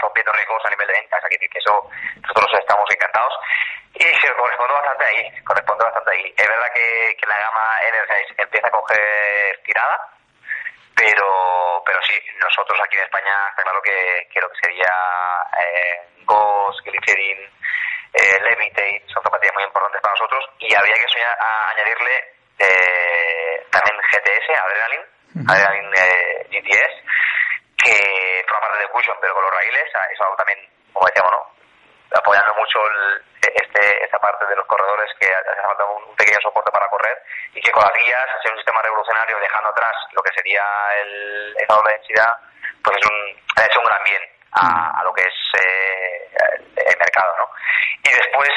rompiendo 0.00 0.32
récords 0.32 0.64
a 0.66 0.70
nivel 0.70 0.86
de 0.86 0.94
ventas. 0.94 1.24
Aquí 1.24 1.36
que 1.36 1.58
eso 1.58 1.88
nosotros 2.22 2.60
estamos 2.60 2.86
encantados 2.90 3.34
y 3.94 4.04
se 4.04 4.32
corresponde 4.34 4.74
bastante 4.74 5.04
ahí, 5.04 5.44
corresponde 5.44 5.84
bastante 5.84 6.10
ahí. 6.10 6.34
Es 6.36 6.48
verdad 6.48 6.72
que, 6.74 7.16
que 7.18 7.26
la 7.26 7.38
gama 7.38 7.78
Energize 7.88 8.34
empieza 8.38 8.68
a 8.68 8.70
coger 8.70 9.60
tirada, 9.64 10.19
pero 11.00 11.82
pero 11.84 11.98
sí, 12.02 12.14
nosotros 12.38 12.78
aquí 12.84 12.96
en 12.96 13.04
España 13.04 13.32
está 13.48 13.62
claro 13.62 13.80
que, 13.80 14.28
que 14.30 14.40
lo 14.40 14.48
que 14.50 14.60
sería 14.60 14.92
eh, 15.56 16.08
Ghost, 16.24 16.84
Glycerin, 16.84 17.40
eh, 18.12 18.38
Levitate 18.42 19.04
son 19.08 19.22
zapatillas 19.22 19.54
muy 19.54 19.64
importantes 19.64 20.00
para 20.02 20.14
nosotros 20.14 20.44
y 20.58 20.74
habría 20.74 20.94
que 20.94 21.08
soñar, 21.08 21.36
a 21.40 21.70
añadirle 21.70 22.16
eh, 22.58 23.66
también 23.70 23.96
GTS, 24.12 24.46
Adrenaline, 24.60 25.06
Adrenaline 25.48 25.94
eh, 25.96 26.46
GTS, 26.52 26.94
que 27.80 28.44
forma 28.46 28.60
parte 28.60 28.84
de 28.84 28.88
Cushion, 28.88 29.16
pero 29.20 29.32
con 29.32 29.42
los 29.42 29.54
raíles, 29.54 29.84
es 29.88 30.20
algo 30.20 30.36
también, 30.36 30.58
como 30.92 31.06
decíamos, 31.06 31.32
¿no? 31.32 32.18
apoyando 32.18 32.54
mucho 32.54 32.78
el, 32.84 33.29
este, 33.54 34.04
esta 34.04 34.18
parte 34.18 34.46
de 34.46 34.56
los 34.56 34.66
corredores 34.66 35.10
que 35.18 35.26
hace 35.26 35.62
falta 35.62 35.84
un, 35.84 36.14
pequeño 36.16 36.38
soporte 36.42 36.70
para 36.70 36.88
correr 36.88 37.16
y 37.54 37.60
que 37.60 37.72
con 37.72 37.82
las 37.82 37.92
guías, 37.94 38.26
hacer 38.38 38.52
un 38.52 38.58
sistema 38.58 38.82
revolucionario 38.82 39.38
dejando 39.38 39.70
atrás 39.70 39.92
lo 40.12 40.22
que 40.22 40.32
sería 40.34 40.62
el 41.00 41.56
estado 41.56 41.82
de 41.84 41.92
densidad, 41.92 42.34
pues 42.84 42.96
es 43.00 43.06
un, 43.06 43.16
ha 43.56 43.64
hecho 43.64 43.80
un 43.80 43.86
gran 43.86 44.04
bien 44.04 44.22
a, 44.52 45.02
lo 45.04 45.12
que 45.14 45.22
es 45.22 45.34
eh, 45.62 46.30
el, 46.76 46.98
mercado, 46.98 47.34
¿no? 47.38 47.48
Y 48.02 48.12
después 48.12 48.50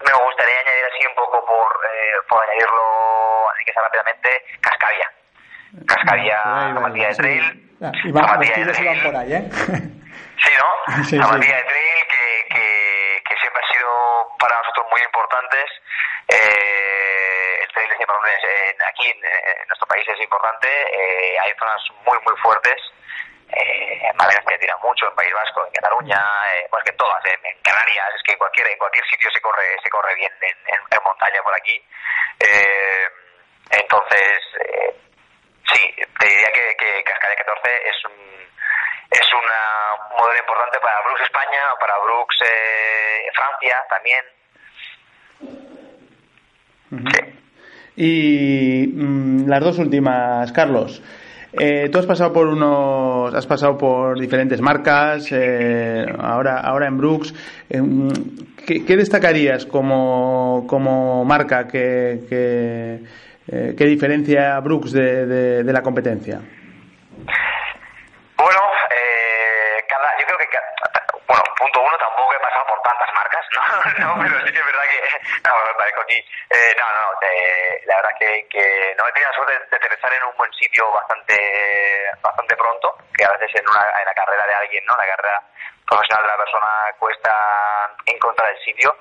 me 0.00 0.12
gustaría 0.12 0.60
añadir 0.60 0.84
así 0.92 1.06
un 1.06 1.14
poco 1.14 1.44
por, 1.44 1.68
eh, 1.86 2.16
por 2.28 2.42
añadirlo 2.42 3.50
así 3.50 3.64
que 3.64 3.72
sea 3.72 3.82
rápidamente 3.82 4.44
Cascadia. 4.60 5.12
Cascadia, 5.86 6.42
Matilla 6.80 7.08
de 7.08 7.14
Trail, 7.14 7.66
Ah, 7.82 7.92
y 8.04 8.10
van, 8.10 8.40
tiros 8.40 8.84
van 8.84 9.00
por 9.02 9.16
ahí, 9.16 9.34
¿eh? 9.34 9.44
Sí, 9.52 10.52
¿no? 10.56 11.04
Sí, 11.04 11.16
la 11.16 11.26
batalla 11.26 11.56
de 11.56 11.62
trail 11.64 12.00
que, 12.08 12.54
que, 12.54 13.22
que, 13.28 13.36
siempre 13.36 13.62
ha 13.62 13.72
sido 13.72 13.88
para 14.38 14.56
nosotros 14.58 14.86
muy 14.90 15.00
importantes. 15.02 15.64
Eh, 16.28 17.58
el 17.62 17.68
trail 17.72 17.90
es 17.92 18.86
aquí 18.86 19.10
en, 19.10 19.20
nuestro 19.68 19.86
país 19.86 20.06
es 20.08 20.20
importante. 20.20 20.68
Eh, 20.68 21.38
hay 21.38 21.54
zonas 21.58 21.82
muy, 22.04 22.18
muy 22.24 22.36
fuertes. 22.42 22.76
Eh, 23.48 24.12
Málaga 24.14 24.42
se 24.48 24.58
tira 24.58 24.76
mucho, 24.78 25.08
en 25.08 25.14
País 25.14 25.32
Vasco, 25.32 25.64
en 25.64 25.72
Cataluña, 25.72 26.20
eh, 26.54 26.66
pues 26.70 26.82
que 26.84 26.90
en 26.90 26.96
todas, 26.96 27.24
en, 27.26 27.62
Canarias, 27.62 28.08
es 28.16 28.22
que 28.24 28.32
en 28.32 28.38
cualquier, 28.38 28.66
en 28.68 28.78
cualquier 28.78 29.04
sitio 29.06 29.30
se 29.30 29.40
corre, 29.40 29.76
se 29.82 29.90
corre 29.90 30.14
bien 30.16 30.32
en, 30.40 30.56
en 30.66 31.02
montaña 31.04 31.42
por 31.42 31.54
aquí. 31.54 31.80
Eh, 32.40 33.08
entonces, 33.70 34.40
eh, 34.60 34.96
Sí, 35.72 35.94
te 36.20 36.26
diría 36.26 36.52
que, 36.52 36.76
que 36.76 37.04
Cascadia 37.04 37.36
14 37.36 37.88
es 37.88 38.04
un, 38.04 38.48
es 39.10 39.32
una, 39.32 39.96
modelo 40.16 40.38
importante 40.38 40.78
para 40.78 41.00
Brooks 41.02 41.22
España, 41.22 41.60
para 41.80 41.98
Brooks 41.98 42.36
eh, 42.42 43.30
Francia 43.34 43.84
también. 43.90 44.24
Y 47.96 48.86
mm, 48.94 49.48
las 49.48 49.60
dos 49.60 49.78
últimas, 49.78 50.52
Carlos. 50.52 51.02
Eh, 51.52 51.88
tú 51.90 51.98
has 51.98 52.06
pasado 52.06 52.32
por 52.32 52.48
unos, 52.48 53.34
has 53.34 53.46
pasado 53.46 53.78
por 53.78 54.20
diferentes 54.20 54.60
marcas, 54.60 55.28
eh, 55.32 56.04
ahora, 56.18 56.60
ahora 56.60 56.86
en 56.86 56.98
Brooks. 56.98 57.32
Eh, 57.70 57.82
¿qué, 58.66 58.84
¿qué, 58.84 58.96
destacarías 58.96 59.64
como, 59.64 60.66
como 60.68 61.24
marca 61.24 61.66
que, 61.66 62.26
que 62.28 63.00
eh, 63.48 63.74
¿Qué 63.78 63.84
diferencia 63.84 64.56
a 64.56 64.60
Brooks 64.60 64.90
de, 64.90 65.62
de, 65.62 65.72
la 65.72 65.80
competencia? 65.80 66.40
Bueno, 68.36 68.60
eh, 68.90 69.86
cada, 69.88 70.18
yo 70.18 70.26
creo 70.26 70.38
que, 70.38 70.46
bueno, 71.28 71.42
punto 71.56 71.78
uno, 71.78 71.96
tampoco 71.96 72.34
he 72.34 72.42
pasado 72.42 72.66
por 72.66 72.82
tantas 72.82 73.08
marcas, 73.14 73.46
¿no? 73.98 74.16
pero 74.20 74.46
sí 74.46 74.52
que 74.52 74.58
es 74.58 74.66
verdad 74.66 74.84
que, 74.88 75.00
no, 75.44 75.52
me 75.56 76.02
aquí, 76.02 76.18
eh, 76.50 76.76
no, 76.78 76.86
no, 76.90 77.18
la 77.86 77.96
verdad 77.96 78.18
que, 78.18 78.46
que 78.48 78.94
no 78.98 79.08
he 79.08 79.12
tenido 79.12 79.30
la 79.30 79.36
suerte 79.36 79.58
de 79.70 79.76
aterrizar 79.76 80.12
en 80.12 80.24
un 80.24 80.36
buen 80.36 80.52
sitio 80.54 80.90
bastante, 80.90 81.36
bastante 82.22 82.56
pronto, 82.56 82.96
que 83.16 83.24
a 83.24 83.32
veces 83.32 83.60
en, 83.60 83.68
una, 83.68 83.80
en 84.00 84.06
la 84.06 84.14
carrera 84.14 84.46
de 84.46 84.54
alguien, 84.54 84.84
¿no? 84.86 84.96
La 84.96 85.06
carrera 85.06 85.42
profesional 85.86 86.24
de 86.24 86.28
la 86.28 86.36
persona 86.36 86.68
cuesta 86.98 87.94
encontrar 88.06 88.50
el 88.50 88.64
sitio 88.64 88.96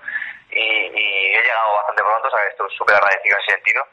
y, 0.49 0.61
y 0.61 1.35
he 1.35 1.41
llegado 1.41 1.75
bastante 1.75 2.03
pronto, 2.03 2.29
sea, 2.29 2.45
estoy 2.45 2.69
súper 2.77 2.95
agradecido 2.95 3.37
en 3.37 3.43
ese 3.43 3.51
sentido. 3.53 3.87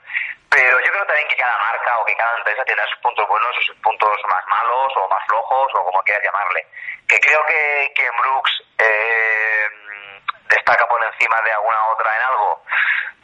Pero 0.51 0.79
yo 0.81 0.92
creo 0.92 1.07
también 1.07 1.29
que 1.29 1.37
cada 1.37 1.59
marca 1.59 1.99
o 1.99 2.05
que 2.05 2.14
cada 2.14 2.37
empresa 2.37 2.62
tiene 2.64 2.83
sus 2.90 3.01
puntos 3.01 3.27
buenos 3.27 3.57
y 3.59 3.64
sus 3.64 3.77
puntos 3.77 4.11
más 4.29 4.45
malos 4.47 4.92
o 4.97 5.09
más 5.09 5.25
flojos 5.27 5.73
o 5.75 5.85
como 5.85 6.03
quieras 6.03 6.23
llamarle. 6.23 6.66
Que 7.09 7.19
creo 7.21 7.42
que, 7.46 7.92
que 7.94 8.11
Brooks 8.21 8.63
eh, 8.79 9.69
destaca 10.53 10.87
por 10.87 11.03
encima 11.03 11.40
de 11.42 11.53
alguna 11.53 11.87
otra 11.88 12.15
en 12.17 12.23
algo. 12.23 12.63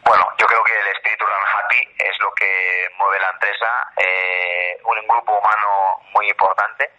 Bueno, 0.04 0.24
yo 0.38 0.46
creo 0.46 0.64
que 0.64 0.78
el 0.78 0.88
espíritu 0.88 1.26
Run 1.26 1.48
Happy 1.54 1.94
es 1.98 2.18
lo 2.20 2.32
que 2.32 2.88
mueve 2.96 3.20
la 3.20 3.30
empresa, 3.30 3.92
eh, 3.96 4.78
un 4.84 5.06
grupo 5.06 5.38
humano 5.38 6.00
muy 6.14 6.28
importante, 6.28 6.90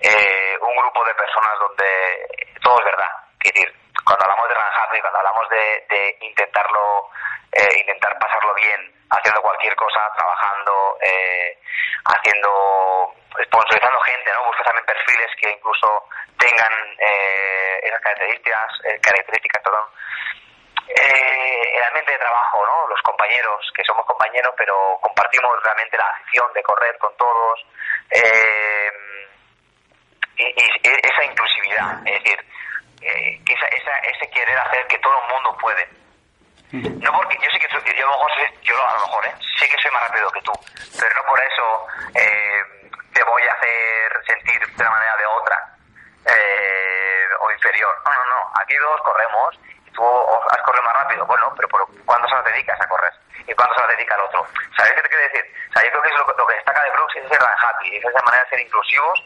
eh, 0.00 0.58
un 0.60 0.76
grupo 0.76 1.04
de 1.04 1.14
personas 1.14 1.58
donde 1.58 2.50
todo 2.62 2.78
es 2.80 2.84
verdad. 2.84 3.10
Es 3.42 3.52
decir, 3.52 3.74
cuando 4.04 4.24
hablamos 4.24 4.48
de 4.48 4.54
Run 4.54 4.74
Happy, 4.74 5.00
cuando 5.00 5.18
hablamos 5.18 5.48
de, 5.48 5.86
de 5.88 6.18
intentarlo, 6.20 7.08
eh, 7.52 7.80
intentar 7.80 8.18
pasarlo 8.18 8.54
bien, 8.54 8.80
haciendo 9.10 9.40
cualquier 9.40 9.74
cosa, 9.76 10.10
trabajando, 10.16 10.98
eh, 11.00 11.58
haciendo, 12.04 13.14
sponsorizando 13.44 14.00
gente, 14.00 14.32
¿no? 14.32 14.44
Buscas 14.44 14.64
también 14.64 14.86
perfiles 14.86 15.30
que 15.40 15.50
incluso 15.50 16.08
tengan 16.38 16.72
eh, 16.98 17.80
esas 17.82 18.00
características, 18.00 18.72
eh, 18.84 18.98
características, 19.00 19.62
perdón. 19.62 19.88
Eh, 20.88 21.80
el 21.96 22.04
de 22.04 22.18
trabajo, 22.18 22.66
¿no? 22.66 22.88
Los 22.88 23.00
compañeros, 23.02 23.70
que 23.74 23.84
somos 23.84 24.04
compañeros, 24.06 24.52
pero 24.56 24.98
compartimos 25.00 25.52
realmente 25.62 25.96
la 25.96 26.06
afición 26.06 26.52
de 26.52 26.62
correr 26.62 26.98
con 26.98 27.16
todos. 27.16 27.66
Eh, 28.10 28.90
y, 30.36 30.44
y 30.44 30.96
esa 31.02 31.24
inclusividad, 31.24 32.06
es 32.06 32.22
decir, 32.22 32.44
eh, 33.02 33.40
que 33.46 33.54
esa, 33.54 33.66
esa, 33.68 33.98
ese 33.98 34.30
querer 34.30 34.58
hacer 34.58 34.86
que 34.86 34.98
todo 34.98 35.14
el 35.22 35.32
mundo 35.32 35.56
puede. 35.60 35.88
No 36.72 37.12
porque 37.12 37.36
yo 37.42 37.50
sé 37.50 37.58
que 37.58 37.68
soy- 37.68 37.96
yo 37.98 38.06
a 38.06 38.10
lo 38.10 38.16
mejor, 38.24 38.30
yo 38.62 38.74
a 38.88 38.92
lo 38.92 39.06
mejor, 39.06 39.26
¿eh? 39.26 39.34
sé 39.58 39.68
que 39.68 39.76
soy 39.82 39.90
más 39.90 40.02
rápido 40.08 40.30
que 40.30 40.42
tú, 40.42 40.52
pero 41.00 41.14
no 41.16 41.24
por 41.24 41.40
eso 41.40 41.86
eh, 42.14 42.62
te 43.12 43.22
voy 43.24 43.42
a 43.42 43.52
hacer 43.54 44.24
sentir 44.26 44.60
de 44.76 44.82
una 44.82 44.90
manera 44.90 45.14
o 45.14 45.18
de 45.18 45.26
otra 45.26 45.74
eh, 46.26 47.26
o 47.40 47.50
inferior. 47.52 47.94
No, 48.04 48.10
no, 48.12 48.24
no. 48.26 48.52
Aquí 48.60 48.74
dos 48.76 49.00
corremos 49.02 49.58
y 49.86 49.90
tú 49.90 50.02
has 50.50 50.62
corrido 50.62 50.84
más 50.84 50.94
rápido. 50.94 51.26
Bueno, 51.26 51.52
pero 51.56 51.68
¿por 51.68 51.86
¿cuándo 52.04 52.28
se 52.28 52.34
las 52.34 52.44
dedicas 52.44 52.80
a 52.80 52.88
correr? 52.88 53.12
¿Y 53.46 53.54
cuándo 53.54 53.74
se 53.74 53.80
las 53.80 53.90
dedica 53.96 54.14
al 54.14 54.20
otro? 54.22 54.46
¿Sabes 54.76 54.92
qué 54.94 55.02
te 55.02 55.08
quiero 55.08 55.24
decir? 55.24 55.44
O 55.70 55.72
sea, 55.72 55.82
que 55.82 55.88
es 55.88 56.14
lo, 56.18 56.26
lo 56.36 56.46
que 56.46 56.54
destaca 56.54 56.82
de 56.84 56.90
Brooks 56.90 57.16
es 57.16 57.24
ese 57.24 57.38
run 57.38 57.48
happy, 57.62 57.96
es 57.96 58.04
esa 58.04 58.22
manera 58.24 58.44
de 58.44 58.50
ser 58.50 58.60
inclusivos 58.60 59.24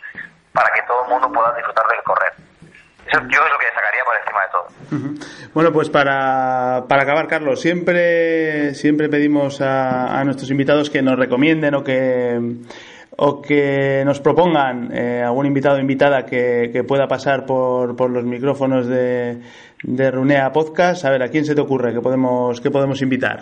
para 0.55 0.71
que 0.73 0.83
todo 0.83 1.03
el 1.05 1.09
mundo 1.11 1.31
pueda 1.33 1.53
disfrutar 1.55 1.87
del 1.89 2.03
correr. 2.05 2.33
Eso 3.07 3.21
yo 3.21 3.45
es 3.45 3.53
lo 3.53 3.59
que 3.59 3.67
destacaría 3.67 4.05
por 4.05 4.17
encima 4.17 4.43
de 4.43 4.49
todo. 4.51 5.51
Bueno, 5.53 5.73
pues 5.73 5.91
para, 5.91 6.85
para 6.89 7.03
acabar, 7.03 7.27
Carlos, 7.29 7.61
siempre, 7.61 8.75
siempre 8.75 9.09
pedimos 9.09 9.61
a, 9.61 10.19
a 10.19 10.25
nuestros 10.25 10.51
invitados 10.51 10.91
que 10.91 11.03
nos 11.03 11.19
recomienden 11.19 11.75
o 11.75 11.85
que, 11.85 12.39
o 13.17 13.43
que 13.43 14.03
nos 14.05 14.21
propongan 14.21 14.91
eh, 14.93 15.23
algún 15.23 15.47
invitado 15.47 15.77
o 15.77 15.81
invitada 15.81 16.27
que, 16.27 16.71
que 16.73 16.83
pueda 16.85 17.07
pasar 17.07 17.47
por, 17.47 17.97
por 17.97 18.11
los 18.11 18.25
micrófonos 18.25 18.87
de, 18.87 19.43
de 19.83 20.11
Runea 20.11 20.51
Podcast. 20.53 21.05
A 21.05 21.11
ver, 21.11 21.23
¿a 21.23 21.29
quién 21.29 21.45
se 21.45 21.55
te 21.55 21.61
ocurre 21.61 21.93
que 21.93 22.01
podemos, 22.01 22.61
que 22.61 22.71
podemos 22.71 23.01
invitar? 23.03 23.39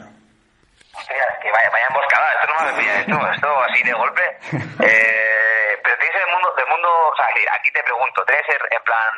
Hostia, 0.92 1.16
es 1.16 1.38
que 1.40 1.50
vaya, 1.50 1.70
vaya 1.70 1.86
emboscada, 1.88 2.26
esto 2.34 2.46
no 2.52 2.64
me 2.66 2.78
pilla, 2.78 3.00
esto, 3.00 3.32
esto 3.32 3.48
así 3.70 3.82
de 3.82 3.92
golpe. 3.92 4.22
Eh, 4.52 5.72
pero 5.82 5.96
tiene 5.96 6.12
que 6.12 6.18
ser 6.18 6.26
del 6.26 6.34
mundo, 6.34 6.48
del 6.56 6.66
mundo, 6.68 6.88
o 7.12 7.16
sea, 7.16 7.21
es 7.21 7.21
decir, 7.34 7.48
aquí 7.52 7.70
te 7.70 7.82
pregunto, 7.82 8.24
tiene 8.24 8.42
que 8.42 8.52
ser 8.52 8.60
en 8.70 8.82
plan... 8.82 9.12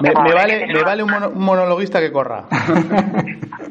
Me, 0.00 0.08
hostia, 0.10 0.22
me 0.22 0.28
¿qué 0.30 0.34
vale, 0.36 0.56
tienes 0.58 0.76
me 0.76 0.82
vale 0.84 1.02
un, 1.02 1.10
mono- 1.10 1.28
un 1.30 1.44
monologuista 1.44 2.00
que 2.00 2.12
corra. 2.12 2.44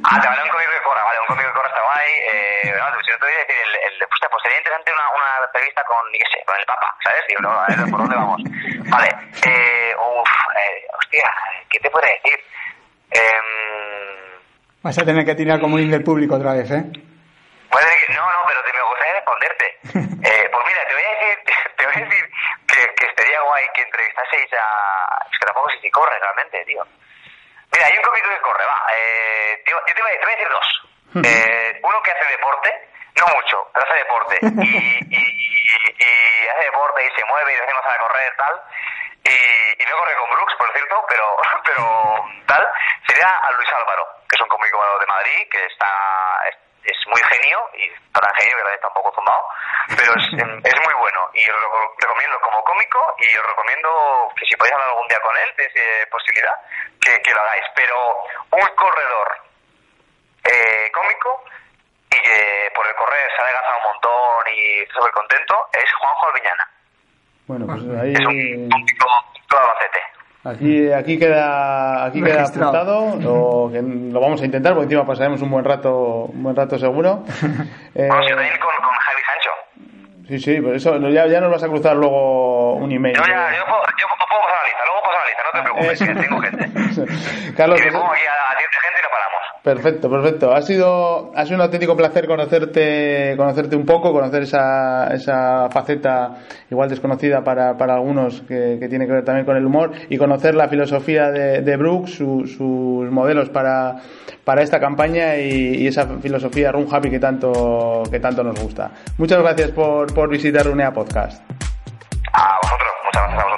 Ah, 0.07 0.21
te 0.21 0.27
vale 0.27 0.43
un 0.43 0.49
cómico 0.49 0.69
que 0.71 0.83
corra, 0.85 1.03
vale, 1.03 1.19
un 1.19 1.25
cómico 1.27 1.47
que 1.49 1.53
corra 1.55 1.69
está 1.69 1.81
guay. 1.81 2.09
Eh, 2.31 2.73
no, 2.77 3.01
si 3.01 3.09
no 3.11 3.17
te 3.17 3.25
voy 3.25 3.33
a 3.35 3.39
decir, 3.39 3.55
el, 3.57 3.73
el, 3.75 4.07
pues 4.07 4.41
sería 4.43 4.57
interesante 4.59 4.91
una, 4.93 5.05
una 5.17 5.29
entrevista 5.45 5.81
con, 5.83 5.97
ni 6.11 6.17
qué 6.19 6.25
sé, 6.29 6.45
con 6.45 6.55
el 6.59 6.65
Papa, 6.65 6.95
¿sabes? 7.03 7.23
Digo, 7.27 7.41
no, 7.41 7.49
a 7.51 7.65
ver, 7.65 7.77
¿por 7.89 7.99
dónde 8.01 8.15
vamos? 8.15 8.41
Vale, 8.89 9.09
eh, 9.49 9.95
uff, 9.97 10.29
eh, 10.61 10.85
hostia, 10.99 11.25
¿qué 11.69 11.79
te 11.79 11.89
puedo 11.89 12.05
decir? 12.05 12.37
Eh, 13.11 13.41
Vas 14.83 14.97
a 14.99 15.05
tener 15.05 15.25
que 15.25 15.33
tirar 15.35 15.59
comodín 15.59 15.89
del 15.89 16.03
público 16.03 16.35
otra 16.35 16.53
vez, 16.53 16.69
¿eh? 16.69 16.83
No, 18.09 18.31
no, 18.31 18.43
pero 18.47 18.63
te 18.63 18.73
me 18.73 18.81
gustaría 18.81 19.13
responderte. 19.13 19.79
Eh, 20.25 20.49
pues 20.51 20.65
mira, 20.65 20.87
te 20.87 20.93
voy 20.95 21.03
a 21.03 21.09
decir, 21.09 21.39
te 21.77 21.85
voy 21.85 21.93
a 21.95 21.99
decir 21.99 22.29
que, 22.67 22.95
que 22.95 23.05
estaría 23.05 23.41
guay 23.41 23.63
que 23.75 23.81
entrevistaseis 23.83 24.51
a... 24.53 25.19
Es 25.31 25.37
que 25.37 25.45
tampoco 25.45 25.69
sé 25.69 25.79
si 25.81 25.91
corre 25.91 26.17
realmente, 26.19 26.65
tío. 26.65 26.83
Mira, 27.71 27.85
hay 27.85 27.95
un 27.97 28.01
cómico 28.03 28.29
que 28.29 28.41
corre, 28.41 28.65
va. 28.65 28.81
Eh, 28.97 29.61
tío, 29.67 29.79
yo 29.85 29.93
te 29.93 30.01
voy, 30.01 30.11
a- 30.11 30.19
te 30.19 30.25
voy 30.25 30.33
a 30.33 30.35
decir 30.37 30.49
dos. 30.49 30.81
Eh, 31.27 31.79
uno 31.83 32.01
que 32.01 32.11
hace 32.11 32.31
deporte, 32.31 32.89
no 33.19 33.27
mucho, 33.27 33.69
pero 33.71 33.85
hace 33.85 33.97
deporte. 33.99 34.39
Y, 34.41 35.15
y, 35.15 35.95
y- 35.99 36.43
y 36.43 36.47
hace 36.47 36.63
deporte 36.65 37.05
y 37.05 37.19
se 37.19 37.25
mueve 37.25 37.53
y 37.53 37.57
decimos 37.59 37.83
a 37.85 37.97
correr 37.97 38.35
tal. 38.37 38.61
Y, 39.25 39.83
y 39.83 39.85
no 39.85 39.97
corre 39.97 40.15
con 40.15 40.29
Brooks, 40.31 40.55
por 40.57 40.71
cierto, 40.73 41.05
pero, 41.07 41.37
pero 41.65 42.25
tal. 42.47 42.67
Sería 43.07 43.29
a 43.29 43.51
Luis 43.51 43.69
Álvaro, 43.73 44.07
que 44.27 44.35
es 44.35 44.41
un 44.41 44.47
cómico 44.47 44.99
de 44.99 45.05
Madrid, 45.05 45.47
que 45.51 45.63
está 45.65 46.41
es, 46.85 46.97
muy 47.07 47.21
genio, 47.21 47.59
y 47.73 47.89
para 48.11 48.33
genio 48.35 48.57
que 48.57 48.75
está 48.75 48.87
un 48.87 48.93
poco 48.93 49.13
zumbado, 49.15 49.43
pero 49.97 50.13
es, 50.15 50.25
em, 50.33 50.61
es 50.63 50.77
muy 50.85 50.93
bueno. 50.93 51.29
Y 51.33 51.49
os 51.49 51.61
lo 51.61 51.95
recomiendo 51.99 52.39
como 52.39 52.63
cómico 52.63 52.99
y 53.19 53.37
os 53.37 53.45
recomiendo 53.45 53.89
que 54.37 54.45
si 54.45 54.55
podéis 54.55 54.73
hablar 54.73 54.89
algún 54.89 55.07
día 55.07 55.19
con 55.19 55.35
él 55.37 55.49
de 55.57 55.65
esa 55.65 56.09
posibilidad, 56.09 56.55
que, 57.01 57.21
que 57.21 57.33
lo 57.33 57.41
hagáis. 57.41 57.65
Pero 57.75 57.95
un 58.51 58.75
corredor 58.75 59.29
eh, 60.45 60.91
cómico 60.93 61.43
y 62.11 62.21
que 62.21 62.71
por 62.73 62.87
el 62.87 62.95
correr 62.95 63.29
se 63.35 63.41
ha 63.41 63.45
adelgazado 63.45 63.77
un 63.77 63.83
montón 63.83 64.53
y 64.53 64.81
está 64.81 64.93
súper 64.95 65.11
contento 65.11 65.55
es 65.73 65.93
Juanjo 65.93 66.27
Alviñana. 66.29 66.69
Bueno, 67.47 67.65
pues 67.65 67.81
ahí... 68.01 68.13
Es 68.13 68.25
un 68.25 68.69
cómico 68.69 69.07
todo 69.47 69.59
albacete. 69.59 70.14
Aquí, 70.45 70.91
aquí 70.91 71.17
queda, 71.17 72.05
aquí 72.05 72.21
queda 72.21 72.43
apuntado, 72.43 73.17
o 73.27 73.71
que 73.71 73.81
lo 73.81 74.19
vamos 74.19 74.41
a 74.41 74.45
intentar, 74.45 74.73
porque 74.73 74.83
encima 74.85 75.05
pasaremos 75.05 75.41
un 75.41 75.49
buen 75.49 75.65
rato, 75.65 76.25
un 76.31 76.43
buen 76.43 76.55
rato 76.55 76.77
seguro. 76.77 77.23
Eh, 77.95 78.07
Bueno, 78.09 78.23
sí, 78.23 78.29
también 78.29 78.51
con, 78.59 78.75
con 78.75 78.93
Javi 78.93 79.21
Sancho. 79.25 79.49
sí, 80.27 80.39
sí, 80.39 80.61
por 80.61 80.75
eso 80.75 80.99
ya, 81.09 81.27
ya 81.27 81.39
nos 81.39 81.49
vas 81.49 81.63
a 81.63 81.67
cruzar 81.69 81.95
luego 81.95 82.73
un 82.75 82.91
email. 82.91 83.15
Yo 83.15 83.23
ya, 83.23 83.55
yo, 83.55 83.63
puedo- 83.65 83.83
yo 83.97 84.05
puedo 84.05 84.41
pasar 84.43 84.57
la 84.59 84.65
lista, 84.67 84.83
luego 84.85 85.01
paso 85.01 85.17
la 85.17 85.25
lista, 85.25 85.43
no 85.45 85.51
te 85.55 85.61
preocupes, 85.63 85.99
que 86.03 86.13
tengo 86.27 86.41
gente. 86.41 87.53
Carlos, 87.57 87.79
Y 87.79 87.83
me 87.85 87.91
pongo 87.93 88.11
aquí 88.11 88.21
a, 88.27 88.51
a 88.51 88.55
10 88.59 88.69
gente 88.83 88.99
y 88.99 89.03
lo. 89.03 89.14
Perfecto, 89.65 90.11
perfecto. 90.11 90.53
Ha 90.53 90.61
sido, 90.61 91.31
ha 91.35 91.43
sido 91.43 91.55
un 91.55 91.61
auténtico 91.63 91.97
placer 91.97 92.27
conocerte, 92.27 93.33
conocerte 93.35 93.75
un 93.75 93.83
poco, 93.83 94.13
conocer 94.13 94.43
esa, 94.43 95.07
esa 95.07 95.69
faceta 95.71 96.35
igual 96.69 96.87
desconocida 96.87 97.43
para, 97.43 97.75
para 97.75 97.95
algunos 97.95 98.41
que, 98.43 98.77
que 98.79 98.87
tiene 98.87 99.07
que 99.07 99.13
ver 99.13 99.25
también 99.25 99.43
con 99.43 99.57
el 99.57 99.65
humor 99.65 99.91
y 100.07 100.17
conocer 100.19 100.53
la 100.53 100.67
filosofía 100.67 101.31
de, 101.31 101.61
de 101.63 101.77
Brooks, 101.77 102.11
su- 102.11 102.45
sus 102.45 103.09
modelos 103.11 103.49
para, 103.49 103.95
para 104.43 104.61
esta 104.61 104.79
campaña 104.79 105.35
y, 105.37 105.77
y 105.77 105.87
esa 105.87 106.05
filosofía 106.21 106.71
Run 106.71 106.85
Happy 106.91 107.09
que 107.09 107.19
tanto, 107.19 108.03
que 108.11 108.19
tanto 108.19 108.43
nos 108.43 108.61
gusta. 108.61 108.91
Muchas 109.17 109.39
gracias 109.41 109.71
por, 109.71 110.13
por 110.13 110.29
visitar 110.29 110.63
Runea 110.63 110.93
Podcast. 110.93 111.41
A 112.33 112.59
vosotros, 112.61 112.89
muchas 113.03 113.23
gracias 113.33 113.43
a 113.43 113.49